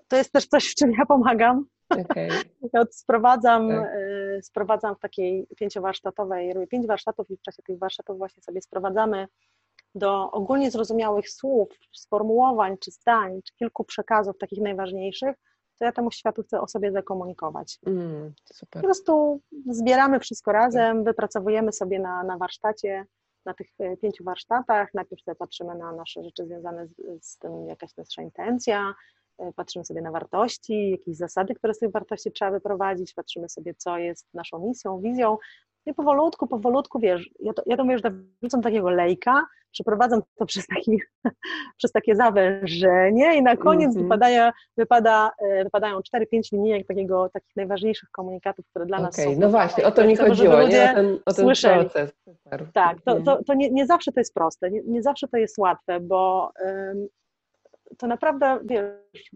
To 0.09 0.17
jest 0.17 0.33
też 0.33 0.47
coś, 0.47 0.71
w 0.71 0.75
czym 0.75 0.93
ja 0.99 1.07
pomagam, 1.07 1.67
Okay. 1.91 2.29
Ja 2.73 2.85
sprowadzam, 2.91 3.69
tak. 3.69 3.95
Y, 3.95 4.41
sprowadzam 4.43 4.97
w 4.97 5.01
takiej 5.01 5.47
pięciowarsztatowej, 5.57 6.53
robię 6.53 6.67
pięć 6.67 6.87
warsztatów 6.87 7.31
i 7.31 7.37
w 7.37 7.43
czasie 7.43 7.63
tych 7.63 7.79
warsztatów 7.79 8.19
właśnie 8.19 8.43
sobie 8.43 8.63
sprowadzamy 8.63 9.29
do 9.95 10.31
ogólnie 10.31 10.71
zrozumiałych 10.71 11.31
słów, 11.31 11.69
sformułowań, 11.93 12.77
czy 12.79 12.91
zdań, 12.91 13.43
czy 13.43 13.55
kilku 13.55 13.85
przekazów 13.85 14.39
takich 14.39 14.61
najważniejszych, 14.61 15.37
to 15.79 15.85
ja 15.85 15.93
temu 15.93 16.11
światu 16.11 16.43
chcę 16.43 16.61
o 16.61 16.69
sobie 16.69 16.93
zakomunikować. 16.93 17.79
Mm, 17.87 18.35
super. 18.53 18.83
Po 18.83 18.87
prostu 18.87 19.41
zbieramy 19.67 20.21
wszystko 20.21 20.53
razem, 20.53 20.97
tak. 20.97 21.05
wypracowujemy 21.05 21.73
sobie 21.73 21.99
na, 21.99 22.23
na 22.23 22.39
warsztacie, 22.39 23.07
na 23.45 23.55
tych 23.55 23.67
y, 23.81 23.97
pięciu 23.97 24.25
warsztatach. 24.25 24.95
Najpierw 24.95 25.23
sobie 25.23 25.35
patrzymy 25.35 25.75
na 25.75 25.93
nasze 25.93 26.23
rzeczy 26.23 26.47
związane 26.47 26.87
z, 26.87 26.95
z 27.21 27.39
tym, 27.39 27.69
jakaś 27.69 27.97
nasza 27.97 28.23
intencja, 28.23 28.95
E, 29.24 29.24
patrzymy 29.57 29.85
sobie 29.85 30.03
na 30.03 30.11
wartości, 30.11 30.91
jakieś 30.91 31.17
zasady, 31.17 31.55
które 31.55 31.75
z 31.75 31.79
tych 31.79 31.91
wartości 31.91 32.33
trzeba 32.33 32.51
wyprowadzić, 32.51 33.15
patrzymy 33.15 33.49
sobie, 33.49 33.75
co 33.75 33.99
jest 33.99 34.35
naszą 34.35 34.59
misją, 34.59 35.01
wizją. 35.01 35.37
I 35.87 35.95
powolutku, 35.95 36.47
powolutku, 36.47 36.99
wiesz, 36.99 37.31
ja 37.41 37.53
to, 37.53 37.63
ja 37.67 37.77
to 37.77 37.85
mówię, 37.85 37.99
że 37.99 38.11
wrzucam 38.43 38.63
takiego 38.63 38.91
lejka, 38.91 39.47
przeprowadzam 39.75 40.23
to 40.37 40.47
przez, 40.51 40.67
taki, 40.67 41.01
przez 41.77 41.93
takie 41.93 42.17
zawężenie 42.17 43.37
i 43.37 43.43
na 43.43 43.57
koniec 43.57 43.91
mm 43.91 43.99
-hmm. 43.99 44.03
wypadają, 44.03 44.51
wypada, 44.77 45.31
e, 45.39 45.65
wypadają 45.65 45.99
4-5 45.99 46.53
linijek 46.53 46.87
takiego, 46.87 47.29
takich 47.33 47.57
najważniejszych 47.57 48.11
komunikatów, 48.11 48.67
które 48.71 48.87
dla 48.87 49.01
nas 49.01 49.15
okay. 49.15 49.35
są. 49.35 49.41
No 49.41 49.51
właśnie, 49.51 49.85
o 49.85 49.93
to 49.93 50.07
mi 50.07 50.17
chodziło, 50.17 50.63
nie? 50.63 50.91
O 50.91 50.95
ten, 50.95 51.19
o 51.27 51.33
ten 51.33 51.47
proces. 51.47 52.13
Super. 52.25 52.67
Tak, 52.75 53.03
to, 53.03 53.21
to, 53.21 53.45
to 53.45 53.55
nie, 53.55 53.71
nie 53.71 53.87
zawsze 53.87 54.13
to 54.13 54.21
jest 54.21 54.35
proste, 54.35 54.71
nie, 54.71 54.83
nie 54.87 55.03
zawsze 55.03 55.29
to 55.29 55.37
jest 55.37 55.59
łatwe, 55.59 56.01
bo 56.01 56.53
to 57.99 58.07
naprawdę, 58.07 58.61
wiesz, 58.65 59.31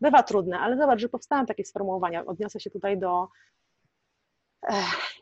bywa 0.00 0.22
trudne, 0.22 0.58
ale 0.58 0.76
zobacz, 0.76 1.00
że 1.00 1.08
powstają 1.08 1.46
takie 1.46 1.64
sformułowania. 1.64 2.26
Odniosę 2.26 2.60
się 2.60 2.70
tutaj 2.70 2.98
do 2.98 3.28
eh, 4.62 5.18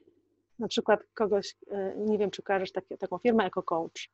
na 0.58 0.68
przykład 0.68 1.00
kogoś, 1.14 1.56
e, 1.70 1.94
nie 1.96 2.18
wiem, 2.18 2.30
czy 2.30 2.42
kojarzysz 2.42 2.72
takie, 2.72 2.98
taką 2.98 3.18
firmę 3.18 3.44
jako 3.44 3.62
coach. 3.62 4.10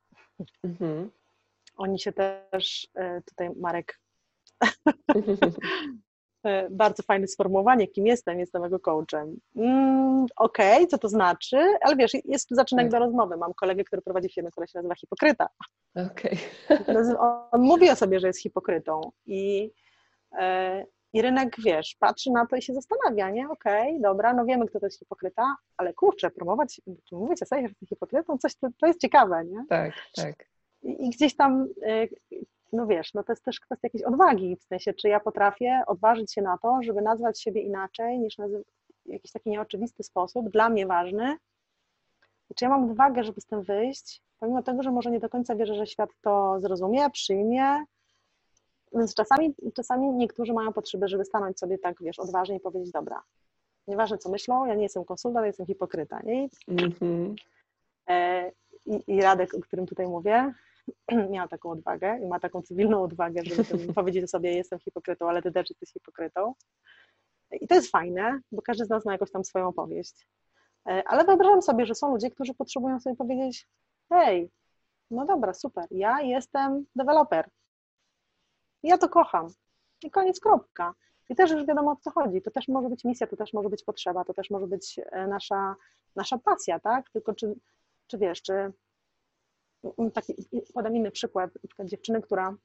Mhm. 0.65 1.11
Oni 1.77 1.99
się 1.99 2.13
też, 2.13 2.89
e, 2.95 3.23
tutaj 3.23 3.51
Marek, 3.57 4.01
bardzo 6.71 7.03
fajne 7.03 7.29
sformułowanie, 7.29 7.89
kim 7.89 8.07
jestem, 8.07 8.41
jestem 8.41 8.63
jego 8.63 8.81
coachem. 8.81 9.37
Mm, 9.57 10.27
Okej, 10.37 10.77
okay, 10.77 10.87
co 10.87 10.99
to 10.99 11.09
znaczy? 11.09 11.57
Ale 11.81 11.97
wiesz, 11.97 12.13
jest 12.25 12.49
tu 12.49 12.55
zaczynek 12.55 12.85
tak. 12.85 12.91
do 12.91 12.99
rozmowy. 12.99 13.37
Mam 13.37 13.55
kolegę, 13.55 13.85
który 13.85 14.03
prowadzi 14.03 14.29
firmę, 14.29 14.51
która 14.51 14.67
się 14.67 14.79
nazywa 14.79 14.95
Hipokryta. 14.95 15.49
Okay. 15.95 16.39
On 17.53 17.61
mówi 17.61 17.91
o 17.91 17.97
sobie, 17.97 18.21
że 18.21 18.27
jest 18.27 18.43
hipokrytą 18.43 19.11
i, 19.27 19.71
e, 20.39 20.85
i 21.13 21.23
rynek, 21.23 21.57
wiesz, 21.59 21.97
patrzy 22.01 22.31
na 22.31 22.47
to 22.47 22.57
i 22.57 22.63
się 22.63 22.75
zastanawia, 22.75 23.31
nie? 23.31 23.49
Okej, 23.49 23.89
okay, 23.89 24.01
dobra, 24.01 24.35
no 24.35 24.45
wiemy, 24.45 24.67
kto 24.67 24.81
to 24.81 24.87
jest 24.87 24.99
hipokryta, 24.99 25.57
ale 25.77 25.95
kurczę, 25.95 26.31
promować, 26.31 26.81
mówić 27.13 27.43
o 27.43 27.47
sobie, 27.47 27.63
że 27.63 27.69
jest 27.69 27.89
hipokrytą, 27.89 28.39
coś, 28.39 28.55
to, 28.55 28.69
to 28.79 28.87
jest 28.87 29.01
ciekawe, 29.01 29.45
nie? 29.45 29.65
Tak, 29.69 29.93
tak. 30.15 30.47
I, 30.83 31.07
I, 31.07 31.11
gdzieś 31.11 31.37
tam, 31.37 31.69
e, 31.87 32.07
no 32.73 32.87
wiesz, 32.87 33.15
no 33.15 33.23
to 33.25 33.33
jest 33.33 33.45
też 33.45 33.61
kwestia 33.61 33.87
jakiejś 33.87 34.05
odwagi, 34.05 34.57
w 34.57 34.65
sensie, 34.65 34.95
czy 34.95 35.09
ja 35.09 35.21
potrafię 35.21 35.83
odważyć 35.87 36.33
się 36.33 36.43
na 36.43 36.59
to, 36.59 36.79
żeby 36.83 37.03
nazwać 37.03 37.43
siebie 37.43 37.63
inaczej, 37.63 38.19
niż 38.19 38.39
nazy- 38.39 38.65
w 39.07 39.09
jakiś 39.09 39.33
taki 39.33 39.51
nieoczywisty 39.51 40.03
sposób, 40.03 40.51
dla 40.51 40.69
mnie 40.69 40.87
ważny, 40.87 41.37
czy 42.57 42.65
ja 42.65 42.69
mam 42.69 42.91
odwagę, 42.91 43.25
żeby 43.25 43.41
z 43.41 43.47
tym 43.47 43.63
wyjść, 43.63 44.23
pomimo 44.39 44.63
tego, 44.63 44.83
że 44.83 44.91
może 44.91 45.11
nie 45.11 45.21
do 45.21 45.29
końca 45.29 45.57
wierzę, 45.57 45.75
że 45.75 45.87
świat 45.87 46.11
to 46.23 46.61
zrozumie, 46.61 47.11
przyjmie, 47.11 47.85
więc 48.95 49.15
czasami, 49.15 49.55
czasami 49.75 50.11
niektórzy 50.11 50.53
mają 50.53 50.73
potrzebę, 50.73 51.09
żeby 51.09 51.25
stanąć 51.25 51.59
sobie 51.59 51.79
tak, 51.79 52.03
wiesz, 52.03 52.19
odważnie 52.19 52.57
i 52.57 52.61
powiedzieć, 52.61 52.93
dobra, 52.93 53.23
nieważne 53.87 54.19
co 54.19 54.31
myślą, 54.31 54.67
ja 54.67 54.75
nie 54.75 54.83
jestem 54.83 55.05
konsultant, 55.05 55.47
jestem 55.47 55.67
hipokryta, 55.67 56.21
nie? 56.25 56.49
Mm-hmm. 56.69 57.35
I, 58.87 59.03
I 59.07 59.21
Radek, 59.21 59.55
o 59.55 59.61
którym 59.61 59.87
tutaj 59.87 60.07
mówię, 60.07 60.55
miał 61.31 61.49
taką 61.49 61.71
odwagę 61.71 62.19
i 62.19 62.27
ma 62.27 62.41
taką 62.41 62.63
cywilną 62.63 63.03
odwagę, 63.03 63.43
żeby 63.45 63.65
powiedzieć 63.95 64.31
sobie, 64.31 64.55
jestem 64.55 64.79
hipokrytą, 64.79 65.29
ale 65.29 65.43
ty 65.43 65.53
też 65.53 65.71
jesteś 65.71 65.93
hipokrytą. 65.93 66.55
I 67.61 67.69
to 67.69 67.75
jest 67.75 67.91
fajne, 67.91 68.41
bo 68.53 68.63
każdy 68.63 68.85
z 68.85 68.89
nas 68.89 69.05
ma 69.05 69.13
jakąś 69.13 69.31
tam 69.31 69.45
swoją 69.45 69.69
opowieść. 69.69 70.29
E, 70.87 71.03
ale 71.07 71.25
wyobrażam 71.25 71.63
sobie, 71.63 71.87
że 71.87 71.95
są 71.95 72.13
ludzie, 72.13 72.31
którzy 72.31 72.55
potrzebują 72.55 73.01
sobie 73.01 73.17
powiedzieć, 73.17 73.69
hej, 74.09 74.51
no 75.11 75.27
dobra, 75.27 75.55
super, 75.55 75.87
ja 75.91 76.21
jestem 76.21 76.87
deweloper. 76.97 77.49
Ja 78.83 78.99
to 78.99 79.09
kocham. 79.09 79.49
I 80.05 80.11
koniec, 80.11 80.41
kropka. 80.41 80.95
I 81.29 81.35
też 81.35 81.51
już 81.51 81.67
wiadomo 81.67 81.91
o 81.91 81.97
co 81.97 82.11
chodzi. 82.11 82.43
To 82.43 82.51
też 82.51 82.69
może 82.69 82.89
być 82.89 83.05
misja, 83.05 83.27
to 83.27 83.37
też 83.37 83.53
może 83.53 83.69
być 83.69 83.85
potrzeba, 83.85 84.25
to 84.25 84.35
też 84.35 84.51
może 84.51 84.67
być 84.67 85.01
e, 85.13 85.27
nasza, 85.27 85.75
nasza 86.17 86.39
pasja, 86.39 86.81
tak? 86.81 87.11
Tylko 87.11 87.35
czy, 87.35 87.55
czy 88.07 88.19
wiesz, 88.19 88.43
czy 88.43 88.73
taki, 90.15 90.35
podam 90.75 90.97
inny 90.97 91.11
przykład, 91.11 91.55
na 91.55 91.69
przykład 91.69 91.89
dziewczyny, 91.89 92.23
która 92.23 92.57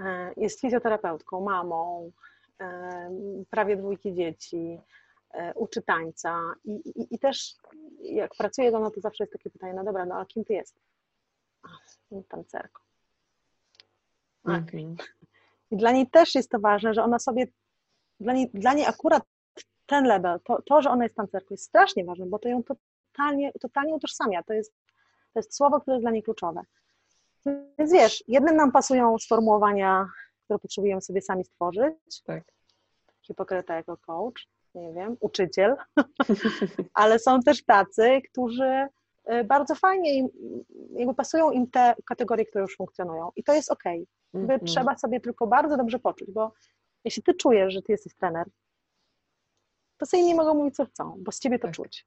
e, 0.00 0.32
jest 0.36 0.60
fizjoterapeutką, 0.60 1.40
mamą, 1.40 2.10
e, 2.60 3.10
prawie 3.50 3.76
dwójki 3.76 4.14
dzieci, 4.14 4.80
e, 5.34 5.54
uczy 5.54 5.82
tańca 5.82 6.54
i, 6.64 6.72
i, 6.72 7.14
i 7.14 7.18
też 7.18 7.54
jak 8.00 8.30
pracuje 8.38 8.70
no 8.70 8.90
to 8.90 9.00
zawsze 9.00 9.24
jest 9.24 9.32
takie 9.32 9.50
pytanie, 9.50 9.74
no 9.74 9.84
dobra, 9.84 10.06
no 10.06 10.14
ale 10.14 10.26
kim 10.26 10.44
ty 10.44 10.52
jesteś? 10.52 10.82
Tancerką. 12.28 12.82
Okay. 14.44 14.96
I 15.70 15.76
dla 15.76 15.92
niej 15.92 16.10
też 16.10 16.34
jest 16.34 16.50
to 16.50 16.58
ważne, 16.58 16.94
że 16.94 17.04
ona 17.04 17.18
sobie, 17.18 17.46
dla 18.20 18.32
niej, 18.32 18.50
dla 18.54 18.74
niej 18.74 18.86
akurat 18.86 19.22
ten 19.86 20.04
level, 20.04 20.40
to, 20.44 20.62
to, 20.62 20.82
że 20.82 20.90
ona 20.90 21.04
jest 21.04 21.16
tancerką 21.16 21.46
jest 21.50 21.64
strasznie 21.64 22.04
ważne, 22.04 22.26
bo 22.26 22.38
to 22.38 22.48
ją 22.48 22.62
totalnie, 22.62 23.52
totalnie 23.60 23.94
utożsamia. 23.94 24.42
To 24.42 24.52
jest, 24.52 24.72
to 25.36 25.40
jest 25.40 25.56
słowo, 25.56 25.80
które 25.80 25.94
jest 25.94 26.04
dla 26.04 26.10
niej 26.10 26.22
kluczowe. 26.22 26.62
Więc 27.78 27.92
wiesz, 27.92 28.24
jednym 28.28 28.56
nam 28.56 28.72
pasują 28.72 29.18
sformułowania, 29.18 30.08
które 30.44 30.58
potrzebujemy 30.58 31.00
sobie 31.00 31.22
sami 31.22 31.44
stworzyć. 31.44 32.22
Tak. 32.24 32.44
Hipokryta 33.22 33.74
jako 33.76 33.96
coach, 33.96 34.48
nie 34.74 34.92
wiem, 34.92 35.16
uczyciel, 35.20 35.76
ale 36.94 37.18
są 37.18 37.40
też 37.40 37.64
tacy, 37.64 38.20
którzy 38.30 38.86
y, 39.32 39.44
bardzo 39.44 39.74
fajnie 39.74 40.28
jakby 40.92 41.14
pasują 41.14 41.50
im 41.50 41.70
te 41.70 41.94
kategorie, 42.06 42.46
które 42.46 42.62
już 42.62 42.76
funkcjonują. 42.76 43.30
I 43.36 43.44
to 43.44 43.54
jest 43.54 43.72
ok. 43.72 43.84
Mm 44.34 44.46
-hmm. 44.46 44.64
Trzeba 44.66 44.98
sobie 44.98 45.20
tylko 45.20 45.46
bardzo 45.46 45.76
dobrze 45.76 45.98
poczuć, 45.98 46.30
bo 46.30 46.52
jeśli 47.04 47.22
ty 47.22 47.34
czujesz, 47.34 47.74
że 47.74 47.82
ty 47.82 47.92
jesteś 47.92 48.14
trener, 48.14 48.46
to 49.98 50.06
sobie 50.06 50.24
nie 50.24 50.34
mogą 50.34 50.54
mówić, 50.54 50.76
co 50.76 50.84
chcą, 50.84 51.16
bo 51.18 51.32
z 51.32 51.40
ciebie 51.40 51.58
to 51.58 51.68
tak. 51.68 51.74
czuć. 51.74 52.06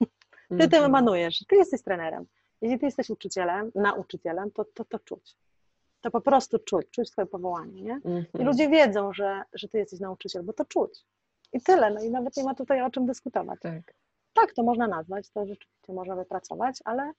Ty 0.48 0.58
tym 0.58 0.64
mhm. 0.64 0.84
emanujesz, 0.84 1.44
ty 1.48 1.56
jesteś 1.56 1.82
trenerem. 1.82 2.26
Jeśli 2.62 2.78
ty 2.78 2.86
jesteś 2.86 3.10
uczycielem, 3.10 3.72
nauczycielem, 3.74 4.50
to, 4.50 4.64
to 4.64 4.84
to 4.84 4.98
czuć. 4.98 5.36
To 6.00 6.10
po 6.10 6.20
prostu 6.20 6.58
czuć, 6.58 6.86
czuć 6.90 7.10
twoje 7.10 7.26
powołanie, 7.26 7.82
nie? 7.82 8.00
I 8.04 8.08
mhm. 8.08 8.46
ludzie 8.46 8.68
wiedzą, 8.68 9.12
że, 9.12 9.42
że 9.54 9.68
ty 9.68 9.78
jesteś 9.78 10.00
nauczyciel, 10.00 10.42
bo 10.42 10.52
to 10.52 10.64
czuć. 10.64 11.04
I 11.52 11.60
tyle, 11.60 11.90
no 11.90 12.02
i 12.02 12.10
nawet 12.10 12.36
nie 12.36 12.44
ma 12.44 12.54
tutaj 12.54 12.82
o 12.82 12.90
czym 12.90 13.06
dyskutować. 13.06 13.60
Tak. 13.60 13.94
tak, 14.32 14.52
to 14.52 14.62
można 14.62 14.86
nazwać, 14.86 15.30
to 15.30 15.46
rzeczywiście 15.46 15.92
można 15.92 16.16
wypracować, 16.16 16.78
ale 16.84 17.12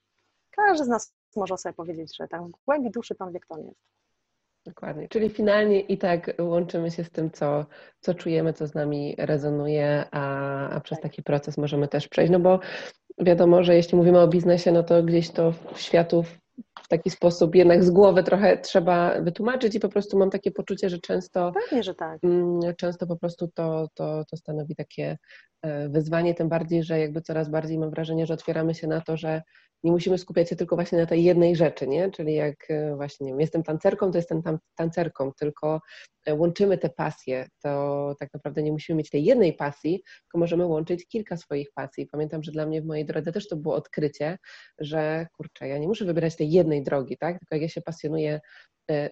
każdy 0.51 0.85
z 0.85 0.87
nas 0.87 1.13
może 1.35 1.57
sobie 1.57 1.73
powiedzieć, 1.73 2.17
że 2.17 2.27
tam 2.27 2.51
w 2.51 2.65
głębi 2.65 2.91
duszy 2.91 3.15
on 3.19 3.33
wie, 3.33 3.39
kto 3.39 3.53
on 3.53 3.65
jest. 3.65 3.93
Dokładnie. 4.65 5.07
Czyli 5.09 5.29
finalnie 5.29 5.79
i 5.79 5.97
tak 5.97 6.31
łączymy 6.41 6.91
się 6.91 7.03
z 7.03 7.09
tym, 7.11 7.31
co, 7.31 7.65
co 7.99 8.13
czujemy, 8.13 8.53
co 8.53 8.67
z 8.67 8.73
nami 8.73 9.15
rezonuje, 9.17 10.05
a, 10.11 10.69
a 10.69 10.79
przez 10.79 10.97
tak. 10.97 11.03
taki 11.03 11.23
proces 11.23 11.57
możemy 11.57 11.87
też 11.87 12.07
przejść. 12.07 12.31
No 12.31 12.39
bo 12.39 12.59
wiadomo, 13.19 13.63
że 13.63 13.75
jeśli 13.75 13.97
mówimy 13.97 14.19
o 14.19 14.27
biznesie, 14.27 14.71
no 14.71 14.83
to 14.83 15.03
gdzieś 15.03 15.29
to 15.29 15.53
światów 15.75 16.37
w 16.83 16.87
taki 16.87 17.09
sposób 17.09 17.55
jednak 17.55 17.83
z 17.83 17.91
głowy 17.91 18.23
trochę 18.23 18.57
trzeba 18.57 19.21
wytłumaczyć 19.21 19.75
i 19.75 19.79
po 19.79 19.89
prostu 19.89 20.17
mam 20.17 20.29
takie 20.29 20.51
poczucie, 20.51 20.89
że 20.89 20.99
często 20.99 21.51
Pewnie, 21.51 21.83
że 21.83 21.95
tak. 21.95 22.23
Mm, 22.23 22.59
często 22.77 23.07
po 23.07 23.15
prostu 23.15 23.47
to, 23.47 23.87
to, 23.93 24.25
to 24.25 24.37
stanowi 24.37 24.75
takie 24.75 25.17
e, 25.61 25.89
wyzwanie, 25.89 26.33
tym 26.33 26.49
bardziej, 26.49 26.83
że 26.83 26.99
jakby 26.99 27.21
coraz 27.21 27.49
bardziej 27.49 27.77
mam 27.77 27.89
wrażenie, 27.89 28.25
że 28.25 28.33
otwieramy 28.33 28.75
się 28.75 28.87
na 28.87 29.01
to, 29.01 29.17
że 29.17 29.41
nie 29.83 29.91
musimy 29.91 30.17
skupiać 30.17 30.49
się 30.49 30.55
tylko 30.55 30.75
właśnie 30.75 30.97
na 30.97 31.05
tej 31.05 31.23
jednej 31.23 31.55
rzeczy, 31.55 31.87
nie? 31.87 32.11
Czyli 32.11 32.33
jak 32.33 32.71
e, 32.71 32.95
właśnie, 32.95 33.25
nie 33.25 33.31
wiem, 33.31 33.39
jestem 33.39 33.63
tancerką, 33.63 34.11
to 34.11 34.17
jestem 34.17 34.43
tam 34.43 34.59
tancerką, 34.75 35.31
tylko 35.39 35.81
e, 36.25 36.35
łączymy 36.35 36.77
te 36.77 36.89
pasje, 36.89 37.47
to 37.63 38.15
tak 38.19 38.29
naprawdę 38.33 38.63
nie 38.63 38.71
musimy 38.71 38.97
mieć 38.97 39.09
tej 39.09 39.23
jednej 39.23 39.53
pasji, 39.53 40.03
tylko 40.21 40.37
możemy 40.37 40.65
łączyć 40.65 41.07
kilka 41.07 41.37
swoich 41.37 41.71
pasji. 41.73 42.07
Pamiętam, 42.11 42.43
że 42.43 42.51
dla 42.51 42.65
mnie 42.65 42.81
w 42.81 42.85
mojej 42.85 43.05
drodze 43.05 43.31
też 43.31 43.47
to 43.47 43.55
było 43.55 43.75
odkrycie, 43.75 44.37
że 44.79 45.27
kurczę, 45.37 45.67
ja 45.67 45.77
nie 45.77 45.87
muszę 45.87 46.05
wybierać 46.05 46.35
tej 46.35 46.51
jednej 46.51 46.83
drogi, 46.83 47.17
tak? 47.17 47.39
Tylko 47.39 47.55
jak 47.55 47.61
ja 47.61 47.69
się 47.69 47.81
pasjonuję 47.81 48.39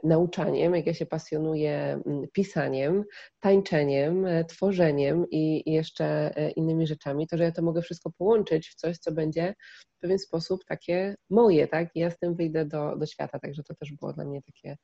nauczaniem, 0.03 0.75
jak 0.75 0.85
ja 0.85 0.93
się 0.93 1.05
pasjonuję 1.05 2.01
mm, 2.05 2.27
pisaniem, 2.33 3.03
tańczeniem, 3.39 4.25
e, 4.25 4.45
tworzeniem 4.45 5.25
i 5.31 5.71
jeszcze 5.71 6.37
e, 6.37 6.51
innymi 6.51 6.87
rzeczami, 6.87 7.27
to 7.27 7.37
że 7.37 7.43
ja 7.43 7.51
to 7.51 7.61
mogę 7.61 7.81
wszystko 7.81 8.11
połączyć 8.17 8.69
w 8.69 8.75
coś, 8.75 8.97
co 8.97 9.11
będzie 9.11 9.55
w 9.97 9.99
pewien 10.01 10.19
sposób 10.19 10.65
takie 10.65 11.15
moje, 11.29 11.67
tak? 11.67 11.95
I 11.95 11.99
ja 11.99 12.09
z 12.09 12.17
tym 12.17 12.35
wyjdę 12.35 12.65
do, 12.65 12.95
do 12.95 13.05
świata, 13.05 13.39
także 13.39 13.63
to 13.63 13.75
też 13.75 13.93
było 13.93 14.13
dla 14.13 14.25
mnie 14.25 14.41
takie... 14.41 14.77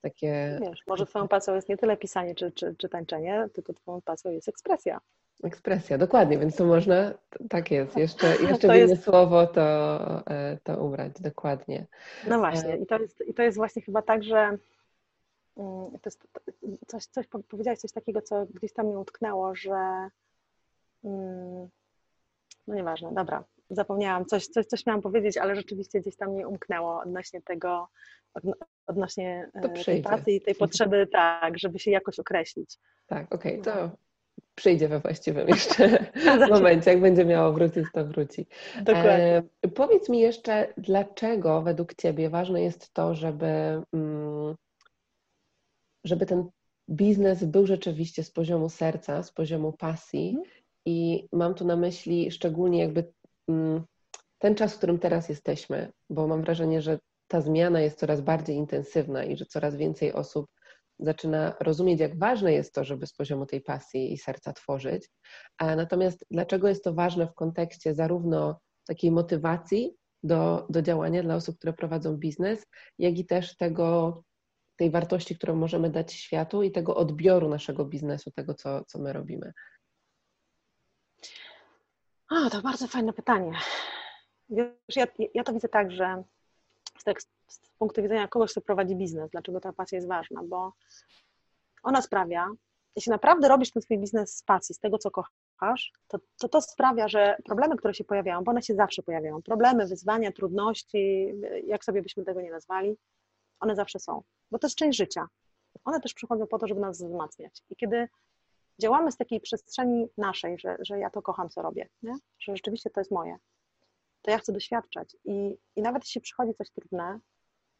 takie... 0.00 0.58
Wiesz, 0.62 0.80
może 0.86 1.06
twoją 1.06 1.28
pasją 1.28 1.54
jest 1.54 1.68
nie 1.68 1.76
tyle 1.76 1.96
pisanie 1.96 2.34
czy, 2.34 2.52
czy, 2.52 2.74
czy 2.78 2.88
tańczenie, 2.88 3.48
tylko 3.54 3.72
twoją 3.72 4.02
pasją 4.02 4.30
jest 4.30 4.48
ekspresja. 4.48 5.00
Ekspresja, 5.42 5.98
dokładnie, 5.98 6.38
więc 6.38 6.56
to 6.56 6.64
można, 6.64 7.14
tak 7.50 7.70
jest, 7.70 7.96
jeszcze, 7.96 8.26
jeszcze 8.48 8.68
to 8.68 8.74
jest... 8.74 9.02
słowo 9.02 9.46
to, 9.46 10.26
e, 10.26 10.58
to 10.62 10.84
ubrać, 10.84 11.12
dokładnie. 11.20 11.86
No 12.28 12.38
właśnie, 12.38 12.74
e, 12.74 12.76
i 12.76 12.86
to 12.86 12.98
jest, 12.98 13.20
i 13.26 13.34
to 13.34 13.42
jest 13.42 13.56
właśnie 13.56 13.82
chyba 13.82 14.02
tak, 14.02 14.22
że 14.22 14.58
mm, 15.56 15.90
to 15.90 16.00
jest 16.04 16.28
coś, 16.86 17.06
coś 17.06 17.26
powiedziałeś 17.48 17.78
coś 17.78 17.92
takiego, 17.92 18.22
co 18.22 18.46
gdzieś 18.54 18.72
tam 18.72 18.86
mi 18.88 18.96
utknęło, 18.96 19.54
że 19.54 20.08
mm, 21.04 21.68
no 22.66 22.74
nieważne, 22.74 23.12
dobra, 23.14 23.44
zapomniałam, 23.70 24.26
coś, 24.26 24.46
coś, 24.46 24.66
coś 24.66 24.86
miałam 24.86 25.02
powiedzieć, 25.02 25.36
ale 25.36 25.56
rzeczywiście 25.56 26.00
gdzieś 26.00 26.16
tam 26.16 26.30
mnie 26.30 26.48
umknęło 26.48 27.00
odnośnie 27.00 27.42
tego, 27.42 27.88
odnośnie 28.86 29.50
e, 29.54 29.84
tej 29.84 30.02
pracy 30.02 30.30
i 30.30 30.40
tej 30.40 30.54
potrzeby, 30.64 31.06
tak, 31.12 31.58
żeby 31.58 31.78
się 31.78 31.90
jakoś 31.90 32.18
określić. 32.18 32.78
Tak, 33.06 33.34
okej, 33.34 33.60
okay, 33.60 33.72
to 33.72 34.03
przyjdzie 34.54 34.88
we 34.88 35.00
właściwym 35.00 35.48
jeszcze 35.58 36.06
momencie. 36.50 36.90
Jak 36.90 37.00
będzie 37.00 37.24
miało 37.24 37.52
wrócić, 37.52 37.84
to 37.92 38.04
wróci. 38.04 38.46
Dokładnie. 38.82 39.42
E, 39.62 39.68
powiedz 39.68 40.08
mi 40.08 40.20
jeszcze, 40.20 40.74
dlaczego 40.76 41.62
według 41.62 41.94
Ciebie 41.94 42.30
ważne 42.30 42.62
jest 42.62 42.92
to, 42.92 43.14
żeby, 43.14 43.82
mm, 43.92 44.54
żeby 46.04 46.26
ten 46.26 46.48
biznes 46.90 47.44
był 47.44 47.66
rzeczywiście 47.66 48.24
z 48.24 48.30
poziomu 48.30 48.68
serca, 48.68 49.22
z 49.22 49.32
poziomu 49.32 49.72
pasji. 49.72 50.28
Mhm. 50.28 50.46
I 50.86 51.28
mam 51.32 51.54
tu 51.54 51.64
na 51.64 51.76
myśli 51.76 52.30
szczególnie 52.30 52.78
jakby 52.78 53.12
mm, 53.48 53.84
ten 54.38 54.54
czas, 54.54 54.74
w 54.74 54.78
którym 54.78 54.98
teraz 54.98 55.28
jesteśmy, 55.28 55.92
bo 56.10 56.26
mam 56.26 56.42
wrażenie, 56.42 56.82
że 56.82 56.98
ta 57.28 57.40
zmiana 57.40 57.80
jest 57.80 57.98
coraz 57.98 58.20
bardziej 58.20 58.56
intensywna 58.56 59.24
i 59.24 59.36
że 59.36 59.46
coraz 59.46 59.76
więcej 59.76 60.12
osób 60.12 60.46
zaczyna 60.98 61.54
rozumieć, 61.60 62.00
jak 62.00 62.18
ważne 62.18 62.52
jest 62.52 62.74
to, 62.74 62.84
żeby 62.84 63.06
z 63.06 63.12
poziomu 63.12 63.46
tej 63.46 63.60
pasji 63.60 64.12
i 64.12 64.18
serca 64.18 64.52
tworzyć. 64.52 65.10
A 65.58 65.76
natomiast 65.76 66.24
dlaczego 66.30 66.68
jest 66.68 66.84
to 66.84 66.94
ważne 66.94 67.26
w 67.26 67.34
kontekście 67.34 67.94
zarówno 67.94 68.60
takiej 68.86 69.10
motywacji 69.10 69.96
do, 70.22 70.66
do 70.70 70.82
działania 70.82 71.22
dla 71.22 71.34
osób, 71.34 71.58
które 71.58 71.72
prowadzą 71.72 72.16
biznes, 72.16 72.66
jak 72.98 73.18
i 73.18 73.26
też 73.26 73.56
tego, 73.56 74.22
tej 74.76 74.90
wartości, 74.90 75.36
którą 75.36 75.54
możemy 75.54 75.90
dać 75.90 76.12
światu 76.12 76.62
i 76.62 76.72
tego 76.72 76.96
odbioru 76.96 77.48
naszego 77.48 77.84
biznesu, 77.84 78.30
tego, 78.30 78.54
co, 78.54 78.84
co 78.84 78.98
my 78.98 79.12
robimy? 79.12 79.52
O, 82.30 82.50
to 82.50 82.62
bardzo 82.62 82.88
fajne 82.88 83.12
pytanie. 83.12 83.52
Wiesz, 84.48 84.96
ja, 84.96 85.06
ja 85.34 85.44
to 85.44 85.52
widzę 85.52 85.68
tak, 85.68 85.90
że 85.90 86.24
z 86.98 87.04
z 87.48 87.60
punktu 87.78 88.02
widzenia 88.02 88.28
kogoś, 88.28 88.50
kto 88.50 88.60
prowadzi 88.60 88.96
biznes, 88.96 89.30
dlaczego 89.30 89.60
ta 89.60 89.72
pasja 89.72 89.96
jest 89.96 90.08
ważna, 90.08 90.42
bo 90.44 90.72
ona 91.82 92.02
sprawia, 92.02 92.50
jeśli 92.96 93.10
naprawdę 93.10 93.48
robisz 93.48 93.70
ten 93.70 93.82
swój 93.82 93.98
biznes 93.98 94.36
z 94.36 94.42
pasji, 94.42 94.74
z 94.74 94.78
tego, 94.78 94.98
co 94.98 95.10
kochasz, 95.10 95.92
to, 96.08 96.18
to 96.38 96.48
to 96.48 96.60
sprawia, 96.60 97.08
że 97.08 97.36
problemy, 97.44 97.76
które 97.76 97.94
się 97.94 98.04
pojawiają, 98.04 98.44
bo 98.44 98.50
one 98.50 98.62
się 98.62 98.74
zawsze 98.74 99.02
pojawiają, 99.02 99.42
problemy, 99.42 99.86
wyzwania, 99.86 100.32
trudności, 100.32 101.34
jak 101.66 101.84
sobie 101.84 102.02
byśmy 102.02 102.24
tego 102.24 102.40
nie 102.40 102.50
nazwali, 102.50 102.96
one 103.60 103.76
zawsze 103.76 103.98
są, 103.98 104.22
bo 104.50 104.58
to 104.58 104.66
jest 104.66 104.76
część 104.76 104.98
życia. 104.98 105.28
One 105.84 106.00
też 106.00 106.14
przychodzą 106.14 106.46
po 106.46 106.58
to, 106.58 106.66
żeby 106.66 106.80
nas 106.80 106.98
wzmacniać. 106.98 107.62
I 107.70 107.76
kiedy 107.76 108.08
działamy 108.80 109.12
z 109.12 109.16
takiej 109.16 109.40
przestrzeni 109.40 110.08
naszej, 110.18 110.58
że, 110.58 110.76
że 110.80 110.98
ja 110.98 111.10
to 111.10 111.22
kocham, 111.22 111.48
co 111.48 111.62
robię, 111.62 111.88
nie? 112.02 112.14
że 112.38 112.56
rzeczywiście 112.56 112.90
to 112.90 113.00
jest 113.00 113.10
moje, 113.10 113.36
to 114.22 114.30
ja 114.30 114.38
chcę 114.38 114.52
doświadczać. 114.52 115.16
I, 115.24 115.58
I 115.76 115.82
nawet 115.82 116.02
jeśli 116.04 116.20
przychodzi 116.20 116.54
coś 116.54 116.70
trudne, 116.70 117.20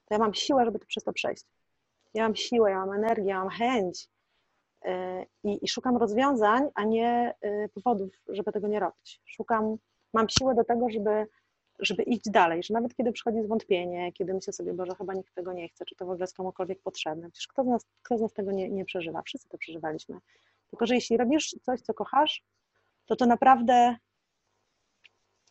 to 0.06 0.14
ja 0.14 0.18
mam 0.18 0.34
siłę, 0.34 0.64
żeby 0.64 0.78
to 0.78 0.86
przez 0.86 1.04
to 1.04 1.12
przejść. 1.12 1.44
Ja 2.14 2.22
mam 2.22 2.36
siłę, 2.36 2.70
ja 2.70 2.86
mam 2.86 2.92
energię, 2.92 3.28
ja 3.28 3.38
mam 3.38 3.48
chęć 3.48 4.08
y, 4.86 4.90
i, 5.44 5.64
i 5.64 5.68
szukam 5.68 5.96
rozwiązań, 5.96 6.68
a 6.74 6.84
nie 6.84 7.34
y, 7.44 7.68
powodów, 7.74 8.10
żeby 8.28 8.52
tego 8.52 8.68
nie 8.68 8.80
robić. 8.80 9.20
Szukam, 9.24 9.76
mam 10.12 10.28
siłę 10.28 10.54
do 10.54 10.64
tego, 10.64 10.90
żeby, 10.90 11.26
żeby 11.78 12.02
iść 12.02 12.30
dalej, 12.30 12.62
że 12.62 12.74
nawet 12.74 12.94
kiedy 12.94 13.12
przychodzi 13.12 13.42
zwątpienie, 13.42 14.12
kiedy 14.12 14.34
myślę 14.34 14.52
sobie, 14.52 14.74
że 14.86 14.94
chyba 14.98 15.14
nikt 15.14 15.34
tego 15.34 15.52
nie 15.52 15.68
chce, 15.68 15.84
czy 15.84 15.94
to 15.94 16.04
w 16.04 16.08
ogóle 16.08 16.22
jest 16.22 16.36
komukolwiek 16.36 16.82
potrzebne, 16.82 17.30
przecież 17.30 17.46
kto 17.46 17.64
z 17.64 17.66
nas, 17.66 17.86
kto 18.02 18.18
z 18.18 18.20
nas 18.20 18.32
tego 18.32 18.52
nie, 18.52 18.70
nie 18.70 18.84
przeżywa, 18.84 19.22
wszyscy 19.22 19.48
to 19.48 19.58
przeżywaliśmy. 19.58 20.18
Tylko, 20.70 20.86
że 20.86 20.94
jeśli 20.94 21.16
robisz 21.16 21.56
coś, 21.62 21.80
co 21.80 21.94
kochasz, 21.94 22.44
to 23.06 23.16
to 23.16 23.26
naprawdę 23.26 23.96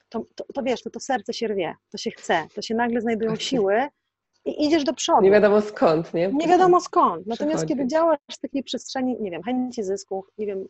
to, 0.10 0.26
to, 0.36 0.46
to, 0.54 0.64
wiesz, 0.64 0.84
to 0.84 0.90
to 0.90 1.00
serce 1.00 1.34
się 1.34 1.48
rwie, 1.48 1.76
to 1.90 1.98
się 1.98 2.12
chce, 2.12 2.48
to 2.56 2.62
się 2.62 2.76
nagle 2.76 3.02
znajdują 3.02 3.36
siły 3.36 3.88
i 4.46 4.66
idziesz 4.66 4.84
do 4.84 4.94
przodu. 4.94 5.22
Nie 5.22 5.32
wiadomo 5.32 5.62
skąd, 5.62 6.14
nie? 6.14 6.28
Nie 6.28 6.48
wiadomo 6.48 6.82
skąd. 6.82 7.28
Natomiast 7.28 7.68
kiedy 7.68 7.88
działasz 7.88 8.20
w 8.32 8.38
takiej 8.38 8.64
przestrzeni, 8.64 9.18
nie 9.20 9.32
wiem, 9.32 9.44
chęci 9.44 9.84
zysku, 9.84 10.26
nie 10.38 10.46
wiem, 10.46 10.68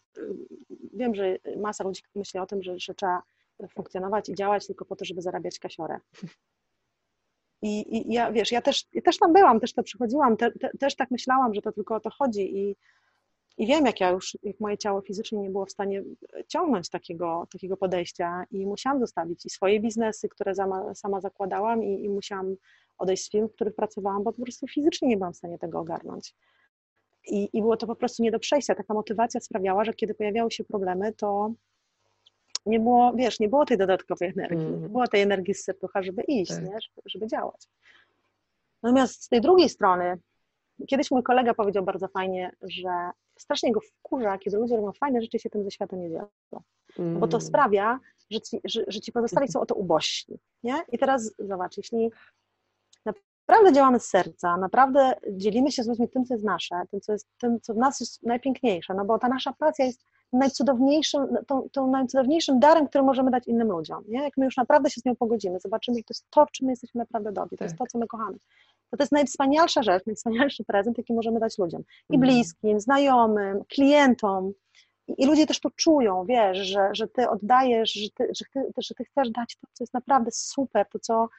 wiem, 0.93 1.15
że 1.15 1.38
masa 1.57 1.84
ludzi 1.84 2.01
myśli 2.15 2.39
o 2.39 2.45
tym, 2.45 2.63
że, 2.63 2.80
że 2.80 2.93
trzeba 2.93 3.21
funkcjonować 3.74 4.30
i 4.30 4.36
działać 4.36 4.67
tylko 4.67 4.86
po 4.86 4.95
to, 4.95 5.05
żeby 5.05 5.21
zarabiać 5.21 5.59
kasiorę. 5.59 5.99
I, 7.61 7.97
i 7.97 8.13
ja, 8.13 8.32
wiesz, 8.32 8.51
ja 8.51 8.61
też, 8.61 8.86
ja 8.93 9.01
też 9.01 9.17
tam 9.17 9.34
byłam, 9.34 9.59
też 9.59 9.74
to 9.74 9.84
przychodziłam, 9.84 10.38
te, 10.38 10.51
te, 10.51 10.69
też 10.80 10.95
tak 10.95 11.11
myślałam, 11.11 11.53
że 11.53 11.61
to 11.61 11.71
tylko 11.71 11.95
o 11.95 11.99
to 11.99 12.09
chodzi 12.09 12.57
i, 12.57 12.76
i 13.57 13.67
wiem, 13.67 13.86
jak 13.86 13.99
ja 13.99 14.09
już, 14.09 14.38
jak 14.43 14.59
moje 14.59 14.78
ciało 14.78 15.01
fizycznie 15.01 15.39
nie 15.39 15.49
było 15.49 15.65
w 15.65 15.71
stanie 15.71 16.03
ciągnąć 16.47 16.89
takiego, 16.89 17.47
takiego 17.51 17.78
podejścia 17.78 18.43
i 18.51 18.65
musiałam 18.65 18.99
zostawić 18.99 19.45
i 19.45 19.49
swoje 19.49 19.80
biznesy, 19.80 20.30
które 20.30 20.55
sama, 20.55 20.95
sama 20.95 21.21
zakładałam 21.21 21.84
i, 21.84 22.03
i 22.03 22.09
musiałam 22.09 22.55
odejść 22.97 23.25
z 23.25 23.31
firm, 23.31 23.47
w 23.47 23.53
których 23.53 23.75
pracowałam, 23.75 24.23
bo 24.23 24.31
po 24.31 24.41
prostu 24.41 24.67
fizycznie 24.67 25.07
nie 25.07 25.17
byłam 25.17 25.33
w 25.33 25.37
stanie 25.37 25.59
tego 25.59 25.79
ogarnąć. 25.79 26.35
I, 27.27 27.49
I 27.53 27.61
było 27.61 27.77
to 27.77 27.87
po 27.87 27.95
prostu 27.95 28.23
nie 28.23 28.31
do 28.31 28.39
przejścia. 28.39 28.75
Taka 28.75 28.93
motywacja 28.93 29.39
sprawiała, 29.39 29.85
że 29.85 29.93
kiedy 29.93 30.13
pojawiały 30.13 30.51
się 30.51 30.63
problemy, 30.63 31.13
to 31.13 31.53
nie 32.65 32.79
było, 32.79 33.13
wiesz, 33.15 33.39
nie 33.39 33.49
było 33.49 33.65
tej 33.65 33.77
dodatkowej 33.77 34.33
energii, 34.37 34.65
mm. 34.65 34.81
nie 34.81 34.89
było 34.89 35.07
tej 35.07 35.21
energii 35.21 35.53
z 35.53 35.63
serducha, 35.63 36.03
żeby 36.03 36.21
iść, 36.21 36.51
tak. 36.51 36.63
nie? 36.63 36.71
Żeby, 36.71 37.01
żeby 37.05 37.27
działać. 37.27 37.67
Natomiast 38.83 39.23
z 39.23 39.27
tej 39.27 39.41
drugiej 39.41 39.69
strony, 39.69 40.17
kiedyś 40.87 41.11
mój 41.11 41.23
kolega 41.23 41.53
powiedział 41.53 41.83
bardzo 41.83 42.07
fajnie, 42.07 42.51
że 42.61 42.89
strasznie 43.37 43.71
go 43.71 43.79
wkurza, 43.81 44.37
kiedy 44.37 44.57
ludzie 44.57 44.75
robią 44.75 44.91
fajne 44.91 45.21
rzeczy 45.21 45.39
się 45.39 45.49
tym 45.49 45.63
ze 45.63 45.71
świata 45.71 45.95
nie 45.95 46.09
dzielą. 46.09 46.27
Mm. 46.99 47.19
Bo 47.19 47.27
to 47.27 47.37
mm. 47.37 47.47
sprawia, 47.47 47.99
że 48.31 48.41
ci, 48.41 48.59
że, 48.63 48.83
że 48.87 48.99
ci 48.99 49.11
pozostali 49.11 49.47
są 49.47 49.61
o 49.61 49.65
to 49.65 49.75
ubożsi. 49.75 50.39
Nie? 50.63 50.81
I 50.91 50.97
teraz 50.97 51.35
zobacz, 51.39 51.77
jeśli 51.77 52.11
naprawdę 53.47 53.73
działamy 53.73 53.99
z 53.99 54.05
serca, 54.05 54.57
naprawdę 54.57 55.13
dzielimy 55.31 55.71
się 55.71 55.83
z 55.83 55.87
ludźmi 55.87 56.09
tym, 56.09 56.25
co 56.25 56.33
jest 56.33 56.45
nasze, 56.45 56.75
tym, 56.91 57.01
co, 57.01 57.11
jest, 57.11 57.27
tym, 57.37 57.59
co 57.61 57.73
w 57.73 57.77
nas 57.77 57.99
jest 57.99 58.23
najpiękniejsze, 58.23 58.93
no 58.93 59.05
bo 59.05 59.19
ta 59.19 59.27
nasza 59.27 59.53
pasja 59.53 59.85
jest 59.85 60.05
najcudowniejszym, 60.33 61.27
tą, 61.47 61.69
tą 61.71 61.87
najcudowniejszym 61.87 62.59
darem, 62.59 62.87
który 62.87 63.03
możemy 63.03 63.31
dać 63.31 63.47
innym 63.47 63.67
ludziom. 63.67 64.03
Nie? 64.07 64.23
Jak 64.23 64.37
my 64.37 64.45
już 64.45 64.57
naprawdę 64.57 64.89
się 64.89 65.01
z 65.01 65.05
nią 65.05 65.15
pogodzimy, 65.15 65.59
zobaczymy, 65.59 65.97
że 65.97 66.03
to 66.03 66.11
jest 66.11 66.25
to, 66.29 66.45
w 66.45 66.51
czym 66.51 66.65
my 66.65 66.71
jesteśmy 66.71 66.99
naprawdę 66.99 67.31
dobrzy, 67.31 67.57
to 67.57 67.63
jest 67.63 67.77
to, 67.77 67.85
co 67.87 67.97
my 67.97 68.07
kochamy. 68.07 68.37
To, 68.91 68.97
to 68.97 69.03
jest 69.03 69.11
najwspanialsza 69.11 69.83
rzecz, 69.83 70.05
najwspanialszy 70.05 70.63
prezent, 70.63 70.97
jaki 70.97 71.13
możemy 71.13 71.39
dać 71.39 71.57
ludziom. 71.57 71.83
I 72.09 72.15
mhm. 72.15 72.31
bliskim, 72.31 72.79
znajomym, 72.79 73.63
klientom. 73.69 74.53
I, 75.17 75.25
ludzie 75.25 75.47
też 75.47 75.59
to 75.59 75.69
czują, 75.75 76.25
wiesz, 76.25 76.57
że, 76.57 76.89
że 76.93 77.07
ty 77.07 77.29
oddajesz, 77.29 77.93
że 77.93 78.09
ty, 78.09 78.27
że, 78.39 78.45
ty, 78.53 78.81
że 78.81 78.95
ty 78.95 79.05
chcesz 79.05 79.29
dać 79.29 79.57
to, 79.61 79.67
co 79.73 79.83
jest 79.83 79.93
naprawdę 79.93 80.31
super, 80.31 80.85
to, 80.89 80.99
co, 80.99 81.29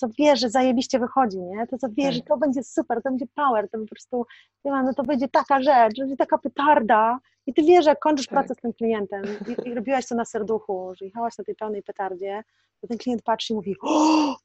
co 0.00 0.06
wiesz, 0.18 0.40
że 0.40 0.50
zajebiście 0.50 0.98
wychodzi, 0.98 1.38
nie? 1.38 1.66
To, 1.66 1.78
co 1.78 1.88
wiesz, 1.88 2.06
tak. 2.06 2.14
że 2.14 2.22
to 2.22 2.36
będzie 2.36 2.62
super, 2.62 3.02
to 3.02 3.10
będzie 3.10 3.26
power, 3.34 3.68
to 3.70 3.78
po 3.78 3.86
prostu, 3.86 4.26
nie 4.64 4.72
wiem, 4.72 4.84
no 4.84 4.94
to 4.94 5.02
będzie 5.02 5.28
taka 5.28 5.62
rzecz, 5.62 5.98
będzie 5.98 6.16
taka 6.16 6.38
petarda 6.38 7.18
i 7.46 7.54
ty 7.54 7.62
wiesz, 7.62 7.84
że 7.84 7.96
kończysz 7.96 8.26
tak. 8.26 8.38
pracę 8.38 8.54
z 8.54 8.62
tym 8.62 8.72
klientem 8.72 9.22
i, 9.48 9.68
i 9.68 9.74
robiłaś 9.74 10.06
to 10.06 10.14
na 10.14 10.24
serduchu, 10.24 10.92
że 10.96 11.04
jechałaś 11.04 11.38
na 11.38 11.44
tej 11.44 11.54
pełnej 11.54 11.82
petardzie, 11.82 12.42
to 12.80 12.86
ten 12.86 12.98
klient 12.98 13.22
patrzy 13.22 13.52
i 13.52 13.56
mówi 13.56 13.76
o! 13.82 14.36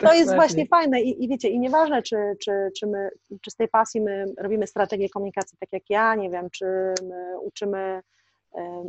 to 0.00 0.14
jest 0.14 0.34
właśnie 0.34 0.66
fajne 0.66 1.00
I, 1.00 1.24
i 1.24 1.28
wiecie, 1.28 1.48
i 1.48 1.58
nieważne, 1.58 2.02
czy, 2.02 2.16
czy, 2.40 2.70
czy, 2.78 2.86
my, 2.86 3.10
czy 3.42 3.50
z 3.50 3.56
tej 3.56 3.68
pasji 3.68 4.00
my 4.00 4.24
robimy 4.38 4.66
strategię 4.66 5.08
komunikacji 5.08 5.58
tak 5.60 5.72
jak 5.72 5.90
ja, 5.90 6.14
nie 6.14 6.30
wiem, 6.30 6.50
czy 6.50 6.64
my 7.02 7.40
uczymy 7.40 8.02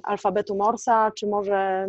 alfabetu 0.03 0.55
Morsa, 0.55 1.11
czy 1.11 1.27
może, 1.27 1.87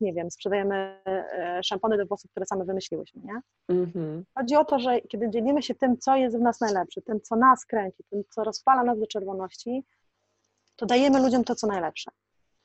nie 0.00 0.12
wiem, 0.12 0.30
sprzedajemy 0.30 1.00
e, 1.06 1.60
szampony 1.64 1.96
do 1.96 2.06
włosów, 2.06 2.30
które 2.30 2.46
same 2.46 2.64
wymyśliłyśmy, 2.64 3.22
nie? 3.24 3.40
Mm-hmm. 3.76 4.22
Chodzi 4.38 4.56
o 4.56 4.64
to, 4.64 4.78
że 4.78 5.00
kiedy 5.00 5.30
dzielimy 5.30 5.62
się 5.62 5.74
tym, 5.74 5.98
co 5.98 6.16
jest 6.16 6.36
w 6.36 6.40
nas 6.40 6.60
najlepsze, 6.60 7.02
tym, 7.02 7.20
co 7.20 7.36
nas 7.36 7.66
kręci, 7.66 8.04
tym, 8.10 8.22
co 8.30 8.44
rozpala 8.44 8.82
nas 8.82 8.98
do 8.98 9.06
czerwoności, 9.06 9.84
to 10.76 10.86
dajemy 10.86 11.20
ludziom 11.22 11.44
to, 11.44 11.54
co 11.54 11.66
najlepsze. 11.66 12.10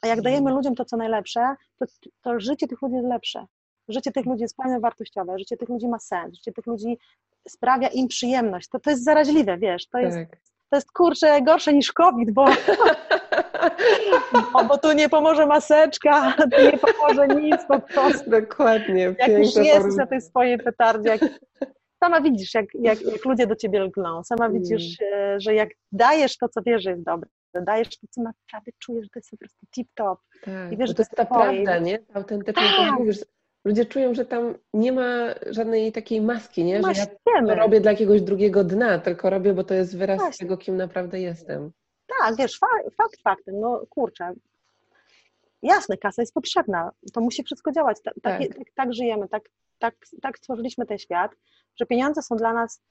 A 0.01 0.07
jak 0.07 0.21
dajemy 0.21 0.39
mhm. 0.39 0.55
ludziom 0.55 0.75
to, 0.75 0.85
co 0.85 0.97
najlepsze, 0.97 1.55
to, 1.79 1.85
to 2.21 2.39
życie 2.39 2.67
tych 2.67 2.81
ludzi 2.81 2.95
jest 2.95 3.07
lepsze. 3.07 3.45
Życie 3.87 4.11
tych 4.11 4.25
ludzi 4.25 4.41
jest 4.41 4.55
fajne, 4.55 4.79
wartościowe, 4.79 5.39
życie 5.39 5.57
tych 5.57 5.69
ludzi 5.69 5.87
ma 5.87 5.99
sens, 5.99 6.35
życie 6.35 6.51
tych 6.51 6.67
ludzi 6.67 6.97
sprawia 7.47 7.87
im 7.87 8.07
przyjemność. 8.07 8.69
To, 8.69 8.79
to 8.79 8.89
jest 8.89 9.03
zaraźliwe, 9.03 9.57
wiesz, 9.57 9.87
to 9.87 9.97
jest, 9.97 10.17
tak. 10.17 10.39
to 10.69 10.75
jest 10.75 10.91
kurczę 10.91 11.41
gorsze 11.41 11.73
niż 11.73 11.91
COVID, 11.91 12.31
bo 12.31 12.45
O, 14.53 14.65
bo 14.65 14.77
tu 14.77 14.91
nie 14.91 15.09
pomoże 15.09 15.45
maseczka, 15.45 16.33
tu 16.51 16.61
nie 16.63 16.77
pomoże 16.77 17.27
nic 17.27 17.57
po 17.67 17.79
prostu. 17.79 18.29
Dokładnie. 18.29 19.15
Jak 19.19 19.29
już 19.29 19.55
jesteś 19.55 19.95
na 19.95 20.07
tej 20.07 20.21
swojej 20.21 20.57
petardzie, 20.57 21.09
jak... 21.09 21.21
sama 22.03 22.21
widzisz, 22.21 22.53
jak, 22.53 22.65
jak, 22.73 23.01
jak 23.01 23.25
ludzie 23.25 23.47
do 23.47 23.55
ciebie 23.55 23.79
lgną, 23.79 24.23
sama 24.23 24.45
mm. 24.45 24.61
widzisz, 24.61 25.01
mm. 25.01 25.39
że 25.39 25.53
jak 25.53 25.69
dajesz 25.91 26.37
to, 26.37 26.49
co 26.49 26.61
wiesz, 26.61 26.83
że 26.83 26.89
jest 26.89 27.03
dobre, 27.03 27.29
dajesz 27.61 27.89
to, 27.89 28.07
co 28.09 28.21
naprawdę 28.21 28.71
czujesz, 28.79 29.03
że 29.03 29.09
to 29.09 29.19
jest 29.19 29.31
po 29.31 29.37
prostu 29.37 29.65
tip-top. 29.77 30.15
Tak, 30.43 30.71
I 30.71 30.77
wiesz, 30.77 30.89
że 30.89 30.95
to, 30.95 31.01
jest 31.01 31.11
ta 31.11 31.25
prawda, 31.25 31.77
nie? 31.77 31.99
Autentycznie 32.13 32.63
tak. 32.77 32.99
mówisz. 32.99 33.17
Ludzie 33.65 33.85
czują, 33.85 34.13
że 34.13 34.25
tam 34.25 34.55
nie 34.73 34.91
ma 34.91 35.33
żadnej 35.49 35.91
takiej 35.91 36.21
maski, 36.21 36.63
nie? 36.63 36.81
że 36.81 37.01
ja 37.25 37.41
to 37.47 37.55
robię 37.55 37.81
dla 37.81 37.91
jakiegoś 37.91 38.21
drugiego 38.21 38.63
dna, 38.63 38.99
tylko 38.99 39.29
robię, 39.29 39.53
bo 39.53 39.63
to 39.63 39.73
jest 39.73 39.97
wyraz 39.97 40.19
Właśnie. 40.19 40.45
tego, 40.45 40.57
kim 40.57 40.77
naprawdę 40.77 41.19
jestem. 41.19 41.71
Tak, 42.19 42.35
wiesz, 42.35 42.59
fakt 42.97 43.21
faktem, 43.23 43.59
no 43.59 43.81
kurczę, 43.89 44.33
jasne, 45.61 45.97
kasa 45.97 46.21
jest 46.21 46.33
potrzebna, 46.33 46.91
to 47.13 47.21
musi 47.21 47.43
wszystko 47.43 47.71
działać, 47.71 47.97
tak, 48.03 48.13
tak. 48.23 48.41
tak, 48.57 48.67
tak 48.75 48.93
żyjemy, 48.93 49.27
tak, 49.27 49.43
tak, 49.79 49.95
tak 50.21 50.37
stworzyliśmy 50.37 50.85
ten 50.85 50.97
świat, 50.97 51.31
że 51.75 51.85
pieniądze 51.85 52.21
są 52.21 52.35
dla 52.35 52.53
nas 52.53 52.81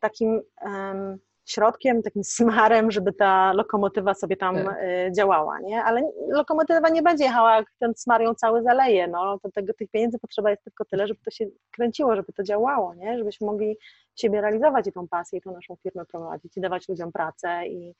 takim 0.00 0.40
um, 0.62 1.18
środkiem, 1.44 2.02
takim 2.02 2.24
smarem, 2.24 2.90
żeby 2.90 3.12
ta 3.12 3.52
lokomotywa 3.52 4.14
sobie 4.14 4.36
tam 4.36 4.56
tak. 4.56 4.82
y, 4.82 5.12
działała, 5.16 5.60
nie? 5.60 5.84
Ale 5.84 6.12
lokomotywa 6.28 6.88
nie 6.88 7.02
będzie 7.02 7.24
jechała, 7.24 7.56
jak 7.56 7.66
ten 7.78 7.94
smar 7.96 8.22
ją 8.22 8.34
cały 8.34 8.62
zaleje, 8.62 9.08
no, 9.08 9.38
to 9.38 9.50
tego, 9.50 9.72
tych 9.74 9.90
pieniędzy 9.90 10.18
potrzeba 10.18 10.50
jest 10.50 10.64
tylko 10.64 10.84
tyle, 10.84 11.06
żeby 11.06 11.20
to 11.24 11.30
się 11.30 11.46
kręciło, 11.70 12.16
żeby 12.16 12.32
to 12.32 12.42
działało, 12.42 12.94
nie? 12.94 13.18
Żebyśmy 13.18 13.46
mogli 13.46 13.76
siebie 14.16 14.40
realizować 14.40 14.86
i 14.86 14.92
tą 14.92 15.08
pasję, 15.08 15.38
i 15.38 15.42
tą 15.42 15.52
naszą 15.52 15.76
firmę 15.76 16.04
prowadzić, 16.06 16.56
i 16.56 16.60
dawać 16.60 16.88
ludziom 16.88 17.12
pracę, 17.12 17.66
i, 17.66 17.94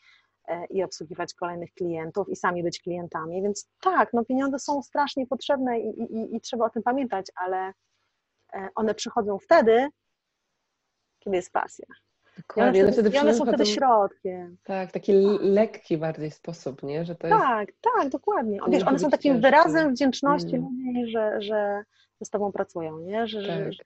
i 0.70 0.82
obsługiwać 0.82 1.34
kolejnych 1.34 1.72
klientów 1.72 2.28
i 2.28 2.36
sami 2.36 2.62
być 2.62 2.80
klientami. 2.80 3.42
Więc 3.42 3.68
tak, 3.80 4.12
no 4.12 4.24
pieniądze 4.24 4.58
są 4.58 4.82
strasznie 4.82 5.26
potrzebne 5.26 5.80
i, 5.80 6.02
i, 6.02 6.36
i 6.36 6.40
trzeba 6.40 6.64
o 6.64 6.70
tym 6.70 6.82
pamiętać, 6.82 7.26
ale 7.34 7.72
e, 8.52 8.68
one 8.74 8.94
przychodzą 8.94 9.38
wtedy, 9.38 9.88
kiedy 11.18 11.36
jest 11.36 11.52
pasja. 11.52 11.86
Dokładnie. 12.36 12.80
I 12.80 12.82
one, 12.82 12.92
wtedy, 12.92 13.10
i 13.10 13.18
one 13.18 13.34
są 13.34 13.44
wtedy 13.44 13.66
środkiem. 13.66 14.56
Tak, 14.64 14.92
taki 14.92 15.12
lekki 15.40 15.98
bardziej 15.98 16.30
sposób, 16.30 16.82
nie? 16.82 17.04
Że 17.04 17.14
to 17.14 17.26
jest... 17.26 17.40
Tak, 17.40 17.68
tak, 17.80 18.08
dokładnie. 18.08 18.58
Wiesz, 18.68 18.82
one 18.82 18.98
są 18.98 19.10
takim 19.10 19.40
wyrazem 19.40 19.94
wdzięczności 19.94 20.56
mm. 20.56 20.68
ludzi, 20.68 21.10
że, 21.10 21.42
że 21.42 21.84
z 22.24 22.30
tobą 22.30 22.52
pracują, 22.52 22.98
nie? 22.98 23.26
Że, 23.26 23.46
tak. 23.46 23.72
że, 23.72 23.84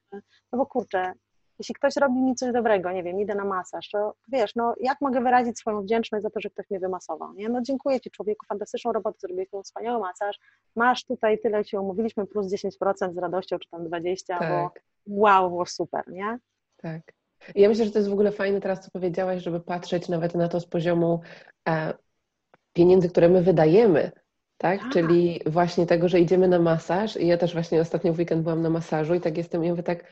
no 0.52 0.58
bo 0.58 0.66
kurczę, 0.66 1.12
jeśli 1.58 1.74
ktoś 1.74 1.96
robi 1.96 2.22
mi 2.22 2.34
coś 2.34 2.52
dobrego, 2.52 2.92
nie 2.92 3.02
wiem, 3.02 3.20
idę 3.20 3.34
na 3.34 3.44
masaż, 3.44 3.90
to 3.90 4.14
wiesz, 4.28 4.54
no 4.54 4.74
jak 4.80 5.00
mogę 5.00 5.20
wyrazić 5.20 5.58
swoją 5.58 5.82
wdzięczność 5.82 6.22
za 6.22 6.30
to, 6.30 6.40
że 6.40 6.50
ktoś 6.50 6.70
mnie 6.70 6.80
wymasował, 6.80 7.34
nie? 7.34 7.48
No 7.48 7.62
dziękuję 7.62 8.00
Ci 8.00 8.10
człowieku, 8.10 8.46
fantastyczną 8.46 8.92
robotę 8.92 9.18
zrobiłeś, 9.20 9.50
tą 9.50 9.62
wspaniały 9.62 10.00
masaż, 10.00 10.38
masz 10.76 11.04
tutaj 11.04 11.38
tyle, 11.38 11.64
się 11.64 11.80
umówiliśmy, 11.80 12.26
plus 12.26 12.46
10% 12.46 13.14
z 13.14 13.18
radością, 13.18 13.58
czy 13.58 13.70
tam 13.70 13.84
20%, 13.84 14.16
tak. 14.26 14.50
bo 14.50 14.70
wow, 15.06 15.48
było 15.48 15.66
super, 15.66 16.08
nie? 16.08 16.38
Tak. 16.76 17.02
I 17.54 17.60
ja 17.60 17.68
myślę, 17.68 17.84
że 17.84 17.90
to 17.90 17.98
jest 17.98 18.10
w 18.10 18.12
ogóle 18.12 18.32
fajne 18.32 18.60
teraz, 18.60 18.80
co 18.80 18.90
powiedziałaś, 18.90 19.42
żeby 19.42 19.60
patrzeć 19.60 20.08
nawet 20.08 20.34
na 20.34 20.48
to 20.48 20.60
z 20.60 20.66
poziomu 20.66 21.20
e, 21.68 21.94
pieniędzy, 22.72 23.08
które 23.08 23.28
my 23.28 23.42
wydajemy, 23.42 24.10
tak? 24.58 24.80
tak? 24.80 24.92
Czyli 24.92 25.40
właśnie 25.46 25.86
tego, 25.86 26.08
że 26.08 26.20
idziemy 26.20 26.48
na 26.48 26.58
masaż 26.58 27.16
i 27.16 27.26
ja 27.26 27.36
też 27.36 27.52
właśnie 27.52 27.80
ostatnio 27.80 28.12
w 28.12 28.18
weekend 28.18 28.42
byłam 28.42 28.62
na 28.62 28.70
masażu 28.70 29.14
i 29.14 29.20
tak 29.20 29.36
jestem, 29.36 29.64
ja 29.64 29.70
mówię 29.70 29.82
tak, 29.82 30.04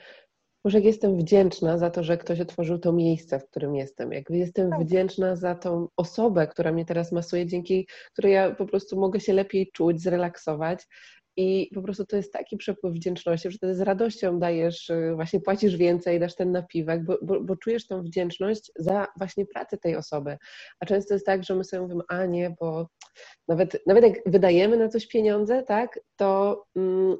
może 0.64 0.78
jak 0.78 0.84
jestem 0.84 1.18
wdzięczna 1.18 1.78
za 1.78 1.90
to, 1.90 2.02
że 2.02 2.18
ktoś 2.18 2.40
otworzył 2.40 2.78
to 2.78 2.92
miejsce, 2.92 3.40
w 3.40 3.46
którym 3.50 3.74
jestem. 3.74 4.12
Jak 4.12 4.30
jestem 4.30 4.70
tak. 4.70 4.80
wdzięczna 4.80 5.36
za 5.36 5.54
tą 5.54 5.88
osobę, 5.96 6.46
która 6.46 6.72
mnie 6.72 6.84
teraz 6.84 7.12
masuje, 7.12 7.46
dzięki 7.46 7.88
której 8.12 8.32
ja 8.32 8.54
po 8.54 8.66
prostu 8.66 9.00
mogę 9.00 9.20
się 9.20 9.32
lepiej 9.32 9.70
czuć, 9.72 10.02
zrelaksować. 10.02 10.86
I 11.36 11.70
po 11.74 11.82
prostu 11.82 12.06
to 12.06 12.16
jest 12.16 12.32
taki 12.32 12.56
przepływ 12.56 12.94
wdzięczności, 12.94 13.50
że 13.50 13.56
wtedy 13.56 13.74
z 13.74 13.80
radością 13.80 14.38
dajesz, 14.38 14.90
y, 14.90 15.12
właśnie 15.14 15.40
płacisz 15.40 15.76
więcej, 15.76 16.20
dasz 16.20 16.34
ten 16.34 16.52
napiwek, 16.52 17.04
bo, 17.04 17.18
bo, 17.22 17.40
bo, 17.40 17.56
czujesz 17.56 17.86
tą 17.86 18.02
wdzięczność 18.02 18.72
za 18.76 19.06
właśnie 19.18 19.46
pracę 19.46 19.78
tej 19.78 19.96
osoby. 19.96 20.36
A 20.80 20.86
często 20.86 21.14
jest 21.14 21.26
tak, 21.26 21.44
że 21.44 21.54
my 21.54 21.64
sobie 21.64 21.82
mówimy, 21.82 22.02
a 22.08 22.26
nie, 22.26 22.54
bo 22.60 22.88
nawet, 23.48 23.86
nawet 23.86 24.04
jak 24.04 24.14
wydajemy 24.26 24.76
na 24.76 24.88
coś 24.88 25.06
pieniądze, 25.06 25.62
tak, 25.62 26.00
to 26.16 26.62
mm, 26.76 27.16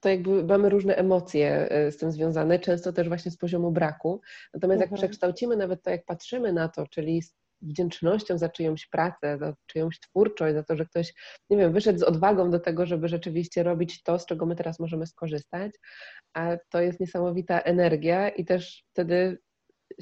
to 0.00 0.08
jakby 0.08 0.44
mamy 0.44 0.68
różne 0.68 0.96
emocje 0.96 1.70
e, 1.70 1.92
z 1.92 1.96
tym 1.96 2.12
związane, 2.12 2.58
często 2.58 2.92
też 2.92 3.08
właśnie 3.08 3.30
z 3.30 3.36
poziomu 3.36 3.70
braku. 3.72 4.20
Natomiast 4.54 4.80
jak 4.80 4.92
mhm. 4.92 4.98
przekształcimy 4.98 5.56
nawet 5.56 5.82
to, 5.82 5.90
jak 5.90 6.04
patrzymy 6.04 6.52
na 6.52 6.68
to, 6.68 6.86
czyli 6.86 7.22
z 7.22 7.34
wdzięcznością 7.62 8.38
za 8.38 8.48
czyjąś 8.48 8.86
pracę, 8.86 9.38
za 9.38 9.54
czyjąś 9.66 10.00
twórczość, 10.00 10.54
za 10.54 10.62
to, 10.62 10.76
że 10.76 10.86
ktoś, 10.86 11.14
nie 11.50 11.56
wiem, 11.56 11.72
wyszedł 11.72 11.98
z 11.98 12.02
odwagą 12.02 12.50
do 12.50 12.60
tego, 12.60 12.86
żeby 12.86 13.08
rzeczywiście 13.08 13.62
robić 13.62 14.02
to, 14.02 14.18
z 14.18 14.26
czego 14.26 14.46
my 14.46 14.56
teraz 14.56 14.80
możemy 14.80 15.06
skorzystać, 15.06 15.72
a 16.34 16.56
to 16.70 16.80
jest 16.80 17.00
niesamowita 17.00 17.60
energia 17.60 18.28
i 18.28 18.44
też 18.44 18.84
wtedy 18.92 19.38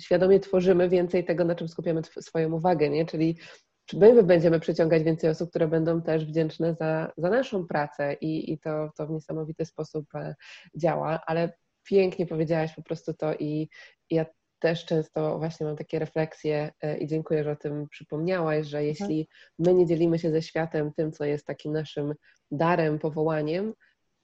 świadomie 0.01 0.40
tworzymy 0.40 0.88
więcej 0.88 1.24
tego, 1.24 1.44
na 1.44 1.55
czym 1.55 1.68
skupiamy 1.68 2.03
swoją 2.20 2.53
uwagę, 2.53 2.90
nie? 2.90 3.07
Czyli 3.07 3.38
czy 3.87 3.99
my 3.99 4.22
będziemy 4.22 4.61
przyciągać 4.61 5.03
więcej 5.03 5.30
osób, 5.30 5.51
które 5.51 5.68
będą 5.68 6.03
też 6.03 6.24
wdzięczne 6.24 6.74
za, 6.74 7.12
za 7.16 7.30
naszą 7.30 7.66
pracę 7.66 8.14
i, 8.14 8.53
i 8.53 8.59
to, 8.59 8.91
to 8.97 9.07
w 9.07 9.11
niesamowity 9.11 9.64
sposób 9.64 10.07
e, 10.14 10.34
działa, 10.76 11.20
ale 11.26 11.53
pięknie 11.84 12.26
powiedziałaś 12.26 12.74
po 12.74 12.82
prostu 12.82 13.14
to 13.14 13.34
i 13.34 13.68
ja 14.11 14.26
też 14.59 14.84
często 14.84 15.39
właśnie 15.39 15.66
mam 15.66 15.76
takie 15.76 15.99
refleksje 15.99 16.72
e, 16.82 16.99
i 16.99 17.07
dziękuję, 17.07 17.45
że 17.45 17.51
o 17.51 17.57
tym 17.57 17.89
przypomniałaś, 17.89 18.66
że 18.66 18.78
mhm. 18.78 18.87
jeśli 18.87 19.28
my 19.59 19.74
nie 19.74 19.87
dzielimy 19.87 20.18
się 20.18 20.30
ze 20.30 20.43
światem 20.43 20.93
tym, 20.93 21.12
co 21.12 21.24
jest 21.24 21.47
takim 21.47 21.72
naszym 21.72 22.14
darem, 22.51 22.99
powołaniem, 22.99 23.74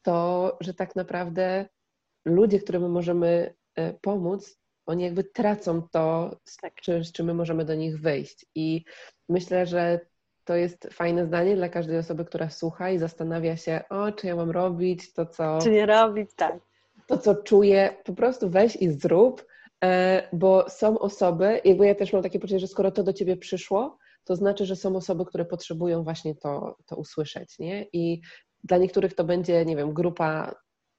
to 0.03 0.57
że 0.61 0.75
tak 0.75 0.97
naprawdę 0.97 1.67
ludzie, 2.25 2.59
którym 2.59 2.83
my 2.83 2.89
możemy 2.89 3.55
e, 3.77 3.93
pomóc, 3.93 4.62
oni 4.87 5.05
jakby 5.05 5.25
tracą 5.25 5.83
to, 5.83 6.37
z, 6.45 6.57
tak. 6.57 6.75
czy, 6.75 7.05
z 7.05 7.13
czym 7.13 7.27
my 7.27 7.35
możemy 7.35 7.65
do 7.65 7.75
nich 7.75 8.01
wyjść. 8.01 8.47
I 8.55 8.85
myślę, 9.29 9.67
że 9.67 10.01
to 10.45 10.57
jest 10.57 10.89
fajne 10.93 11.27
zdanie 11.27 11.57
dla 11.57 11.69
każdej 11.69 11.99
osoby, 11.99 12.25
która 12.25 12.51
słucha 12.51 12.91
i 12.91 12.99
zastanawia 12.99 13.57
się, 13.57 13.81
o, 13.91 14.13
czy 14.13 14.27
ja 14.27 14.37
mam 14.37 14.51
robić 14.51 15.13
to, 15.13 15.27
co. 15.27 15.59
Czy 15.63 15.71
nie 15.71 15.87
robić, 15.87 16.31
tak. 16.37 16.59
To, 17.07 17.19
co 17.19 17.35
czuję, 17.35 17.97
po 18.05 18.13
prostu 18.13 18.51
weź 18.51 18.77
i 18.77 18.91
zrób, 18.91 19.47
e, 19.85 20.23
bo 20.33 20.71
są 20.71 20.99
osoby, 20.99 21.61
jakby 21.65 21.87
ja 21.87 21.95
też 21.95 22.13
mam 22.13 22.23
takie 22.23 22.39
poczucie, 22.39 22.59
że 22.59 22.67
skoro 22.67 22.91
to 22.91 23.03
do 23.03 23.13
ciebie 23.13 23.37
przyszło, 23.37 23.99
to 24.25 24.37
znaczy, 24.37 24.67
że 24.67 24.77
są 24.77 24.97
osoby, 24.97 25.25
które 25.25 25.45
potrzebują 25.45 26.05
właśnie 26.05 26.35
to, 26.35 26.77
to 26.87 26.97
usłyszeć, 26.97 27.59
nie? 27.59 27.87
I 27.93 28.21
dla 28.65 28.79
niektórych 28.79 29.15
to 29.15 29.25
będzie, 29.25 29.65
nie 29.65 29.77
wiem, 29.77 29.93
grupa 29.93 30.55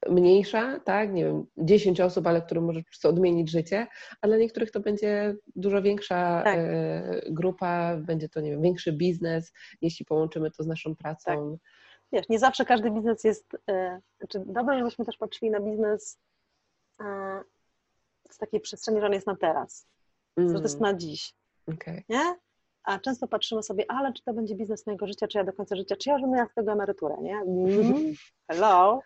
mniejsza, 0.10 0.80
tak, 0.80 1.14
nie 1.14 1.26
wiem, 1.26 1.46
10 1.58 2.02
osób, 2.02 2.28
ale 2.28 2.42
którym 2.42 2.66
może 2.66 2.80
po 2.80 2.86
prostu 2.86 3.10
odmienić 3.10 3.52
życie, 3.52 3.88
a 4.22 4.28
dla 4.28 4.38
niektórych 4.38 4.72
to 4.72 4.80
będzie 4.80 5.36
dużo 5.56 5.82
większa 5.82 6.42
tak. 6.44 6.58
E, 6.58 7.22
grupa, 7.30 7.98
będzie 7.98 8.30
to, 8.30 8.42
nie 8.42 8.52
wiem, 8.52 8.62
większy 8.62 8.94
biznes, 8.94 9.54
jeśli 9.82 10.06
połączymy 10.06 10.52
to 10.52 10.64
z 10.64 10.68
naszą 10.68 10.96
pracą. 10.96 11.52
Tak. 11.52 11.70
Wiesz, 12.12 12.30
nie 12.30 12.40
zawsze 12.40 12.66
każdy 12.66 12.92
biznes 12.92 13.24
jest, 13.24 13.58
e, 13.70 14.00
znaczy 14.20 14.44
dobrze, 14.46 14.78
żebyśmy 14.78 15.06
też 15.06 15.18
patrzyli 15.18 15.52
na 15.52 15.60
biznes 15.60 16.20
e, 17.02 17.42
z 18.30 18.38
takiej 18.38 18.60
przestrzeni, 18.60 19.00
że 19.00 19.06
on 19.06 19.14
jest 19.14 19.28
na 19.28 19.36
teraz, 19.36 19.88
mm. 20.38 20.50
że 20.50 20.56
to 20.56 20.64
jest 20.64 20.80
na 20.80 20.94
dziś. 20.94 21.34
Okay. 21.68 22.04
Nie? 22.10 22.36
A 22.84 23.00
często 23.00 23.28
patrzymy 23.28 23.64
sobie, 23.64 23.86
ale 23.88 24.14
czy 24.14 24.24
to 24.24 24.34
będzie 24.34 24.56
biznes 24.56 24.88
mojego 24.88 25.08
życia, 25.08 25.28
czy 25.28 25.38
ja 25.38 25.44
do 25.44 25.54
końca 25.54 25.76
życia, 25.76 25.96
czy 25.96 26.10
ja 26.10 26.16
już 26.16 26.22
będę 26.22 26.38
miała 26.38 26.50
z 26.50 26.54
tego 26.54 26.72
emeryturę, 26.72 27.16
nie? 27.22 27.36
Mm, 27.36 28.14
hello! 28.52 29.02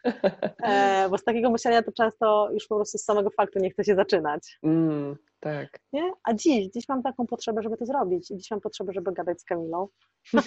E, 0.64 1.10
bo 1.10 1.18
z 1.18 1.24
takiego 1.24 1.50
myślenia 1.50 1.84
to 1.84 1.92
często 1.92 2.50
już 2.52 2.68
po 2.68 2.76
prostu 2.76 2.98
z 2.98 3.04
samego 3.04 3.30
faktu 3.30 3.60
nie 3.60 3.72
chce 3.72 3.84
się 3.84 3.96
zaczynać. 3.96 4.60
Mm, 4.64 5.16
tak. 5.40 5.80
Nie? 5.94 6.12
A 6.24 6.34
dziś, 6.34 6.68
dziś 6.68 6.90
mam 6.90 7.04
taką 7.04 7.28
potrzebę, 7.28 7.64
żeby 7.64 7.78
to 7.78 7.86
zrobić. 7.86 8.32
I 8.32 8.38
dziś 8.38 8.52
mam 8.52 8.62
potrzebę, 8.62 8.94
żeby 8.94 9.12
gadać 9.12 9.42
z 9.42 9.44
Kamilą. 9.44 9.88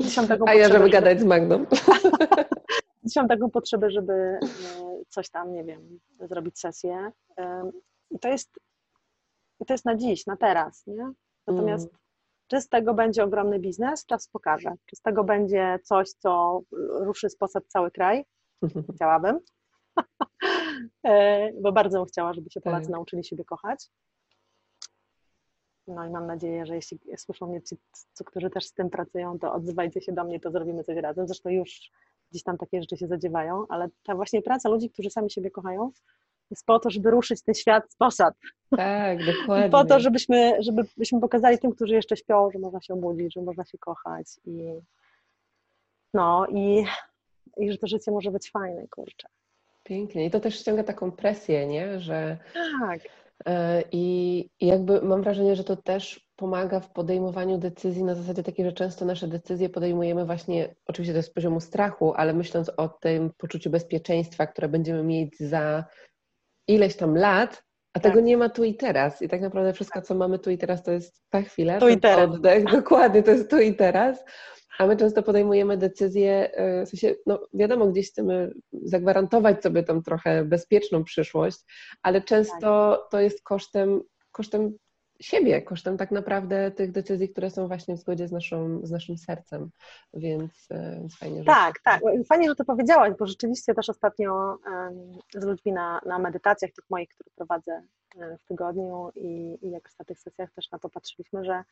dziś 0.00 0.16
mam 0.16 0.26
taką 0.26 0.44
a 0.48 0.54
ja, 0.54 0.64
żeby, 0.64 0.78
żeby 0.78 0.90
gadać 0.90 1.20
z 1.20 1.24
Magdą. 1.24 1.66
dziś 3.04 3.16
mam 3.16 3.28
taką 3.28 3.50
potrzebę, 3.50 3.90
żeby 3.90 4.12
e, 4.12 4.38
coś 5.08 5.30
tam, 5.30 5.52
nie 5.52 5.64
wiem, 5.64 6.00
zrobić 6.20 6.58
sesję. 6.58 7.12
I 8.10 8.18
to 8.18 8.28
jest, 8.28 8.60
to 9.66 9.74
jest 9.74 9.84
na 9.84 9.96
dziś, 9.96 10.26
na 10.26 10.36
teraz, 10.36 10.86
nie? 10.86 11.12
Natomiast 11.46 11.84
mm. 11.86 11.98
czy 12.46 12.60
z 12.60 12.68
tego 12.68 12.94
będzie 12.94 13.24
ogromny 13.24 13.58
biznes, 13.58 14.06
czas 14.06 14.28
pokaże. 14.28 14.72
Czy 14.86 14.96
z 14.96 15.00
tego 15.00 15.24
będzie 15.24 15.78
coś, 15.84 16.10
co 16.10 16.60
ruszy 17.00 17.30
z 17.30 17.36
posad 17.36 17.64
cały 17.68 17.90
kraj? 17.90 18.24
Chciałabym. 18.94 19.40
E, 21.06 21.52
bo 21.52 21.72
bardzo 21.72 21.98
bym 21.98 22.06
chciała, 22.06 22.32
żeby 22.32 22.50
się 22.50 22.60
Polacy 22.60 22.86
tak. 22.86 22.92
nauczyli 22.92 23.24
siebie 23.24 23.44
kochać. 23.44 23.90
No 25.86 26.06
i 26.06 26.10
mam 26.10 26.26
nadzieję, 26.26 26.66
że 26.66 26.74
jeśli 26.74 26.98
słyszą 27.16 27.46
mnie 27.46 27.62
ci, 27.62 27.76
którzy 28.26 28.50
też 28.50 28.66
z 28.66 28.72
tym 28.72 28.90
pracują, 28.90 29.38
to 29.38 29.52
odzywajcie 29.52 30.00
się 30.00 30.12
do 30.12 30.24
mnie, 30.24 30.40
to 30.40 30.50
zrobimy 30.50 30.84
coś 30.84 30.96
razem. 30.96 31.26
Zresztą 31.26 31.50
już 31.50 31.90
gdzieś 32.30 32.42
tam 32.42 32.58
takie 32.58 32.80
rzeczy 32.80 32.96
się 32.96 33.06
zadziewają, 33.06 33.64
ale 33.68 33.88
ta 34.02 34.14
właśnie 34.14 34.42
praca 34.42 34.68
ludzi, 34.68 34.90
którzy 34.90 35.10
sami 35.10 35.30
siebie 35.30 35.50
kochają, 35.50 35.90
jest 36.50 36.66
po 36.66 36.78
to, 36.78 36.90
żeby 36.90 37.10
ruszyć 37.10 37.42
ten 37.42 37.54
świat 37.54 37.92
z 37.92 37.96
posad. 37.96 38.34
Tak, 38.76 39.18
dokładnie. 39.32 39.70
po 39.70 39.84
to, 39.84 40.00
żebyśmy, 40.00 40.62
żebyśmy 40.62 41.20
pokazali 41.20 41.58
tym, 41.58 41.72
którzy 41.72 41.94
jeszcze 41.94 42.16
śpią, 42.16 42.50
że 42.52 42.58
można 42.58 42.80
się 42.80 42.94
obudzić, 42.94 43.34
że 43.34 43.42
można 43.42 43.64
się 43.64 43.78
kochać 43.78 44.26
i 44.44 44.80
no 46.14 46.46
i, 46.46 46.84
i 47.56 47.72
że 47.72 47.78
to 47.78 47.86
życie 47.86 48.10
może 48.10 48.30
być 48.30 48.50
fajne, 48.50 48.88
kurczę. 48.88 49.28
Pięknie. 49.84 50.26
I 50.26 50.30
to 50.30 50.40
też 50.40 50.60
ściąga 50.60 50.84
taką 50.84 51.12
presję, 51.12 51.66
nie? 51.66 52.00
Że 52.00 52.38
tak. 52.80 53.00
E, 53.46 53.82
I 53.92 54.48
jakby 54.60 55.02
mam 55.02 55.22
wrażenie, 55.22 55.56
że 55.56 55.64
to 55.64 55.76
też 55.76 56.26
pomaga 56.36 56.80
w 56.80 56.92
podejmowaniu 56.92 57.58
decyzji 57.58 58.04
na 58.04 58.14
zasadzie 58.14 58.42
takiej, 58.42 58.64
że 58.66 58.72
często 58.72 59.04
nasze 59.04 59.28
decyzje 59.28 59.68
podejmujemy 59.68 60.26
właśnie, 60.26 60.74
oczywiście 60.86 61.12
to 61.12 61.16
jest 61.16 61.30
z 61.30 61.34
poziomu 61.34 61.60
strachu, 61.60 62.14
ale 62.14 62.34
myśląc 62.34 62.70
o 62.76 62.88
tym 62.88 63.30
poczuciu 63.38 63.70
bezpieczeństwa, 63.70 64.46
które 64.46 64.68
będziemy 64.68 65.02
mieć 65.02 65.38
za 65.38 65.84
ileś 66.68 66.96
tam 66.96 67.16
lat, 67.16 67.64
a 67.94 68.00
tak. 68.00 68.12
tego 68.12 68.24
nie 68.24 68.36
ma 68.36 68.48
tu 68.48 68.64
i 68.64 68.74
teraz. 68.74 69.22
I 69.22 69.28
tak 69.28 69.40
naprawdę 69.40 69.72
wszystko, 69.72 70.02
co 70.02 70.14
mamy 70.14 70.38
tu 70.38 70.50
i 70.50 70.58
teraz, 70.58 70.82
to 70.82 70.92
jest 70.92 71.22
ta 71.30 71.42
chwila, 71.42 71.80
tu 71.80 71.88
i 71.88 72.00
teraz. 72.00 72.30
oddech, 72.30 72.64
dokładnie, 72.80 73.22
to 73.22 73.30
jest 73.30 73.50
tu 73.50 73.58
i 73.58 73.74
teraz. 73.74 74.24
A 74.78 74.86
my 74.86 74.96
często 74.96 75.22
podejmujemy 75.22 75.76
decyzje, 75.76 76.50
e, 76.54 76.86
w 76.86 76.88
sensie, 76.88 77.14
no 77.26 77.40
wiadomo, 77.54 77.86
gdzieś 77.86 78.10
chcemy 78.10 78.52
zagwarantować 78.72 79.62
sobie 79.62 79.82
tą 79.82 80.02
trochę 80.02 80.44
bezpieczną 80.44 81.04
przyszłość, 81.04 81.58
ale 82.02 82.22
często 82.22 82.96
tak. 82.96 83.10
to 83.10 83.20
jest 83.20 83.42
kosztem, 83.42 84.00
kosztem 84.32 84.76
siebie, 85.20 85.62
kosztem 85.62 85.96
tak 85.96 86.10
naprawdę 86.10 86.70
tych 86.70 86.92
decyzji, 86.92 87.28
które 87.28 87.50
są 87.50 87.68
właśnie 87.68 87.96
w 87.96 88.00
zgodzie 88.00 88.28
z, 88.28 88.32
naszą, 88.32 88.80
z 88.82 88.90
naszym 88.90 89.18
sercem, 89.18 89.70
więc, 90.14 90.66
e, 90.70 90.96
więc 91.00 91.18
fajnie, 91.18 91.38
że... 91.38 91.44
Tak, 91.44 91.80
tak, 91.84 92.00
fajnie, 92.28 92.48
że 92.48 92.54
to 92.54 92.64
powiedziałaś, 92.64 93.12
bo 93.18 93.26
rzeczywiście 93.26 93.74
też 93.74 93.88
ostatnio 93.88 94.56
z 95.34 95.44
ludźmi 95.44 95.72
na, 95.72 96.00
na 96.06 96.18
medytacjach 96.18 96.72
tych 96.72 96.84
moich, 96.90 97.08
które 97.08 97.30
prowadzę 97.36 97.82
e, 98.16 98.38
w 98.38 98.44
tygodniu 98.44 99.10
i, 99.14 99.58
i 99.62 99.70
jak 99.70 99.90
na 99.98 100.04
tych 100.04 100.20
sesjach 100.20 100.52
też 100.52 100.70
na 100.70 100.78
to 100.78 100.88
patrzyliśmy, 100.88 101.44
że 101.44 101.64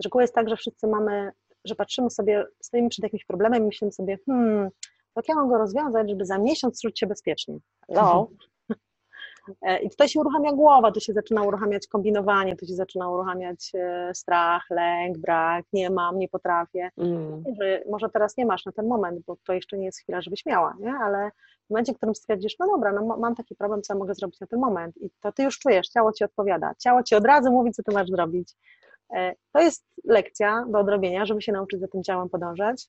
z 0.00 0.04
reguły 0.04 0.24
jest 0.24 0.34
tak, 0.34 0.48
że 0.48 0.56
wszyscy 0.56 0.86
mamy, 0.86 1.32
że 1.64 1.74
patrzymy 1.74 2.10
sobie, 2.10 2.44
stoimy 2.60 2.88
przed 2.88 3.02
jakimś 3.02 3.24
problemem 3.24 3.62
i 3.62 3.66
myślimy 3.66 3.92
sobie, 3.92 4.18
hmm, 4.26 4.70
jak 5.16 5.28
ja 5.28 5.34
mam 5.34 5.48
go 5.48 5.58
rozwiązać, 5.58 6.10
żeby 6.10 6.26
za 6.26 6.38
miesiąc 6.38 6.82
czuć 6.82 7.00
się 7.00 7.06
bezpiecznie? 7.06 7.58
Hello? 7.86 8.28
E, 9.62 9.78
I 9.78 9.90
tutaj 9.90 10.08
się 10.08 10.20
uruchamia 10.20 10.52
głowa, 10.52 10.92
tu 10.92 11.00
się 11.00 11.12
zaczyna 11.12 11.42
uruchamiać 11.42 11.86
kombinowanie, 11.86 12.56
tu 12.56 12.66
się 12.66 12.74
zaczyna 12.74 13.10
uruchamiać 13.10 13.72
e, 13.74 14.10
strach, 14.14 14.62
lęk, 14.70 15.18
brak, 15.18 15.64
nie 15.72 15.90
mam, 15.90 16.18
nie 16.18 16.28
potrafię. 16.28 16.90
Mm. 16.98 17.44
Że 17.60 17.82
może 17.90 18.08
teraz 18.08 18.36
nie 18.36 18.46
masz 18.46 18.66
na 18.66 18.72
ten 18.72 18.86
moment, 18.86 19.20
bo 19.26 19.36
to 19.46 19.52
jeszcze 19.52 19.78
nie 19.78 19.84
jest 19.84 20.00
chwila, 20.00 20.20
żebyś 20.20 20.46
miała, 20.46 20.76
nie? 20.80 20.92
ale 20.92 21.30
w 21.66 21.70
momencie, 21.70 21.92
w 21.92 21.96
którym 21.96 22.14
stwierdzisz, 22.14 22.58
no 22.58 22.66
dobra, 22.66 22.92
no 22.92 23.16
mam 23.16 23.34
taki 23.34 23.54
problem, 23.54 23.82
co 23.82 23.94
ja 23.94 23.98
mogę 23.98 24.14
zrobić 24.14 24.40
na 24.40 24.46
ten 24.46 24.60
moment 24.60 24.96
i 24.96 25.10
to 25.20 25.32
ty 25.32 25.42
już 25.42 25.58
czujesz, 25.58 25.88
ciało 25.88 26.12
ci 26.12 26.24
odpowiada, 26.24 26.74
ciało 26.78 27.02
ci 27.02 27.14
od 27.14 27.24
razu 27.24 27.52
mówi, 27.52 27.72
co 27.72 27.82
ty 27.82 27.94
masz 27.94 28.08
zrobić. 28.08 28.54
E, 29.14 29.34
to 29.52 29.60
jest 29.60 29.84
lekcja 30.04 30.64
do 30.68 30.78
odrobienia, 30.78 31.26
żeby 31.26 31.42
się 31.42 31.52
nauczyć 31.52 31.80
za 31.80 31.88
tym 31.88 32.02
ciałem 32.02 32.28
podążać, 32.28 32.88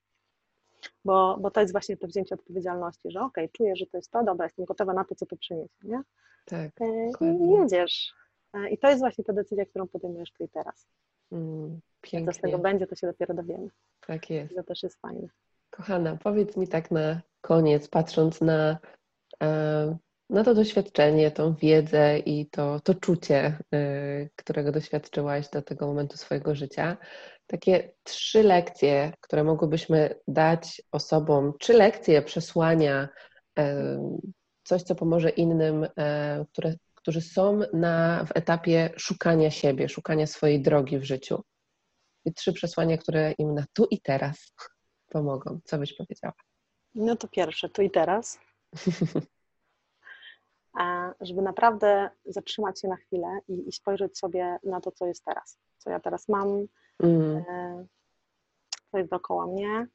bo, 1.06 1.38
bo 1.42 1.52
to 1.52 1.62
jest 1.62 1.74
właśnie 1.74 1.98
to 1.98 2.08
wzięcie 2.08 2.36
odpowiedzialności, 2.36 3.12
że 3.12 3.22
okej, 3.22 3.46
okay, 3.46 3.50
czuję, 3.54 3.76
że 3.76 3.86
to 3.86 3.98
jest 3.98 4.12
to, 4.12 4.24
dobra, 4.24 4.46
jestem 4.46 4.66
gotowa 4.66 4.94
na 4.94 5.04
to, 5.04 5.16
co 5.16 5.26
to 5.26 5.38
przyniesie, 5.38 5.76
nie? 5.84 6.02
Tak, 6.46 6.72
e, 6.82 7.10
I 7.22 7.50
jedziesz. 7.50 8.14
E, 8.54 8.70
I 8.70 8.78
to 8.78 8.88
jest 8.88 9.00
właśnie 9.00 9.24
ta 9.24 9.34
decyzja, 9.34 9.66
którą 9.66 9.88
podejmujesz 9.88 10.32
tu 10.32 10.44
i 10.44 10.50
teraz. 10.50 10.88
Mm, 11.32 11.80
pięknie. 12.02 12.34
Co 12.34 12.40
z 12.40 12.42
tego 12.42 12.60
będzie, 12.60 12.88
to 12.88 12.96
się 12.96 13.08
dopiero 13.08 13.34
dowiemy. 13.34 13.70
Tak 14.08 14.30
jest. 14.30 14.56
To 14.56 14.64
też 14.64 14.84
jest 14.84 15.02
fajne. 15.02 15.28
Kochana, 15.70 16.18
powiedz 16.24 16.58
mi 16.58 16.68
tak 16.68 16.92
na 16.92 17.22
koniec, 17.42 17.88
patrząc 17.88 18.42
na, 18.42 18.78
e, 19.44 19.98
na 20.30 20.44
to 20.44 20.56
doświadczenie, 20.56 21.32
tą 21.32 21.54
wiedzę 21.54 22.20
i 22.20 22.46
to, 22.46 22.80
to 22.80 22.94
czucie, 22.94 23.58
którego 24.36 24.72
doświadczyłaś 24.72 25.50
do 25.50 25.62
tego 25.62 25.88
momentu 25.88 26.18
swojego 26.18 26.56
życia, 26.56 26.98
takie 27.48 27.93
trzy 28.04 28.43
lekcje, 28.43 29.14
które 29.22 29.43
mogłybyśmy 29.43 30.20
dać 30.28 30.82
osobom, 30.91 31.54
trzy 31.60 31.74
lekcje 31.74 32.22
przesłania 32.22 33.10
coś, 34.64 34.84
co 34.84 34.95
pomoże 34.95 35.30
innym, 35.30 35.88
e, 35.98 36.45
które, 36.52 36.74
którzy 36.95 37.22
są 37.22 37.60
na, 37.74 38.26
w 38.26 38.38
etapie 38.38 38.89
szukania 38.98 39.52
siebie, 39.52 39.89
szukania 39.89 40.28
swojej 40.28 40.62
drogi 40.62 41.00
w 41.00 41.04
życiu. 41.04 41.43
I 42.26 42.34
trzy 42.34 42.54
przesłania, 42.54 42.98
które 42.98 43.32
im 43.32 43.54
na 43.54 43.66
tu 43.74 43.88
i 43.91 44.02
teraz 44.02 44.54
pomogą. 45.10 45.60
Co 45.64 45.78
byś 45.78 45.93
powiedziała? 45.98 46.34
No 46.95 47.16
to 47.16 47.28
pierwsze, 47.28 47.70
tu 47.70 47.82
i 47.82 47.91
teraz. 47.91 48.39
A 50.80 51.14
żeby 51.22 51.41
naprawdę 51.41 52.10
zatrzymać 52.26 52.82
się 52.82 52.88
na 52.88 52.95
chwilę 52.95 53.39
i, 53.48 53.70
i, 53.70 53.72
spojrzeć 53.72 54.18
sobie 54.18 54.58
na 54.64 54.82
to, 54.82 54.91
co 54.91 55.06
jest 55.06 55.26
teraz. 55.26 55.60
Co 55.78 55.89
ja 55.89 56.00
teraz 56.00 56.28
mam, 56.28 56.68
mm. 57.04 57.43
e, 57.50 57.86
co 58.91 58.98
jest 58.98 59.10
dookoła 59.10 59.48
mnie, 59.48 59.88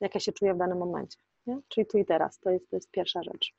jak 0.00 0.14
ja 0.14 0.20
się 0.20 0.32
czuję 0.32 0.54
w 0.54 0.58
danym 0.58 0.78
momencie. 0.78 1.18
Nie? 1.46 1.60
Czyli 1.68 1.86
tu 1.86 1.98
i 1.98 2.04
teraz. 2.04 2.38
To 2.38 2.50
jest, 2.50 2.70
to 2.70 2.76
jest 2.76 2.90
pierwsza 2.90 3.22
rzecz. 3.22 3.54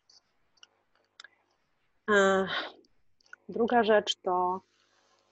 Druga 3.49 3.83
rzecz 3.83 4.15
to 4.15 4.61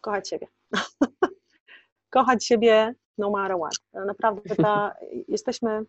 kochać 0.01 0.29
siebie. 0.29 0.47
kochać 2.09 2.45
siebie 2.45 2.95
no 3.17 3.29
matter 3.29 3.57
what. 3.57 4.05
Naprawdę 4.05 4.55
ta, 4.55 4.95
jesteśmy, 5.27 5.85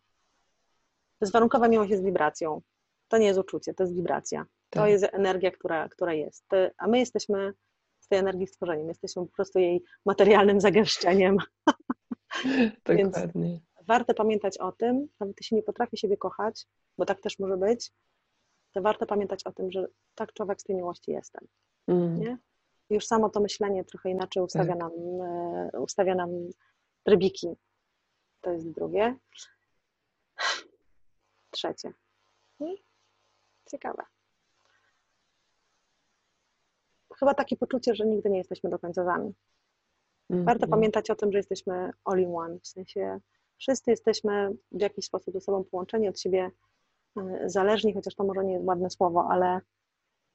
bezwarunkowa 1.20 1.68
miłość 1.68 1.90
jest 1.90 2.04
wibracją. 2.04 2.60
To 3.08 3.18
nie 3.18 3.26
jest 3.26 3.38
uczucie, 3.38 3.74
to 3.74 3.82
jest 3.82 3.94
wibracja. 3.94 4.44
To 4.70 4.80
tak. 4.80 4.90
jest 4.90 5.04
energia, 5.12 5.50
która, 5.50 5.88
która 5.88 6.12
jest. 6.12 6.44
A 6.76 6.86
my 6.86 6.98
jesteśmy 6.98 7.52
z 8.04 8.08
tej 8.08 8.18
energii 8.18 8.46
stworzeniem. 8.46 8.88
Jesteśmy 8.88 9.26
po 9.26 9.32
prostu 9.32 9.58
jej 9.58 9.82
materialnym 10.06 10.60
zagęszczeniem. 10.60 11.36
Dokładnie. 12.84 12.96
Więc 12.96 13.16
warto 13.86 14.14
pamiętać 14.14 14.58
o 14.58 14.72
tym, 14.72 15.08
nawet 15.20 15.36
jeśli 15.40 15.56
nie 15.56 15.62
potrafi 15.62 15.96
siebie 15.96 16.16
kochać, 16.16 16.66
bo 16.98 17.04
tak 17.04 17.20
też 17.20 17.38
może 17.38 17.56
być, 17.56 17.92
to 18.72 18.82
warto 18.82 19.06
pamiętać 19.06 19.44
o 19.44 19.52
tym, 19.52 19.70
że 19.70 19.86
tak 20.14 20.32
człowiek 20.32 20.60
z 20.60 20.64
tej 20.64 20.76
miłości 20.76 21.10
jestem. 21.10 21.46
Mm. 21.88 22.20
Nie? 22.20 22.38
Już 22.90 23.06
samo 23.06 23.30
to 23.30 23.40
myślenie 23.40 23.84
trochę 23.84 24.10
inaczej 24.10 24.42
ustawia, 24.42 24.76
tak. 24.76 24.78
nam, 24.78 24.92
e, 25.74 25.80
ustawia 25.80 26.14
nam 26.14 26.30
rybiki. 27.06 27.48
To 28.40 28.50
jest 28.52 28.70
drugie. 28.70 29.16
Trzecie. 31.50 31.92
Hmm? 32.58 32.76
Ciekawe. 33.70 34.02
Chyba 37.18 37.34
takie 37.34 37.56
poczucie, 37.56 37.94
że 37.94 38.06
nigdy 38.06 38.30
nie 38.30 38.38
jesteśmy 38.38 38.70
do 38.70 38.78
końca 38.78 39.04
sami. 39.04 39.34
Mm, 40.30 40.44
Warto 40.44 40.66
mm. 40.66 40.70
pamiętać 40.70 41.10
o 41.10 41.14
tym, 41.14 41.32
że 41.32 41.38
jesteśmy 41.38 41.90
all 42.04 42.20
in 42.20 42.34
one, 42.36 42.58
w 42.58 42.68
sensie 42.68 43.20
wszyscy 43.58 43.90
jesteśmy 43.90 44.50
w 44.72 44.80
jakiś 44.80 45.04
sposób 45.04 45.34
ze 45.34 45.40
sobą 45.40 45.64
połączeni, 45.64 46.08
od 46.08 46.20
siebie 46.20 46.50
e, 47.16 47.50
zależni, 47.50 47.94
chociaż 47.94 48.14
to 48.14 48.24
może 48.24 48.44
nie 48.44 48.52
jest 48.52 48.66
ładne 48.66 48.90
słowo, 48.90 49.28
ale 49.30 49.60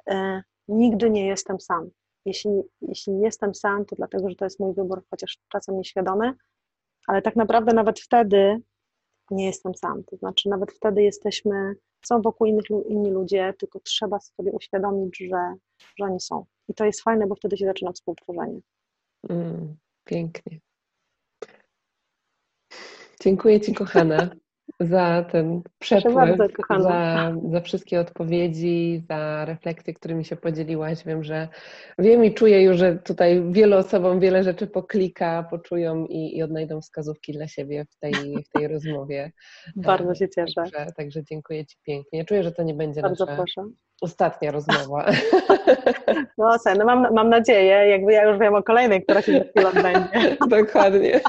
e, 0.10 0.44
nigdy 0.68 1.10
nie 1.10 1.28
jestem 1.28 1.60
sam. 1.60 1.90
Jeśli, 2.26 2.52
jeśli 2.82 3.20
jestem 3.20 3.56
sam, 3.56 3.86
to 3.86 3.96
dlatego, 3.96 4.30
że 4.30 4.36
to 4.36 4.46
jest 4.46 4.60
mój 4.60 4.74
wybór, 4.74 5.04
chociaż 5.10 5.40
czasem 5.50 5.78
nieświadomy, 5.78 6.34
ale 7.08 7.22
tak 7.22 7.36
naprawdę 7.36 7.74
nawet 7.74 8.00
wtedy 8.00 8.62
nie 9.32 9.46
jestem 9.46 9.76
sam. 9.76 10.04
To 10.04 10.18
znaczy, 10.18 10.50
nawet 10.50 10.72
wtedy 10.72 11.04
jesteśmy, 11.04 11.76
są 12.06 12.22
wokół 12.22 12.48
innych, 12.48 12.66
inni 12.88 13.12
ludzie, 13.12 13.54
tylko 13.60 13.80
trzeba 13.80 14.20
sobie 14.20 14.52
uświadomić, 14.52 15.18
że, 15.18 15.54
że 15.98 16.06
oni 16.06 16.20
są. 16.20 16.46
I 16.68 16.74
to 16.74 16.86
jest 16.86 17.02
fajne, 17.02 17.28
bo 17.28 17.36
wtedy 17.36 17.58
się 17.58 17.66
zaczyna 17.66 17.92
współtworzenie. 17.92 18.60
Mm, 19.30 19.78
pięknie. 20.06 20.60
Dziękuję 23.22 23.62
Ci, 23.62 23.74
kochana, 23.74 24.30
za 24.80 25.26
ten 25.32 25.62
przepływ, 25.80 26.38
za, 26.80 27.34
za 27.52 27.62
wszystkie 27.62 28.00
odpowiedzi, 28.00 29.04
za 29.10 29.46
refleksje, 29.46 29.94
którymi 29.94 30.26
się 30.26 30.36
podzieliłaś. 30.36 31.04
Wiem, 31.06 31.24
że 31.24 31.48
wiem 32.00 32.26
i 32.26 32.34
czuję 32.34 32.64
już, 32.64 32.78
że 32.78 32.96
tutaj 32.96 33.44
wielu 33.52 33.78
osobom 33.78 34.20
wiele 34.20 34.44
rzeczy 34.44 34.68
poklika, 34.68 35.44
poczują 35.50 36.06
i, 36.06 36.38
i 36.38 36.44
odnajdą 36.44 36.82
wskazówki 36.82 37.34
dla 37.34 37.48
siebie 37.48 37.86
w 37.90 38.00
tej, 38.00 38.14
w 38.46 38.50
tej 38.50 38.68
rozmowie. 38.74 39.32
Bardzo 39.76 40.16
się 40.16 40.30
cieszę. 40.30 40.54
Także, 40.56 40.86
także 40.98 41.24
dziękuję 41.24 41.66
Ci 41.66 41.78
pięknie. 41.84 42.26
Czuję, 42.26 42.44
że 42.44 42.52
to 42.52 42.64
nie 42.64 42.74
będzie 42.74 43.02
bardzo 43.02 43.26
nasza 43.26 43.38
proszę. 43.38 43.70
ostatnia 44.02 44.52
rozmowa. 44.52 45.06
No, 46.38 46.58
no 46.78 46.86
mam, 46.86 47.14
mam 47.14 47.30
nadzieję, 47.30 47.88
jakby 47.88 48.14
ja 48.14 48.24
już 48.30 48.40
wiem 48.40 48.56
o 48.56 48.64
kolejnej, 48.64 49.04
która 49.04 49.22
się 49.22 49.32
za 49.32 49.44
chwilę 49.44 49.68
odbędzie. 49.68 50.38
Dokładnie. 50.58 51.20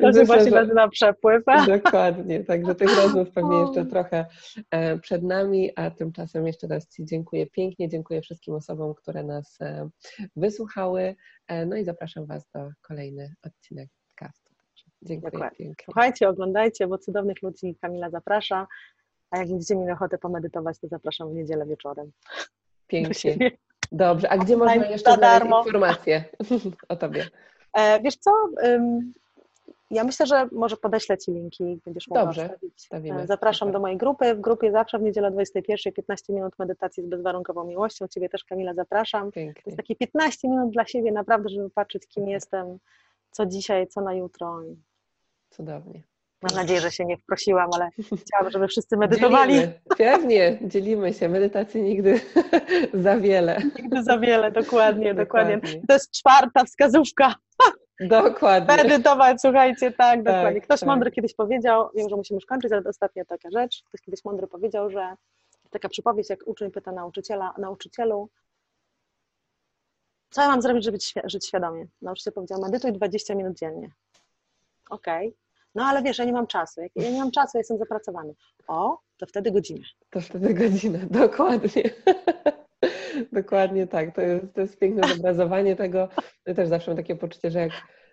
To 0.00 0.12
się 0.12 0.24
właśnie 0.24 0.50
nazywa 0.50 0.88
przepływ. 0.88 1.42
Dokładnie, 1.66 2.44
także 2.44 2.74
tych 2.74 2.96
rozmów 2.96 3.30
pewnie 3.30 3.56
jeszcze 3.56 3.86
trochę 3.86 4.26
e, 4.70 4.98
przed 4.98 5.22
nami, 5.22 5.70
a 5.76 5.90
tymczasem 5.90 6.46
jeszcze 6.46 6.66
raz 6.66 6.88
Ci 6.88 7.04
dziękuję 7.04 7.46
pięknie, 7.46 7.88
dziękuję 7.88 8.22
wszystkim 8.22 8.54
osobom, 8.54 8.94
które 8.94 9.24
nas 9.24 9.60
e, 9.60 9.88
wysłuchały, 10.36 11.16
e, 11.48 11.66
no 11.66 11.76
i 11.76 11.84
zapraszam 11.84 12.26
Was 12.26 12.48
do 12.54 12.70
kolejny 12.82 13.34
odcinek 13.42 13.88
podcastu. 14.06 14.54
Dziękuję 15.02 15.30
Dokładnie. 15.30 15.58
pięknie. 15.58 15.84
Słuchajcie, 15.84 16.28
oglądajcie, 16.28 16.86
bo 16.86 16.98
cudownych 16.98 17.42
ludzi 17.42 17.76
Kamila 17.80 18.10
zaprasza, 18.10 18.66
a 19.30 19.38
jak 19.38 19.48
będziecie 19.48 19.76
mieli 19.76 19.92
ochotę 19.92 20.18
pomedytować, 20.18 20.78
to 20.78 20.88
zapraszam 20.88 21.30
w 21.30 21.34
niedzielę 21.34 21.66
wieczorem. 21.66 22.12
Pięknie. 22.86 23.50
Dobrze, 23.92 24.28
a 24.28 24.38
gdzie 24.38 24.56
można 24.56 24.74
jeszcze 24.74 25.14
znaleźć 25.14 25.66
informacje 25.66 26.24
o 26.88 26.96
Tobie? 26.96 27.26
Wiesz 28.02 28.16
co, 28.16 28.30
ja 29.90 30.04
myślę, 30.04 30.26
że 30.26 30.48
może 30.52 30.76
podeślę 30.76 31.18
Ci 31.18 31.32
linki, 31.32 31.80
będziesz 31.84 32.08
mogła 32.08 32.24
Dobrze. 32.24 32.58
E, 32.92 33.26
zapraszam 33.26 33.72
do 33.72 33.80
mojej 33.80 33.96
grupy. 33.96 34.34
W 34.34 34.40
grupie 34.40 34.72
zawsze 34.72 34.98
w 34.98 35.02
niedzielę 35.02 35.30
21, 35.30 35.92
15 35.92 36.32
minut 36.32 36.58
medytacji 36.58 37.02
z 37.02 37.06
bezwarunkową 37.06 37.64
miłością. 37.64 38.08
Ciebie 38.08 38.28
też, 38.28 38.44
Kamila, 38.44 38.74
zapraszam. 38.74 39.32
Pięknie. 39.32 39.62
To 39.62 39.70
jest 39.70 39.76
takie 39.76 39.96
15 39.96 40.48
minut 40.48 40.70
dla 40.70 40.86
siebie, 40.86 41.12
naprawdę, 41.12 41.48
żeby 41.48 41.70
patrzeć, 41.70 42.06
kim 42.06 42.28
jestem, 42.28 42.78
co 43.30 43.46
dzisiaj, 43.46 43.86
co 43.86 44.00
na 44.00 44.14
jutro. 44.14 44.60
Cudownie. 45.50 46.02
Mam 46.42 46.56
nadzieję, 46.56 46.80
że 46.80 46.90
się 46.90 47.04
nie 47.04 47.16
wprosiłam, 47.16 47.70
ale 47.74 47.88
chciałabym, 48.26 48.52
żeby 48.52 48.68
wszyscy 48.68 48.96
medytowali. 48.96 49.54
Dzielimy. 49.54 49.80
Pewnie, 49.98 50.58
dzielimy 50.62 51.14
się. 51.14 51.28
Medytacji 51.28 51.82
nigdy 51.82 52.20
za 52.94 53.16
wiele. 53.16 53.62
Nigdy 53.76 54.02
za 54.02 54.18
wiele, 54.18 54.52
dokładnie, 54.52 55.14
dokładnie. 55.14 55.56
dokładnie. 55.56 55.82
To 55.88 55.94
jest 55.94 56.10
czwarta 56.10 56.64
wskazówka. 56.64 57.34
Dokładnie. 58.00 58.76
Medytować, 58.76 59.40
słuchajcie, 59.40 59.90
tak, 59.90 59.96
tak 59.96 60.22
dokładnie. 60.22 60.60
Ktoś 60.60 60.80
tak. 60.80 60.86
mądry 60.86 61.10
kiedyś 61.10 61.34
powiedział, 61.34 61.90
wiem, 61.94 62.08
że 62.08 62.16
musimy 62.16 62.36
już 62.36 62.46
kończyć, 62.46 62.72
ale 62.72 62.82
ostatnia 62.88 63.24
taka 63.24 63.50
rzecz, 63.50 63.82
ktoś 63.88 64.00
kiedyś 64.00 64.24
mądry 64.24 64.46
powiedział, 64.46 64.90
że 64.90 65.14
taka 65.70 65.88
przypowieść, 65.88 66.30
jak 66.30 66.40
uczeń 66.46 66.70
pyta 66.70 66.92
nauczyciela, 66.92 67.54
nauczycielu, 67.58 68.28
co 70.30 70.42
ja 70.42 70.48
mam 70.48 70.62
zrobić, 70.62 70.84
żeby 70.84 70.98
żyć 71.24 71.46
świadomie? 71.46 71.86
Nauczyciel 72.02 72.32
powiedział, 72.32 72.60
medytuj 72.60 72.92
20 72.92 73.34
minut 73.34 73.58
dziennie. 73.58 73.90
Okej. 74.90 75.28
Okay. 75.28 75.38
No 75.74 75.84
ale 75.84 76.02
wiesz, 76.02 76.18
ja 76.18 76.24
nie 76.24 76.32
mam 76.32 76.46
czasu. 76.46 76.80
Jak 76.80 76.92
ja 76.96 77.10
nie 77.10 77.18
mam 77.18 77.30
czasu, 77.30 77.50
ja 77.54 77.60
jestem 77.60 77.78
zapracowany. 77.78 78.34
O, 78.68 78.98
to 79.16 79.26
wtedy 79.26 79.52
godzinę. 79.52 79.84
To 80.10 80.20
wtedy 80.20 80.54
godzinę, 80.54 80.98
dokładnie. 81.10 81.82
Dokładnie 83.32 83.86
tak. 83.86 84.14
To 84.14 84.20
jest, 84.20 84.54
to 84.54 84.60
jest 84.60 84.78
piękne 84.78 85.08
zobrazowanie 85.08 85.76
tego. 85.76 86.08
Ja 86.46 86.54
też 86.54 86.68
zawsze 86.68 86.90
mam 86.90 86.96
takie 86.96 87.16
poczucie, 87.16 87.50
że 87.50 87.60
jak 87.60 87.72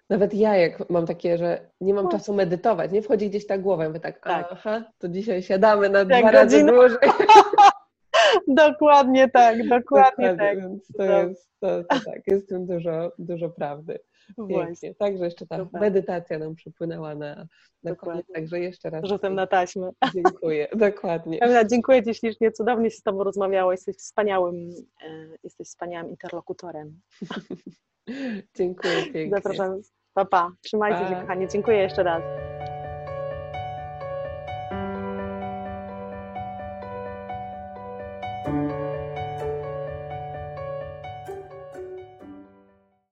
nawet 0.10 0.34
ja, 0.34 0.56
jak 0.56 0.90
mam 0.90 1.06
takie, 1.06 1.38
że 1.38 1.70
nie 1.82 1.94
mam 1.94 2.10
czasu 2.10 2.34
medytować, 2.34 2.92
nie 2.92 3.02
wchodzi 3.02 3.30
gdzieś 3.30 3.48
ta 3.48 3.58
głowa, 3.58 3.88
mówię 3.88 4.00
tak, 4.00 4.20
tak. 4.20 4.48
aha, 4.52 4.84
to 4.98 5.10
dzisiaj 5.10 5.44
siadamy 5.44 5.90
na 5.90 6.06
dwa 6.06 6.32
razy 6.32 6.66
dłużej. 6.66 6.98
dokładnie 8.48 9.30
tak, 9.30 9.68
dokładnie, 9.68 10.30
dokładnie 10.30 10.36
tak. 10.38 10.60
Więc 10.60 10.88
to 10.98 11.04
jest, 11.04 11.52
to, 11.60 11.84
to 11.84 12.00
tak, 12.06 12.28
jest 12.28 12.46
w 12.46 12.50
tym 12.50 12.66
dużo, 12.66 13.12
dużo 13.20 13.50
prawdy. 13.50 14.00
Pięknie. 14.50 14.96
Także 14.96 15.26
jeszcze 15.26 15.48
ta 15.48 15.58
Super. 15.58 15.82
medytacja 15.82 16.40
nam 16.40 16.56
przypłynęła 16.56 17.16
na, 17.16 17.48
na 17.84 17.96
koniec, 17.96 18.26
także 18.34 18.60
jeszcze 18.60 18.90
raz. 18.90 19.06
Rzutem 19.06 19.36
na 19.36 19.48
taśmę. 19.48 19.92
Dziękuję, 20.16 20.68
dokładnie. 20.76 21.40
Kamila, 21.40 21.66
dziękuję 21.66 22.04
Ci 22.04 22.14
ślicznie, 22.14 22.52
cudownie 22.52 22.92
się 22.92 22.98
z 22.98 23.04
Tobą 23.04 23.24
rozmawiało, 23.24 23.72
jesteś 23.72 23.96
wspaniałym, 23.96 24.70
e, 25.02 25.28
jesteś 25.44 25.68
wspaniałym 25.68 26.10
interlokutorem. 26.10 27.00
dziękuję 28.58 29.04
pięknie. 29.04 29.30
Zapraszam, 29.30 29.82
papa, 30.14 30.30
pa. 30.30 30.56
trzymajcie 30.62 31.00
pa. 31.00 31.10
się 31.10 31.16
kochani, 31.16 31.48
dziękuję 31.48 31.78
jeszcze 31.78 32.04
raz. 32.04 32.24